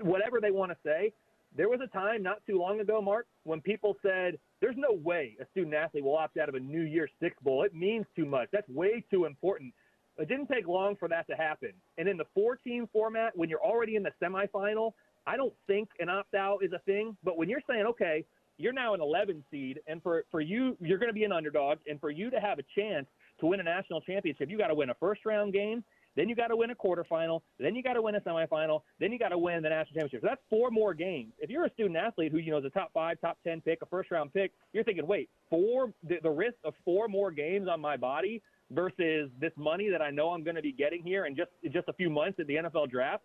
Whatever 0.00 0.40
they 0.40 0.50
want 0.50 0.72
to 0.72 0.76
say, 0.84 1.12
There 1.56 1.68
was 1.68 1.80
a 1.82 1.86
time 1.88 2.22
not 2.22 2.44
too 2.46 2.58
long 2.58 2.80
ago, 2.80 3.00
Mark, 3.00 3.26
when 3.44 3.60
people 3.60 3.96
said, 4.02 4.38
there's 4.60 4.76
no 4.76 4.92
way 4.92 5.36
a 5.40 5.46
student 5.50 5.74
athlete 5.74 6.04
will 6.04 6.16
opt 6.16 6.36
out 6.36 6.48
of 6.48 6.54
a 6.54 6.60
New 6.60 6.82
Year's 6.82 7.10
Six 7.20 7.36
Bowl. 7.42 7.62
It 7.62 7.74
means 7.74 8.06
too 8.14 8.26
much. 8.26 8.48
That's 8.52 8.68
way 8.68 9.04
too 9.10 9.24
important. 9.24 9.72
It 10.18 10.28
didn't 10.28 10.48
take 10.48 10.66
long 10.66 10.96
for 10.96 11.08
that 11.08 11.26
to 11.28 11.36
happen. 11.36 11.72
And 11.96 12.08
in 12.08 12.16
the 12.16 12.26
four 12.34 12.56
team 12.56 12.88
format, 12.92 13.36
when 13.36 13.48
you're 13.48 13.62
already 13.62 13.96
in 13.96 14.02
the 14.02 14.10
semifinal, 14.22 14.92
I 15.26 15.36
don't 15.36 15.54
think 15.66 15.88
an 16.00 16.08
opt 16.08 16.34
out 16.34 16.64
is 16.64 16.72
a 16.72 16.80
thing. 16.80 17.16
But 17.22 17.38
when 17.38 17.48
you're 17.48 17.62
saying, 17.68 17.86
okay, 17.86 18.24
you're 18.56 18.72
now 18.72 18.94
an 18.94 19.00
11 19.00 19.44
seed, 19.50 19.80
and 19.86 20.02
for, 20.02 20.24
for 20.30 20.40
you, 20.40 20.76
you're 20.80 20.98
going 20.98 21.10
to 21.10 21.14
be 21.14 21.24
an 21.24 21.32
underdog, 21.32 21.78
and 21.86 22.00
for 22.00 22.10
you 22.10 22.30
to 22.30 22.40
have 22.40 22.58
a 22.58 22.64
chance 22.76 23.06
to 23.38 23.46
win 23.46 23.60
a 23.60 23.62
national 23.62 24.00
championship, 24.00 24.50
you 24.50 24.58
got 24.58 24.68
to 24.68 24.74
win 24.74 24.90
a 24.90 24.94
first 24.94 25.24
round 25.24 25.52
game, 25.52 25.84
then 26.18 26.28
you 26.28 26.34
got 26.34 26.48
to 26.48 26.56
win 26.56 26.70
a 26.70 26.74
quarterfinal, 26.74 27.42
then 27.60 27.76
you 27.76 27.82
got 27.82 27.92
to 27.92 28.02
win 28.02 28.16
a 28.16 28.20
semifinal, 28.20 28.80
then 28.98 29.12
you 29.12 29.20
got 29.20 29.28
to 29.28 29.38
win 29.38 29.62
the 29.62 29.68
national 29.68 30.00
championship. 30.00 30.22
So 30.22 30.26
that's 30.26 30.42
four 30.50 30.68
more 30.72 30.92
games. 30.92 31.32
If 31.38 31.48
you're 31.48 31.64
a 31.64 31.70
student 31.70 31.96
athlete 31.96 32.32
who 32.32 32.38
you 32.38 32.50
know 32.50 32.58
is 32.58 32.64
a 32.64 32.70
top 32.70 32.90
five, 32.92 33.20
top 33.20 33.38
ten 33.44 33.60
pick, 33.60 33.82
a 33.82 33.86
first 33.86 34.10
round 34.10 34.34
pick, 34.34 34.50
you're 34.72 34.82
thinking, 34.82 35.06
wait, 35.06 35.30
four 35.48 35.92
the, 36.02 36.16
the 36.20 36.30
risk 36.30 36.56
of 36.64 36.74
four 36.84 37.06
more 37.06 37.30
games 37.30 37.68
on 37.68 37.80
my 37.80 37.96
body 37.96 38.42
versus 38.72 39.30
this 39.40 39.52
money 39.56 39.88
that 39.90 40.02
I 40.02 40.10
know 40.10 40.30
I'm 40.30 40.42
going 40.42 40.56
to 40.56 40.62
be 40.62 40.72
getting 40.72 41.04
here 41.04 41.26
in 41.26 41.36
just 41.36 41.50
in 41.62 41.72
just 41.72 41.88
a 41.88 41.92
few 41.92 42.10
months 42.10 42.40
at 42.40 42.48
the 42.48 42.54
NFL 42.54 42.90
draft. 42.90 43.22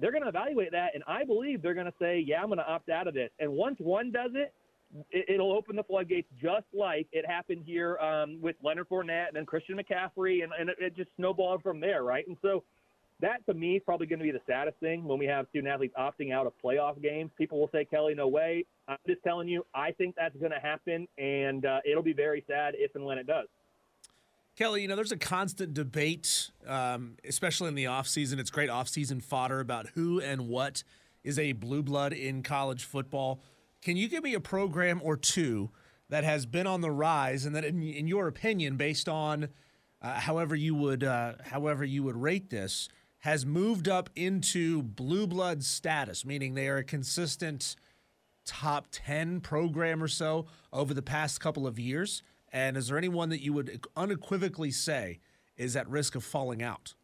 They're 0.00 0.12
going 0.12 0.22
to 0.22 0.28
evaluate 0.28 0.70
that, 0.70 0.94
and 0.94 1.02
I 1.08 1.24
believe 1.24 1.60
they're 1.60 1.74
going 1.74 1.86
to 1.86 1.94
say, 2.00 2.22
"Yeah, 2.24 2.40
I'm 2.40 2.46
going 2.46 2.58
to 2.58 2.70
opt 2.70 2.88
out 2.88 3.08
of 3.08 3.14
this." 3.14 3.30
And 3.40 3.50
once 3.50 3.78
one 3.80 4.12
does 4.12 4.30
it, 4.34 4.54
it, 5.10 5.38
will 5.38 5.52
open 5.52 5.76
the 5.76 5.82
floodgates 5.82 6.28
just 6.40 6.66
like 6.72 7.06
it 7.12 7.26
happened 7.26 7.62
here 7.64 7.98
um, 7.98 8.40
with 8.40 8.56
Leonard 8.62 8.88
Fournette 8.88 9.28
and 9.28 9.36
then 9.36 9.46
Christian 9.46 9.78
McCaffrey, 9.78 10.42
and, 10.42 10.52
and 10.58 10.70
it, 10.78 10.96
just 10.96 11.10
snowballed 11.16 11.62
from 11.62 11.80
there, 11.80 12.02
right? 12.02 12.26
And 12.26 12.36
so 12.42 12.64
that 13.20 13.44
to 13.46 13.54
me 13.54 13.76
is 13.76 13.82
probably 13.84 14.06
going 14.06 14.20
to 14.20 14.24
be 14.24 14.30
the 14.30 14.40
saddest 14.46 14.78
thing 14.78 15.04
when 15.04 15.18
we 15.18 15.26
have 15.26 15.46
student 15.50 15.72
athletes 15.72 15.94
opting 15.98 16.32
out 16.32 16.46
of 16.46 16.52
playoff 16.64 17.00
games. 17.02 17.30
People 17.36 17.60
will 17.60 17.70
say, 17.72 17.84
Kelley, 17.84 18.14
no 18.14 18.28
way. 18.28 18.64
I'm 18.86 18.98
just 19.06 19.22
telling 19.22 19.48
you, 19.48 19.66
I 19.74 19.92
think 19.92 20.14
that's 20.16 20.36
going 20.36 20.52
to 20.52 20.60
happen, 20.60 21.06
and 21.18 21.66
uh, 21.66 21.80
it'll 21.84 22.02
be 22.02 22.12
very 22.12 22.44
sad 22.46 22.74
if 22.76 22.94
and 22.94 23.04
when 23.04 23.18
it 23.18 23.26
does. 23.26 23.46
Kelley, 24.56 24.82
you 24.82 24.88
know, 24.88 24.96
there's 24.96 25.12
a 25.12 25.16
constant 25.16 25.72
debate, 25.74 26.50
um, 26.66 27.16
especially 27.24 27.68
in 27.68 27.76
the 27.76 27.84
offseason. 27.84 28.40
It's 28.40 28.50
great 28.50 28.70
offseason 28.70 29.22
fodder 29.22 29.60
about 29.60 29.88
who 29.90 30.20
and 30.20 30.48
what 30.48 30.82
is 31.22 31.38
a 31.38 31.52
blue 31.52 31.82
blood 31.82 32.12
in 32.12 32.42
college 32.42 32.84
football. 32.84 33.40
Can 33.82 33.96
you 33.96 34.08
give 34.08 34.24
me 34.24 34.34
a 34.34 34.40
program 34.40 35.00
or 35.02 35.16
two 35.16 35.70
that 36.08 36.24
has 36.24 36.46
been 36.46 36.66
on 36.66 36.80
the 36.80 36.90
rise, 36.90 37.44
and 37.44 37.54
that, 37.54 37.64
in, 37.64 37.82
in 37.82 38.08
your 38.08 38.28
opinion, 38.28 38.76
based 38.76 39.08
on 39.08 39.48
uh, 40.00 40.20
however 40.20 40.54
you 40.54 40.74
would 40.74 41.04
uh, 41.04 41.34
however 41.44 41.84
you 41.84 42.02
would 42.02 42.16
rate 42.16 42.50
this, 42.50 42.88
has 43.18 43.44
moved 43.44 43.88
up 43.88 44.08
into 44.16 44.82
blue 44.82 45.26
blood 45.26 45.62
status, 45.62 46.24
meaning 46.24 46.54
they 46.54 46.68
are 46.68 46.78
a 46.78 46.84
consistent 46.84 47.76
top 48.44 48.86
ten 48.90 49.40
program 49.40 50.02
or 50.02 50.08
so 50.08 50.46
over 50.72 50.94
the 50.94 51.02
past 51.02 51.40
couple 51.40 51.66
of 51.66 51.78
years? 51.78 52.22
And 52.50 52.76
is 52.76 52.88
there 52.88 52.96
anyone 52.96 53.28
that 53.28 53.42
you 53.42 53.52
would 53.52 53.86
unequivocally 53.96 54.70
say 54.70 55.20
is 55.56 55.76
at 55.76 55.88
risk 55.88 56.14
of 56.14 56.24
falling 56.24 56.62
out? 56.62 56.94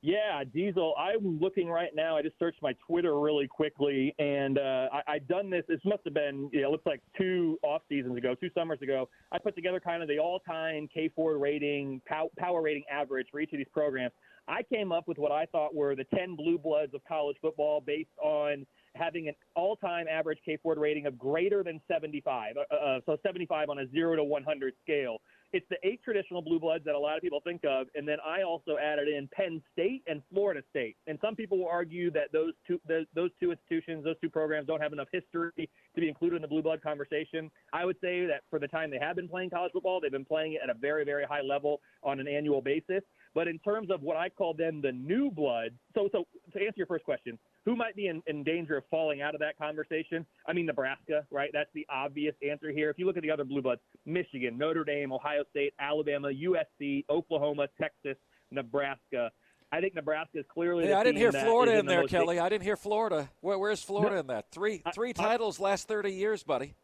Yeah, 0.00 0.44
Diesel. 0.44 0.94
I'm 0.96 1.40
looking 1.40 1.68
right 1.68 1.90
now. 1.92 2.16
I 2.16 2.22
just 2.22 2.38
searched 2.38 2.62
my 2.62 2.72
Twitter 2.86 3.18
really 3.18 3.48
quickly, 3.48 4.14
and 4.20 4.56
uh, 4.56 4.86
I, 5.08 5.18
done 5.18 5.50
this. 5.50 5.64
This 5.68 5.80
must 5.84 6.02
have 6.04 6.14
been, 6.14 6.48
you 6.52 6.60
know, 6.60 6.68
it 6.68 6.70
looks 6.70 6.86
like 6.86 7.02
two 7.16 7.58
off 7.64 7.82
seasons 7.88 8.16
ago, 8.16 8.36
two 8.40 8.50
summers 8.54 8.80
ago. 8.80 9.08
I 9.32 9.38
put 9.38 9.56
together 9.56 9.80
kind 9.80 10.00
of 10.00 10.08
the 10.08 10.20
all-time 10.20 10.88
K 10.94 11.10
Ford 11.16 11.40
rating, 11.40 12.00
pow, 12.06 12.30
power 12.38 12.62
rating 12.62 12.84
average 12.90 13.26
for 13.32 13.40
each 13.40 13.52
of 13.52 13.58
these 13.58 13.66
programs. 13.72 14.12
I 14.46 14.62
came 14.72 14.92
up 14.92 15.08
with 15.08 15.18
what 15.18 15.32
I 15.32 15.46
thought 15.46 15.74
were 15.74 15.96
the 15.96 16.04
10 16.16 16.36
blue 16.36 16.58
bloods 16.58 16.94
of 16.94 17.00
college 17.06 17.36
football 17.42 17.82
based 17.84 18.08
on 18.22 18.64
having 18.94 19.28
an 19.28 19.34
all-time 19.56 20.06
average 20.08 20.38
K 20.44 20.58
Ford 20.62 20.78
rating 20.78 21.06
of 21.06 21.18
greater 21.18 21.64
than 21.64 21.80
75. 21.88 22.54
Uh, 22.56 22.74
uh, 22.74 23.00
so 23.04 23.16
75 23.26 23.68
on 23.68 23.80
a 23.80 23.90
zero 23.90 24.14
to 24.14 24.22
100 24.24 24.74
scale 24.82 25.18
it's 25.52 25.66
the 25.70 25.76
eight 25.82 26.02
traditional 26.02 26.42
blue 26.42 26.60
bloods 26.60 26.84
that 26.84 26.94
a 26.94 26.98
lot 26.98 27.16
of 27.16 27.22
people 27.22 27.40
think 27.42 27.62
of, 27.64 27.86
and 27.94 28.06
then 28.06 28.18
I 28.24 28.42
also 28.42 28.76
added 28.76 29.08
in 29.08 29.28
Penn 29.28 29.62
State 29.72 30.02
and 30.06 30.22
Florida 30.32 30.62
State. 30.70 30.96
And 31.06 31.18
some 31.22 31.34
people 31.34 31.58
will 31.58 31.68
argue 31.68 32.10
that 32.12 32.32
those 32.32 32.52
two 32.66 32.80
the, 32.86 33.06
those 33.14 33.30
two 33.40 33.50
institutions, 33.50 34.04
those 34.04 34.18
two 34.20 34.30
programs, 34.30 34.66
don't 34.66 34.80
have 34.80 34.92
enough 34.92 35.08
history 35.12 35.50
to 35.94 36.00
be 36.00 36.08
included 36.08 36.36
in 36.36 36.42
the 36.42 36.48
blue 36.48 36.62
blood 36.62 36.82
conversation. 36.82 37.50
I 37.72 37.84
would 37.84 37.96
say 38.00 38.26
that 38.26 38.42
for 38.50 38.58
the 38.58 38.68
time 38.68 38.90
they 38.90 38.98
have 38.98 39.16
been 39.16 39.28
playing 39.28 39.50
college 39.50 39.72
football, 39.72 40.00
they've 40.00 40.12
been 40.12 40.24
playing 40.24 40.54
it 40.54 40.60
at 40.62 40.70
a 40.70 40.78
very 40.78 41.04
very 41.04 41.24
high 41.24 41.42
level 41.42 41.80
on 42.02 42.20
an 42.20 42.28
annual 42.28 42.60
basis. 42.60 43.02
But 43.34 43.48
in 43.48 43.58
terms 43.60 43.90
of 43.90 44.02
what 44.02 44.16
I 44.16 44.28
call 44.28 44.54
them 44.54 44.80
the 44.80 44.92
new 44.92 45.30
blood, 45.30 45.70
so 45.94 46.08
so 46.12 46.26
to 46.52 46.58
answer 46.58 46.74
your 46.76 46.86
first 46.86 47.04
question, 47.04 47.38
who 47.64 47.76
might 47.76 47.94
be 47.94 48.06
in, 48.06 48.22
in 48.26 48.42
danger 48.42 48.78
of 48.78 48.84
falling 48.90 49.20
out 49.20 49.34
of 49.34 49.40
that 49.40 49.58
conversation? 49.58 50.24
I 50.46 50.52
mean, 50.52 50.66
Nebraska, 50.66 51.26
right? 51.30 51.50
That's 51.52 51.70
the 51.74 51.86
obvious 51.90 52.34
answer 52.48 52.70
here. 52.70 52.90
If 52.90 52.98
you 52.98 53.06
look 53.06 53.16
at 53.16 53.22
the 53.22 53.30
other 53.30 53.44
blue 53.44 53.62
bloods, 53.62 53.80
Michigan, 54.06 54.56
Notre 54.56 54.84
Dame, 54.84 55.12
Ohio 55.12 55.44
State, 55.50 55.74
Alabama, 55.78 56.28
USC, 56.28 57.04
Oklahoma, 57.10 57.68
Texas, 57.80 58.16
Nebraska. 58.50 59.30
I 59.70 59.80
think 59.80 59.94
Nebraska 59.94 60.38
is 60.38 60.46
clearly. 60.52 60.88
Yeah, 60.88 60.98
I 60.98 61.04
didn't 61.04 61.18
hear 61.18 61.32
Florida 61.32 61.72
in, 61.72 61.80
in 61.80 61.86
the 61.86 61.92
there, 61.92 62.04
Kelley. 62.04 62.38
I 62.38 62.48
didn't 62.48 62.64
hear 62.64 62.76
Florida. 62.76 63.28
Where, 63.42 63.58
where's 63.58 63.82
Florida 63.82 64.14
no, 64.14 64.20
in 64.20 64.26
that? 64.28 64.50
Three 64.50 64.82
three 64.94 65.10
I, 65.10 65.12
titles 65.12 65.60
I, 65.60 65.64
last 65.64 65.88
thirty 65.88 66.12
years, 66.12 66.42
buddy. 66.42 66.74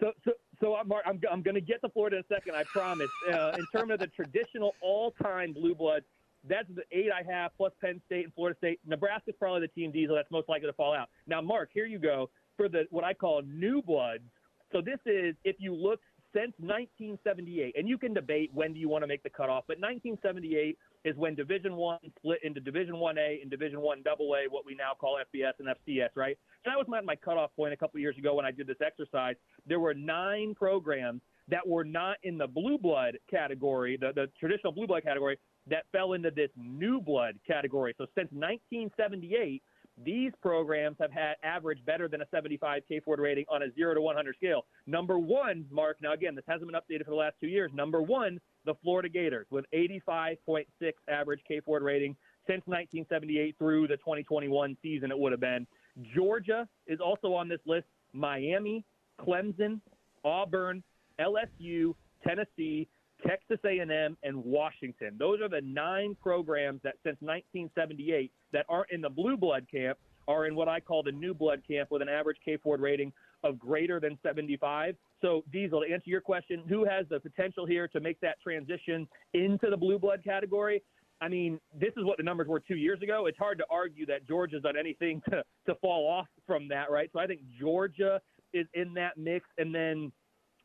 So, 0.00 0.10
so, 0.24 0.32
so 0.60 0.76
I'm, 0.76 0.90
I'm, 1.06 1.20
I'm 1.30 1.42
going 1.42 1.54
to 1.54 1.60
get 1.60 1.80
to 1.82 1.88
Florida 1.90 2.16
in 2.16 2.22
a 2.22 2.34
second. 2.34 2.54
I 2.54 2.64
promise. 2.64 3.10
Uh, 3.30 3.52
in 3.58 3.66
terms 3.74 3.92
of 3.92 3.98
the 3.98 4.06
traditional 4.08 4.74
all-time 4.80 5.52
blue 5.52 5.74
bloods, 5.74 6.06
that's 6.48 6.68
the 6.74 6.82
eight 6.92 7.10
I 7.10 7.22
have 7.30 7.52
plus 7.56 7.72
Penn 7.80 8.00
State 8.06 8.24
and 8.24 8.34
Florida 8.34 8.56
State. 8.58 8.80
Nebraska's 8.86 9.34
probably 9.38 9.60
the 9.60 9.68
team 9.68 9.90
diesel 9.90 10.14
that's 10.14 10.30
most 10.30 10.48
likely 10.48 10.66
to 10.66 10.72
fall 10.74 10.94
out. 10.94 11.08
Now, 11.26 11.40
Mark, 11.40 11.70
here 11.72 11.86
you 11.86 11.98
go 11.98 12.28
for 12.56 12.68
the 12.68 12.84
what 12.90 13.04
I 13.04 13.14
call 13.14 13.42
new 13.42 13.80
bloods. 13.82 14.24
So 14.72 14.80
this 14.80 14.98
is 15.06 15.34
if 15.44 15.56
you 15.58 15.74
look 15.74 16.00
since 16.34 16.52
1978, 16.58 17.74
and 17.78 17.88
you 17.88 17.96
can 17.96 18.12
debate 18.12 18.50
when 18.52 18.72
do 18.74 18.80
you 18.80 18.88
want 18.88 19.02
to 19.02 19.06
make 19.06 19.22
the 19.22 19.30
cutoff, 19.30 19.64
but 19.68 19.78
1978 19.78 20.76
is 21.04 21.16
when 21.16 21.34
Division 21.34 21.76
One 21.76 21.98
split 22.16 22.40
into 22.42 22.60
Division 22.60 22.98
One 22.98 23.16
A 23.18 23.38
and 23.40 23.50
Division 23.50 23.80
One 23.80 24.02
Double 24.02 24.34
A, 24.34 24.50
what 24.50 24.66
we 24.66 24.74
now 24.74 24.92
call 24.98 25.18
FBS 25.34 25.52
and 25.60 25.68
FCS, 25.68 26.10
right? 26.16 26.36
So 26.64 26.70
that 26.70 26.76
was 26.76 26.86
my, 26.88 27.00
my 27.00 27.16
cutoff 27.16 27.50
point 27.54 27.72
a 27.72 27.76
couple 27.76 28.00
years 28.00 28.18
ago 28.18 28.34
when 28.34 28.44
I 28.44 28.50
did 28.50 28.66
this 28.66 28.78
exercise. 28.84 29.36
There 29.66 29.80
were 29.80 29.94
nine 29.94 30.54
programs 30.54 31.22
that 31.48 31.66
were 31.66 31.84
not 31.84 32.16
in 32.22 32.38
the 32.38 32.46
blue 32.46 32.78
blood 32.78 33.18
category, 33.30 33.96
the, 34.00 34.12
the 34.14 34.26
traditional 34.40 34.72
blue 34.72 34.86
blood 34.86 35.04
category, 35.04 35.38
that 35.68 35.84
fell 35.92 36.14
into 36.14 36.30
this 36.30 36.50
new 36.56 37.00
blood 37.00 37.38
category. 37.46 37.94
So 37.98 38.06
since 38.14 38.28
1978, 38.32 39.62
these 40.02 40.32
programs 40.42 40.96
have 41.00 41.12
had 41.12 41.34
average 41.42 41.84
better 41.84 42.08
than 42.08 42.22
a 42.22 42.26
75 42.30 42.82
K 42.88 43.00
Ford 43.00 43.20
rating 43.20 43.44
on 43.48 43.62
a 43.62 43.72
0 43.74 43.94
to 43.94 44.00
100 44.00 44.36
scale. 44.36 44.66
Number 44.86 45.18
one, 45.18 45.66
Mark, 45.70 45.98
now 46.02 46.12
again, 46.12 46.34
this 46.34 46.44
hasn't 46.48 46.70
been 46.70 46.80
updated 46.80 47.04
for 47.04 47.10
the 47.10 47.16
last 47.16 47.36
two 47.40 47.46
years. 47.46 47.70
Number 47.74 48.02
one, 48.02 48.40
the 48.64 48.74
Florida 48.82 49.08
Gators 49.08 49.46
with 49.50 49.64
85.6 49.74 50.64
average 51.08 51.40
K 51.46 51.60
Ford 51.60 51.82
rating 51.82 52.16
since 52.46 52.62
1978 52.66 53.56
through 53.58 53.86
the 53.88 53.96
2021 53.98 54.76
season, 54.82 55.10
it 55.10 55.18
would 55.18 55.32
have 55.32 55.40
been. 55.40 55.66
Georgia 56.14 56.68
is 56.86 57.00
also 57.00 57.32
on 57.32 57.48
this 57.48 57.60
list. 57.64 57.86
Miami, 58.12 58.84
Clemson, 59.20 59.80
Auburn, 60.24 60.82
LSU, 61.20 61.94
Tennessee, 62.26 62.88
Texas 63.26 63.58
A&M, 63.64 64.16
and 64.22 64.44
Washington. 64.44 65.16
Those 65.18 65.40
are 65.40 65.48
the 65.48 65.60
nine 65.62 66.16
programs 66.22 66.80
that 66.82 66.94
since 67.02 67.16
1978 67.20 68.30
that 68.52 68.66
aren't 68.68 68.90
in 68.90 69.00
the 69.00 69.08
blue 69.08 69.36
blood 69.36 69.66
camp 69.70 69.98
are 70.26 70.46
in 70.46 70.54
what 70.54 70.68
I 70.68 70.80
call 70.80 71.02
the 71.02 71.12
new 71.12 71.34
blood 71.34 71.62
camp 71.68 71.90
with 71.90 72.02
an 72.02 72.08
average 72.08 72.38
K 72.44 72.56
Ford 72.56 72.80
rating 72.80 73.12
of 73.42 73.58
greater 73.58 74.00
than 74.00 74.18
75. 74.22 74.96
So, 75.20 75.44
Diesel, 75.52 75.82
to 75.82 75.92
answer 75.92 76.08
your 76.08 76.20
question, 76.20 76.62
who 76.68 76.84
has 76.84 77.06
the 77.10 77.20
potential 77.20 77.66
here 77.66 77.88
to 77.88 78.00
make 78.00 78.18
that 78.20 78.40
transition 78.42 79.06
into 79.34 79.68
the 79.70 79.76
blue 79.76 79.98
blood 79.98 80.22
category? 80.24 80.82
I 81.20 81.28
mean, 81.28 81.60
this 81.78 81.92
is 81.96 82.04
what 82.04 82.16
the 82.16 82.22
numbers 82.22 82.48
were 82.48 82.60
two 82.60 82.76
years 82.76 83.00
ago. 83.02 83.26
It's 83.26 83.38
hard 83.38 83.58
to 83.58 83.64
argue 83.70 84.06
that 84.06 84.26
Georgia's 84.26 84.62
done 84.62 84.76
anything 84.78 85.22
to, 85.30 85.42
to 85.66 85.74
fall 85.76 86.06
off 86.06 86.26
from 86.46 86.68
that, 86.68 86.90
right? 86.90 87.10
So 87.12 87.18
I 87.18 87.26
think 87.26 87.40
Georgia 87.58 88.20
is 88.52 88.66
in 88.74 88.94
that 88.94 89.16
mix. 89.16 89.46
And 89.58 89.74
then 89.74 90.10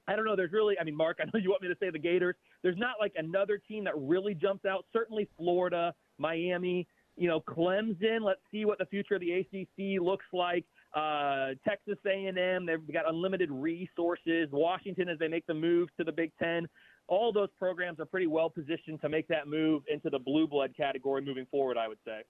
I 0.07 0.15
don't 0.15 0.25
know. 0.25 0.35
There's 0.35 0.51
really, 0.51 0.75
I 0.79 0.83
mean, 0.83 0.95
Mark, 0.95 1.19
I 1.21 1.25
know 1.25 1.39
you 1.41 1.49
want 1.49 1.61
me 1.61 1.67
to 1.67 1.77
say 1.79 1.89
the 1.91 1.99
Gators. 1.99 2.35
There's 2.63 2.77
not 2.77 2.95
like 2.99 3.13
another 3.15 3.57
team 3.57 3.83
that 3.85 3.93
really 3.97 4.33
jumps 4.33 4.65
out. 4.65 4.85
Certainly 4.91 5.29
Florida, 5.37 5.93
Miami, 6.17 6.87
you 7.15 7.27
know, 7.27 7.41
Clemson. 7.41 8.21
Let's 8.21 8.41
see 8.51 8.65
what 8.65 8.77
the 8.77 8.85
future 8.85 9.15
of 9.15 9.21
the 9.21 9.31
ACC 9.31 10.01
looks 10.01 10.25
like. 10.33 10.65
Uh, 10.93 11.49
Texas 11.67 11.97
A&M, 12.05 12.65
they've 12.65 12.93
got 12.93 13.07
unlimited 13.07 13.51
resources. 13.51 14.49
Washington, 14.51 15.07
as 15.09 15.19
they 15.19 15.27
make 15.27 15.45
the 15.45 15.53
move 15.53 15.89
to 15.97 16.03
the 16.03 16.11
Big 16.11 16.31
Ten, 16.41 16.67
all 17.07 17.31
those 17.31 17.49
programs 17.57 17.99
are 17.99 18.05
pretty 18.05 18.27
well 18.27 18.49
positioned 18.49 19.01
to 19.01 19.09
make 19.09 19.27
that 19.27 19.47
move 19.47 19.83
into 19.91 20.09
the 20.09 20.19
blue 20.19 20.47
blood 20.47 20.73
category 20.75 21.21
moving 21.21 21.45
forward. 21.51 21.77
I 21.77 21.87
would 21.87 21.99
say. 22.05 22.21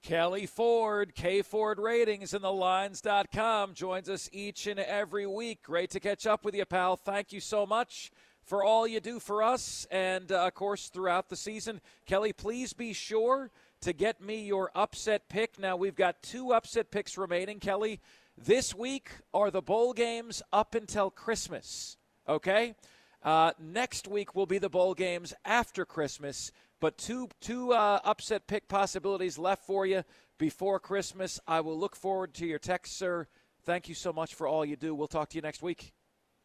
Kelley 0.00 0.46
Ford, 0.46 1.14
K 1.16 1.42
Ford 1.42 1.80
Ratings 1.80 2.32
and 2.32 2.44
the 2.44 2.52
Lines.com 2.52 3.74
joins 3.74 4.08
us 4.08 4.28
each 4.32 4.68
and 4.68 4.78
every 4.78 5.26
week. 5.26 5.62
Great 5.62 5.90
to 5.90 5.98
catch 5.98 6.24
up 6.24 6.44
with 6.44 6.54
you, 6.54 6.64
pal. 6.64 6.96
Thank 6.96 7.32
you 7.32 7.40
so 7.40 7.66
much 7.66 8.12
for 8.48 8.64
all 8.64 8.86
you 8.86 8.98
do 8.98 9.20
for 9.20 9.42
us 9.42 9.86
and, 9.90 10.32
uh, 10.32 10.46
of 10.46 10.54
course, 10.54 10.88
throughout 10.88 11.28
the 11.28 11.36
season. 11.36 11.80
Kelley, 12.06 12.32
please 12.32 12.72
be 12.72 12.94
sure 12.94 13.50
to 13.82 13.92
get 13.92 14.22
me 14.22 14.42
your 14.42 14.70
upset 14.74 15.28
pick. 15.28 15.58
Now, 15.58 15.76
we've 15.76 15.94
got 15.94 16.22
two 16.22 16.52
upset 16.52 16.90
picks 16.90 17.18
remaining. 17.18 17.60
Kelley, 17.60 18.00
This 18.36 18.74
week 18.74 19.10
are 19.34 19.50
the 19.50 19.60
bowl 19.60 19.92
games 19.92 20.42
up 20.52 20.74
until 20.74 21.10
Christmas. 21.10 21.96
Okay? 22.28 22.74
Uh, 23.22 23.50
next 23.58 24.06
week 24.06 24.34
will 24.34 24.46
be 24.46 24.58
the 24.58 24.68
bowl 24.68 24.94
games 24.94 25.34
after 25.44 25.84
Christmas, 25.84 26.52
but 26.80 26.96
two 26.96 27.28
two 27.40 27.72
uh, 27.72 27.98
upset 28.04 28.46
pick 28.46 28.68
possibilities 28.68 29.38
left 29.38 29.66
for 29.66 29.86
you 29.86 30.04
before 30.38 30.78
Christmas. 30.78 31.40
I 31.48 31.60
will 31.60 31.76
look 31.76 31.96
forward 31.96 32.32
to 32.34 32.46
your 32.46 32.60
text, 32.60 32.96
sir. 32.96 33.26
Thank 33.64 33.88
you 33.88 33.94
so 33.94 34.12
much 34.12 34.34
for 34.34 34.46
all 34.46 34.64
you 34.64 34.76
do. 34.76 34.94
We'll 34.94 35.08
talk 35.08 35.30
to 35.30 35.36
you 35.36 35.42
next 35.42 35.62
week. 35.62 35.97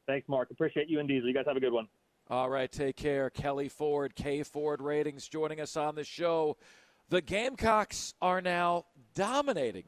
Thanks, 0.07 0.27
Mark. 0.27 0.51
Appreciate 0.51 0.89
you 0.89 0.99
and 0.99 1.07
Diesel. 1.07 1.27
You 1.27 1.33
guys 1.33 1.45
have 1.47 1.57
a 1.57 1.61
good 1.61 1.73
one. 1.73 1.87
All 2.29 2.49
right, 2.49 2.71
take 2.71 2.95
care. 2.95 3.29
Kelley 3.29 3.69
Ford, 3.69 4.15
K 4.15 4.43
Ford 4.43 4.81
Ratings, 4.81 5.27
joining 5.27 5.59
us 5.59 5.75
on 5.75 5.95
the 5.95 6.03
show. 6.03 6.57
The 7.09 7.21
Gamecocks 7.21 8.13
are 8.21 8.41
now 8.41 8.85
dominating 9.13 9.85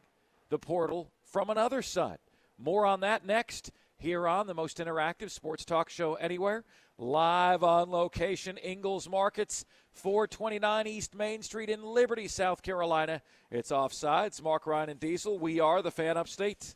the 0.49 0.59
portal 0.59 1.11
from 1.23 1.49
another 1.49 1.81
side. 1.81 2.19
More 2.57 2.85
on 2.85 2.99
that 3.01 3.25
next 3.25 3.71
here 3.97 4.27
on 4.27 4.47
the 4.47 4.53
most 4.53 4.77
interactive 4.77 5.31
sports 5.31 5.65
talk 5.65 5.89
show 5.89 6.15
anywhere. 6.15 6.63
Live 6.97 7.63
on 7.63 7.89
location, 7.89 8.57
Ingles 8.57 9.09
Markets, 9.09 9.65
429 9.93 10.87
East 10.87 11.15
Main 11.15 11.41
Street 11.41 11.69
in 11.69 11.83
Liberty, 11.83 12.27
South 12.27 12.61
Carolina. 12.61 13.21
It's 13.51 13.71
offsides. 13.71 14.41
Mark 14.41 14.67
Ryan 14.67 14.89
and 14.91 14.99
Diesel. 14.99 15.39
We 15.39 15.59
are 15.59 15.81
the 15.81 15.91
fan 15.91 16.17
upstate. 16.17 16.75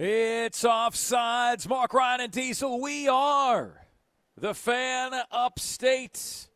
It's 0.00 0.62
offsides. 0.62 1.68
Mark 1.68 1.92
Ryan 1.92 2.20
and 2.20 2.32
Diesel. 2.32 2.80
We 2.80 3.08
are 3.08 3.84
the 4.36 4.54
fan 4.54 5.10
upstate. 5.32 6.46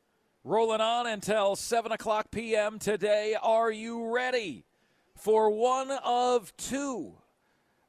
Rolling 0.45 0.80
on 0.80 1.09
until 1.09 1.57
7 1.57 1.90
o'clock 1.90 2.30
p.m. 2.30 2.78
today. 2.78 3.34
Are 3.43 3.72
you 3.72 4.14
ready 4.14 4.64
for 5.16 5.51
one 5.51 5.90
of 6.05 6.57
two 6.57 7.14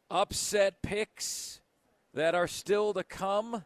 upset 0.09 0.81
picks 0.81 1.61
that 2.15 2.33
are 2.33 2.47
still 2.47 2.91
to 2.95 3.03
come? 3.03 3.63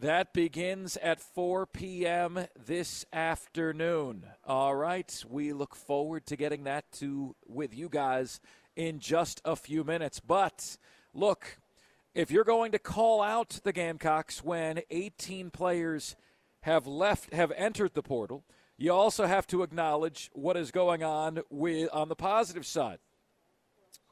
That 0.00 0.32
begins 0.32 0.96
at 0.96 1.20
4 1.20 1.66
p.m. 1.66 2.46
this 2.66 3.06
afternoon. 3.12 4.24
All 4.44 4.74
right. 4.74 5.24
We 5.28 5.52
look 5.52 5.76
forward 5.76 6.26
to 6.26 6.36
getting 6.36 6.64
that 6.64 6.90
to 6.94 7.36
with 7.46 7.76
you 7.76 7.88
guys 7.88 8.40
in 8.76 8.98
just 8.98 9.40
a 9.44 9.56
few 9.56 9.84
minutes. 9.84 10.20
But 10.20 10.76
look, 11.12 11.58
if 12.14 12.30
you're 12.30 12.44
going 12.44 12.72
to 12.72 12.78
call 12.78 13.22
out 13.22 13.60
the 13.64 13.72
Gamecocks 13.72 14.42
when 14.42 14.80
18 14.90 15.50
players 15.50 16.16
have 16.60 16.86
left, 16.86 17.32
have 17.32 17.52
entered 17.52 17.94
the 17.94 18.02
portal, 18.02 18.44
you 18.76 18.92
also 18.92 19.26
have 19.26 19.46
to 19.48 19.62
acknowledge 19.62 20.30
what 20.32 20.56
is 20.56 20.70
going 20.70 21.02
on 21.02 21.40
with 21.50 21.88
on 21.92 22.08
the 22.08 22.16
positive 22.16 22.66
side 22.66 22.98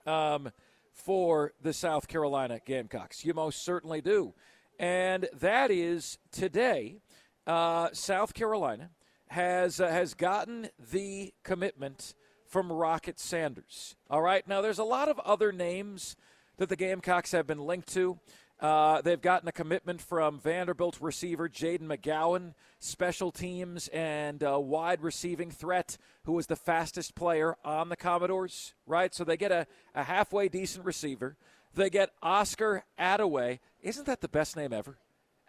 um, 0.06 0.50
for 0.92 1.52
the 1.60 1.72
South 1.72 2.08
Carolina 2.08 2.60
Gamecocks. 2.64 3.24
You 3.24 3.34
most 3.34 3.64
certainly 3.64 4.00
do, 4.00 4.34
and 4.78 5.28
that 5.34 5.70
is 5.70 6.18
today. 6.30 6.98
Uh, 7.46 7.88
South 7.92 8.34
Carolina 8.34 8.90
has 9.28 9.80
uh, 9.80 9.88
has 9.88 10.14
gotten 10.14 10.68
the 10.78 11.32
commitment 11.42 12.14
from 12.52 12.70
Rocket 12.70 13.18
Sanders. 13.18 13.96
All 14.10 14.20
right. 14.20 14.46
Now, 14.46 14.60
there's 14.60 14.78
a 14.78 14.84
lot 14.84 15.08
of 15.08 15.18
other 15.20 15.52
names 15.52 16.16
that 16.58 16.68
the 16.68 16.76
Gamecocks 16.76 17.32
have 17.32 17.46
been 17.46 17.66
linked 17.66 17.88
to. 17.94 18.18
Uh, 18.60 19.00
they've 19.00 19.22
gotten 19.22 19.48
a 19.48 19.52
commitment 19.52 20.02
from 20.02 20.38
Vanderbilt 20.38 20.98
receiver 21.00 21.48
Jayden 21.48 21.88
McGowan, 21.88 22.52
special 22.78 23.32
teams 23.32 23.88
and 23.88 24.44
uh, 24.44 24.60
wide 24.60 25.02
receiving 25.02 25.50
threat, 25.50 25.96
who 26.24 26.32
was 26.32 26.46
the 26.46 26.54
fastest 26.54 27.14
player 27.14 27.56
on 27.64 27.88
the 27.88 27.96
Commodores, 27.96 28.74
right? 28.86 29.14
So 29.14 29.24
they 29.24 29.38
get 29.38 29.50
a, 29.50 29.66
a 29.94 30.04
halfway 30.04 30.50
decent 30.50 30.84
receiver. 30.84 31.36
They 31.74 31.88
get 31.88 32.10
Oscar 32.22 32.84
Adaway. 33.00 33.60
Isn't 33.80 34.04
that 34.04 34.20
the 34.20 34.28
best 34.28 34.56
name 34.58 34.74
ever? 34.74 34.98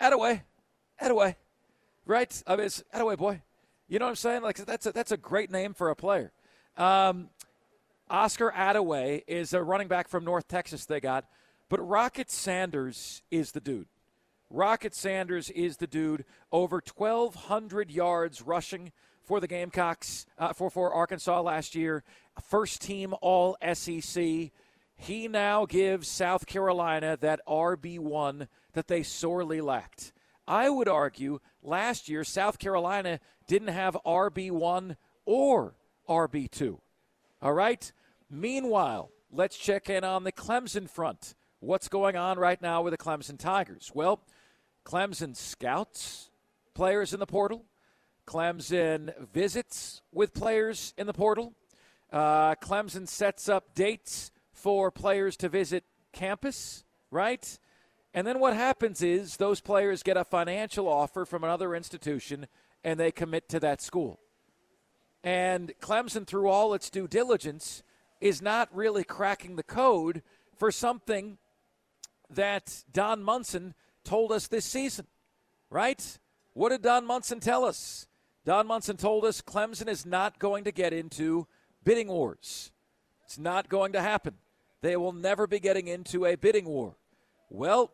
Adaway. 0.01 0.43
Adaway. 1.01 1.35
Right? 2.05 2.43
I 2.47 2.55
mean, 2.55 2.67
it's 2.67 2.81
Adaway 2.95 3.17
boy. 3.17 3.41
You 3.89 3.99
know 3.99 4.05
what 4.05 4.11
I'm 4.11 4.15
saying? 4.15 4.41
Like, 4.41 4.55
that's 4.65 4.85
a, 4.85 4.93
that's 4.93 5.11
a 5.11 5.17
great 5.17 5.51
name 5.51 5.73
for 5.73 5.89
a 5.89 5.95
player. 5.95 6.31
Um, 6.77 7.29
Oscar 8.09 8.51
Adaway 8.55 9.23
is 9.27 9.53
a 9.53 9.63
running 9.63 9.87
back 9.87 10.07
from 10.07 10.23
North 10.23 10.47
Texas 10.47 10.85
they 10.85 10.99
got, 10.99 11.25
but 11.69 11.79
Rocket 11.87 12.29
Sanders 12.29 13.21
is 13.31 13.51
the 13.51 13.61
dude. 13.61 13.87
Rocket 14.49 14.93
Sanders 14.93 15.49
is 15.49 15.77
the 15.77 15.87
dude. 15.87 16.25
Over 16.51 16.81
1,200 16.95 17.89
yards 17.89 18.41
rushing 18.41 18.91
for 19.23 19.39
the 19.39 19.47
Gamecocks 19.47 20.25
uh, 20.37 20.53
for 20.53 20.69
for 20.69 20.93
Arkansas 20.93 21.41
last 21.41 21.75
year. 21.75 22.03
First 22.49 22.81
team 22.81 23.15
All 23.21 23.57
SEC. 23.73 24.51
He 24.95 25.27
now 25.27 25.65
gives 25.65 26.07
South 26.07 26.45
Carolina 26.45 27.17
that 27.19 27.41
RB 27.47 27.99
one 27.99 28.47
that 28.73 28.87
they 28.87 29.01
sorely 29.01 29.59
lacked. 29.59 30.13
I 30.47 30.69
would 30.69 30.87
argue 30.87 31.39
last 31.61 32.09
year 32.09 32.23
South 32.23 32.59
Carolina 32.59 33.19
didn't 33.47 33.69
have 33.69 33.97
RB 34.05 34.51
one 34.51 34.97
or 35.25 35.75
RB2. 36.07 36.79
All 37.41 37.53
right? 37.53 37.91
Meanwhile, 38.29 39.11
let's 39.31 39.57
check 39.57 39.89
in 39.89 40.03
on 40.03 40.23
the 40.23 40.31
Clemson 40.31 40.89
front. 40.89 41.35
What's 41.59 41.87
going 41.87 42.15
on 42.15 42.37
right 42.39 42.61
now 42.61 42.81
with 42.81 42.91
the 42.91 42.97
Clemson 42.97 43.37
Tigers? 43.37 43.91
Well, 43.93 44.21
Clemson 44.85 45.35
scouts 45.35 46.29
players 46.73 47.13
in 47.13 47.19
the 47.19 47.25
portal. 47.25 47.65
Clemson 48.25 49.13
visits 49.33 50.01
with 50.11 50.33
players 50.33 50.93
in 50.97 51.07
the 51.07 51.13
portal. 51.13 51.53
Uh, 52.11 52.55
Clemson 52.55 53.07
sets 53.07 53.49
up 53.49 53.75
dates 53.75 54.31
for 54.51 54.91
players 54.91 55.35
to 55.37 55.49
visit 55.49 55.83
campus, 56.11 56.83
right? 57.11 57.57
And 58.13 58.27
then 58.27 58.39
what 58.39 58.55
happens 58.55 59.01
is 59.01 59.37
those 59.37 59.59
players 59.59 60.03
get 60.03 60.17
a 60.17 60.23
financial 60.23 60.87
offer 60.87 61.25
from 61.25 61.43
another 61.43 61.75
institution 61.75 62.47
and 62.83 62.99
they 62.99 63.11
commit 63.11 63.49
to 63.49 63.59
that 63.61 63.81
school. 63.81 64.19
And 65.23 65.73
Clemson, 65.81 66.27
through 66.27 66.49
all 66.49 66.73
its 66.73 66.89
due 66.89 67.07
diligence, 67.07 67.83
is 68.19 68.41
not 68.41 68.73
really 68.75 69.03
cracking 69.03 69.55
the 69.55 69.63
code 69.63 70.21
for 70.57 70.71
something 70.71 71.37
that 72.29 72.83
Don 72.91 73.23
Munson 73.23 73.73
told 74.03 74.31
us 74.31 74.47
this 74.47 74.65
season, 74.65 75.07
right? 75.69 76.17
What 76.53 76.69
did 76.69 76.81
Don 76.81 77.05
Munson 77.05 77.39
tell 77.39 77.63
us? 77.63 78.07
Don 78.45 78.67
Munson 78.67 78.97
told 78.97 79.23
us 79.23 79.41
Clemson 79.41 79.87
is 79.87 80.05
not 80.05 80.39
going 80.39 80.65
to 80.65 80.71
get 80.71 80.91
into 80.91 81.47
bidding 81.83 82.07
wars. 82.07 82.71
It's 83.25 83.39
not 83.39 83.69
going 83.69 83.93
to 83.93 84.01
happen. 84.01 84.35
They 84.81 84.97
will 84.97 85.13
never 85.13 85.47
be 85.47 85.59
getting 85.59 85.87
into 85.87 86.25
a 86.25 86.35
bidding 86.35 86.65
war. 86.65 86.95
Well, 87.49 87.91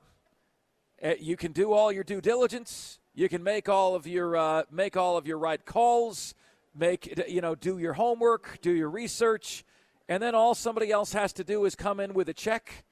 eh, 1.01 1.15
you 1.19 1.37
can 1.37 1.51
do 1.51 1.71
all 1.71 1.91
your 1.91 2.03
due 2.03 2.21
diligence. 2.21 2.99
You 3.13 3.29
can 3.29 3.43
make 3.43 3.69
all 3.69 3.93
of 3.93 4.07
your 4.07 4.35
uh, 4.35 4.63
make 4.71 4.97
all 4.97 5.17
of 5.17 5.27
your 5.27 5.37
right 5.37 5.63
calls 5.63 6.33
make 6.75 7.27
you 7.27 7.41
know 7.41 7.55
do 7.55 7.77
your 7.77 7.93
homework 7.93 8.59
do 8.61 8.71
your 8.71 8.89
research 8.89 9.63
and 10.07 10.21
then 10.21 10.35
all 10.35 10.55
somebody 10.55 10.91
else 10.91 11.13
has 11.13 11.33
to 11.33 11.43
do 11.43 11.65
is 11.65 11.75
come 11.75 11.99
in 11.99 12.13
with 12.13 12.29
a 12.29 12.33
check 12.33 12.85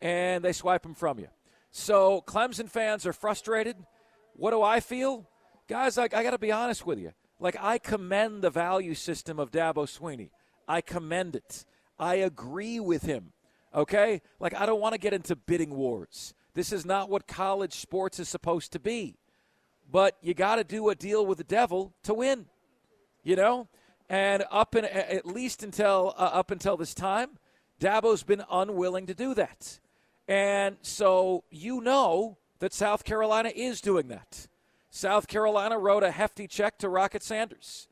and 0.00 0.44
they 0.44 0.52
swipe 0.52 0.82
them 0.82 0.94
from 0.94 1.18
you 1.18 1.28
so 1.70 2.22
clemson 2.26 2.68
fans 2.68 3.06
are 3.06 3.12
frustrated 3.12 3.76
what 4.34 4.50
do 4.50 4.62
i 4.62 4.80
feel 4.80 5.26
guys, 5.68 5.98
I, 5.98 6.04
I 6.04 6.22
got 6.22 6.30
to 6.30 6.38
be 6.38 6.50
honest 6.50 6.84
with 6.86 6.98
you. 6.98 7.12
Like, 7.38 7.56
I 7.60 7.78
commend 7.78 8.42
the 8.42 8.50
value 8.50 8.94
system 8.94 9.38
of 9.38 9.52
Dabo 9.52 9.86
Swinney. 9.86 10.30
I 10.66 10.80
commend 10.80 11.36
it. 11.36 11.64
I 11.98 12.16
agree 12.16 12.80
with 12.80 13.02
him. 13.02 13.32
Okay? 13.74 14.22
Like, 14.40 14.54
I 14.54 14.66
don't 14.66 14.80
want 14.80 14.94
to 14.94 14.98
get 14.98 15.12
into 15.12 15.36
bidding 15.36 15.74
wars. 15.74 16.34
This 16.54 16.72
is 16.72 16.84
not 16.84 17.08
what 17.08 17.28
college 17.28 17.74
sports 17.74 18.18
is 18.18 18.28
supposed 18.28 18.72
to 18.72 18.80
be. 18.80 19.18
But 19.90 20.16
you 20.20 20.34
got 20.34 20.56
to 20.56 20.64
do 20.64 20.88
a 20.88 20.94
deal 20.94 21.24
with 21.24 21.38
the 21.38 21.44
devil 21.44 21.94
to 22.02 22.14
win. 22.14 22.46
You 23.28 23.36
know? 23.36 23.68
And 24.08 24.42
up 24.50 24.74
in, 24.74 24.86
at 24.86 25.26
least 25.26 25.62
until 25.62 26.14
uh, 26.16 26.30
up 26.32 26.50
until 26.50 26.78
this 26.78 26.94
time, 26.94 27.32
Dabo's 27.78 28.22
been 28.22 28.42
unwilling 28.50 29.04
to 29.04 29.14
do 29.14 29.34
that. 29.34 29.80
And 30.26 30.78
so 30.80 31.44
you 31.50 31.82
know 31.82 32.38
that 32.60 32.72
South 32.72 33.04
Carolina 33.04 33.52
is 33.54 33.82
doing 33.82 34.08
that. 34.08 34.48
South 34.88 35.28
Carolina 35.28 35.78
wrote 35.78 36.04
a 36.04 36.10
hefty 36.10 36.46
check 36.46 36.78
to 36.78 36.88
Rocket 36.88 37.22
Sanders. 37.22 37.88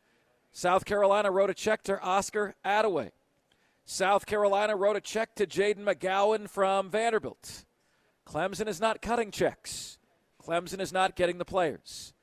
South 0.53 0.87
Carolina 0.87 1.31
wrote 1.31 1.51
a 1.51 1.55
check 1.55 1.83
to 1.83 2.01
Oscar 2.01 2.55
Adaway. 2.65 3.11
South 3.85 4.25
Carolina 4.25 4.75
wrote 4.75 4.97
a 4.97 5.03
check 5.03 5.35
to 5.35 5.47
Jayden 5.47 5.85
McGowan 5.85 6.49
from 6.49 6.89
Vanderbilt. 6.89 7.67
Clemson 8.27 8.69
is 8.69 8.81
not 8.81 9.03
cutting 9.03 9.31
checks. 9.31 9.99
Clemson 10.43 10.81
is 10.81 10.95
not 10.95 11.15
getting 11.15 11.37
the 11.37 11.45
players. 11.45 12.15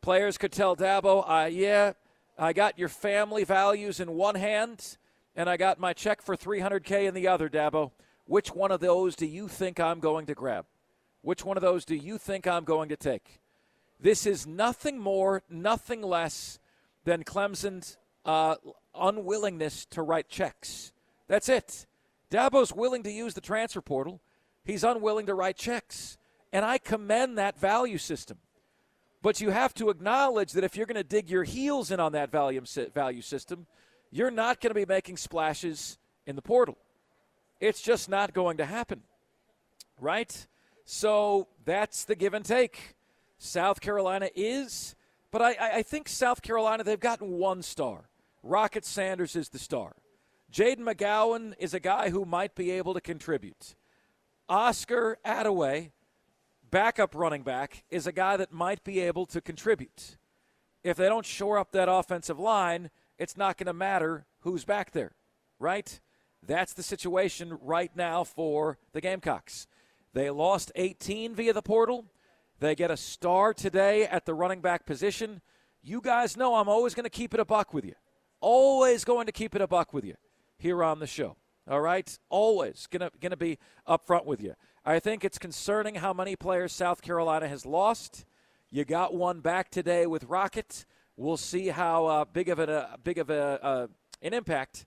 Players 0.00 0.36
could 0.36 0.50
tell 0.50 0.74
Dabo, 0.74 1.24
uh, 1.28 1.46
yeah, 1.46 1.92
I 2.38 2.52
got 2.52 2.78
your 2.78 2.88
family 2.90 3.44
values 3.44 3.98
in 3.98 4.12
one 4.12 4.34
hand, 4.34 4.98
and 5.34 5.48
I 5.48 5.56
got 5.56 5.80
my 5.80 5.94
check 5.94 6.20
for 6.20 6.36
300K 6.36 7.08
in 7.08 7.14
the 7.14 7.28
other, 7.28 7.48
Dabo. 7.48 7.92
Which 8.26 8.54
one 8.54 8.70
of 8.70 8.80
those 8.80 9.16
do 9.16 9.24
you 9.24 9.48
think 9.48 9.80
I'm 9.80 10.00
going 10.00 10.26
to 10.26 10.34
grab? 10.34 10.66
Which 11.22 11.44
one 11.44 11.56
of 11.56 11.62
those 11.62 11.84
do 11.84 11.94
you 11.94 12.18
think 12.18 12.46
I'm 12.46 12.64
going 12.64 12.90
to 12.90 12.96
take? 12.96 13.40
This 13.98 14.26
is 14.26 14.46
nothing 14.46 14.98
more, 14.98 15.42
nothing 15.48 16.02
less 16.02 16.58
than 17.04 17.24
Clemson's 17.24 17.96
uh, 18.26 18.56
unwillingness 18.94 19.86
to 19.86 20.02
write 20.02 20.28
checks. 20.28 20.92
That's 21.28 21.48
it. 21.48 21.86
Dabo's 22.30 22.72
willing 22.72 23.02
to 23.04 23.10
use 23.10 23.34
the 23.34 23.40
transfer 23.40 23.80
portal. 23.80 24.20
He's 24.64 24.84
unwilling 24.84 25.26
to 25.26 25.34
write 25.34 25.56
checks. 25.56 26.18
And 26.52 26.64
I 26.64 26.78
commend 26.78 27.38
that 27.38 27.58
value 27.58 27.98
system. 27.98 28.38
But 29.26 29.40
you 29.40 29.50
have 29.50 29.74
to 29.74 29.90
acknowledge 29.90 30.52
that 30.52 30.62
if 30.62 30.76
you're 30.76 30.86
going 30.86 30.94
to 30.94 31.02
dig 31.02 31.28
your 31.28 31.42
heels 31.42 31.90
in 31.90 31.98
on 31.98 32.12
that 32.12 32.30
value, 32.30 32.62
value 32.94 33.22
system, 33.22 33.66
you're 34.12 34.30
not 34.30 34.60
going 34.60 34.70
to 34.70 34.74
be 34.74 34.86
making 34.86 35.16
splashes 35.16 35.98
in 36.26 36.36
the 36.36 36.42
portal. 36.42 36.78
It's 37.58 37.82
just 37.82 38.08
not 38.08 38.32
going 38.32 38.58
to 38.58 38.64
happen. 38.64 39.02
Right? 40.00 40.46
So 40.84 41.48
that's 41.64 42.04
the 42.04 42.14
give 42.14 42.34
and 42.34 42.44
take. 42.44 42.94
South 43.36 43.80
Carolina 43.80 44.30
is, 44.36 44.94
but 45.32 45.42
I, 45.42 45.56
I 45.78 45.82
think 45.82 46.08
South 46.08 46.40
Carolina, 46.40 46.84
they've 46.84 47.00
gotten 47.00 47.32
one 47.32 47.62
star. 47.62 48.08
Rocket 48.44 48.84
Sanders 48.84 49.34
is 49.34 49.48
the 49.48 49.58
star. 49.58 49.96
Jayden 50.52 50.82
McGowan 50.82 51.54
is 51.58 51.74
a 51.74 51.80
guy 51.80 52.10
who 52.10 52.24
might 52.24 52.54
be 52.54 52.70
able 52.70 52.94
to 52.94 53.00
contribute. 53.00 53.74
Oscar 54.48 55.18
Adaway, 55.26 55.90
backup 56.76 57.14
running 57.14 57.40
back, 57.40 57.84
is 57.88 58.06
a 58.06 58.12
guy 58.12 58.36
that 58.36 58.52
might 58.52 58.84
be 58.84 59.00
able 59.00 59.24
to 59.24 59.40
contribute. 59.40 60.18
If 60.84 60.98
they 60.98 61.08
don't 61.08 61.24
shore 61.24 61.56
up 61.56 61.72
that 61.72 61.88
offensive 61.88 62.38
line, 62.38 62.90
it's 63.18 63.34
not 63.34 63.56
going 63.56 63.68
to 63.68 63.72
matter 63.72 64.26
who's 64.40 64.66
back 64.66 64.90
there, 64.90 65.12
right? 65.58 65.98
That's 66.46 66.74
the 66.74 66.82
situation 66.82 67.56
right 67.62 67.90
now 67.96 68.24
for 68.24 68.76
the 68.92 69.00
Gamecocks. 69.00 69.66
They 70.12 70.28
lost 70.28 70.70
18 70.74 71.34
via 71.34 71.54
the 71.54 71.62
portal. 71.62 72.04
They 72.60 72.74
get 72.74 72.90
a 72.90 72.96
star 72.98 73.54
today 73.54 74.04
at 74.04 74.26
the 74.26 74.34
running 74.34 74.60
back 74.60 74.84
position. 74.84 75.40
You 75.82 76.02
guys 76.02 76.36
know 76.36 76.56
I'm 76.56 76.68
always 76.68 76.94
going 76.94 77.04
to 77.04 77.10
keep 77.10 77.32
it 77.32 77.40
a 77.40 77.46
buck 77.46 77.72
with 77.72 77.86
you. 77.86 77.94
Always 78.42 79.02
going 79.02 79.24
to 79.24 79.32
keep 79.32 79.56
it 79.56 79.62
a 79.62 79.66
buck 79.66 79.94
with 79.94 80.04
you 80.04 80.16
here 80.58 80.84
on 80.84 80.98
the 80.98 81.06
show. 81.06 81.36
All 81.70 81.80
right? 81.80 82.18
Always 82.28 82.86
going 82.86 83.00
to 83.00 83.10
going 83.18 83.30
to 83.30 83.36
be 83.38 83.58
upfront 83.88 84.26
with 84.26 84.42
you. 84.42 84.56
I 84.88 85.00
think 85.00 85.24
it's 85.24 85.36
concerning 85.36 85.96
how 85.96 86.12
many 86.12 86.36
players 86.36 86.72
South 86.72 87.02
Carolina 87.02 87.48
has 87.48 87.66
lost. 87.66 88.24
You 88.70 88.84
got 88.84 89.12
one 89.12 89.40
back 89.40 89.68
today 89.68 90.06
with 90.06 90.22
Rocket. 90.22 90.84
We'll 91.16 91.36
see 91.36 91.66
how 91.70 92.06
uh, 92.06 92.24
big 92.24 92.48
of 92.48 92.60
a 92.60 92.70
uh, 92.70 92.96
big 93.02 93.18
of 93.18 93.28
a 93.28 93.58
uh, 93.64 93.86
an 94.22 94.32
impact 94.32 94.86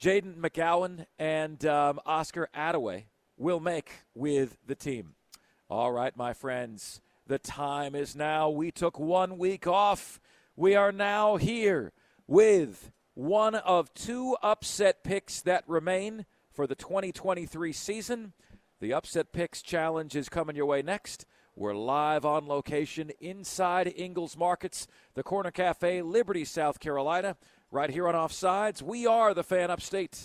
Jayden 0.00 0.36
McGowan 0.36 1.04
and 1.18 1.66
um, 1.66 2.00
Oscar 2.06 2.48
Adaway 2.56 3.04
will 3.36 3.60
make 3.60 3.90
with 4.14 4.56
the 4.66 4.74
team. 4.74 5.16
All 5.68 5.92
right, 5.92 6.16
my 6.16 6.32
friends, 6.32 7.02
the 7.26 7.38
time 7.38 7.94
is 7.94 8.16
now. 8.16 8.48
We 8.48 8.70
took 8.70 8.98
one 8.98 9.36
week 9.36 9.66
off. 9.66 10.18
We 10.56 10.74
are 10.76 10.92
now 10.92 11.36
here 11.36 11.92
with 12.26 12.90
one 13.12 13.54
of 13.54 13.92
two 13.92 14.38
upset 14.42 15.04
picks 15.04 15.42
that 15.42 15.64
remain 15.66 16.24
for 16.50 16.66
the 16.66 16.74
2023 16.74 17.70
season. 17.74 18.32
The 18.80 18.94
Upset 18.94 19.30
Picks 19.32 19.60
Challenge 19.60 20.16
is 20.16 20.30
coming 20.30 20.56
your 20.56 20.64
way 20.64 20.80
next. 20.80 21.26
We're 21.54 21.74
live 21.74 22.24
on 22.24 22.48
location 22.48 23.10
inside 23.20 23.92
Ingles 23.94 24.38
Markets, 24.38 24.88
the 25.12 25.22
Corner 25.22 25.50
Cafe, 25.50 26.00
Liberty, 26.00 26.46
South 26.46 26.80
Carolina. 26.80 27.36
Right 27.70 27.90
here 27.90 28.08
on 28.08 28.14
Offsides, 28.14 28.80
we 28.80 29.06
are 29.06 29.34
the 29.34 29.44
fan 29.44 29.70
upstate. 29.70 30.24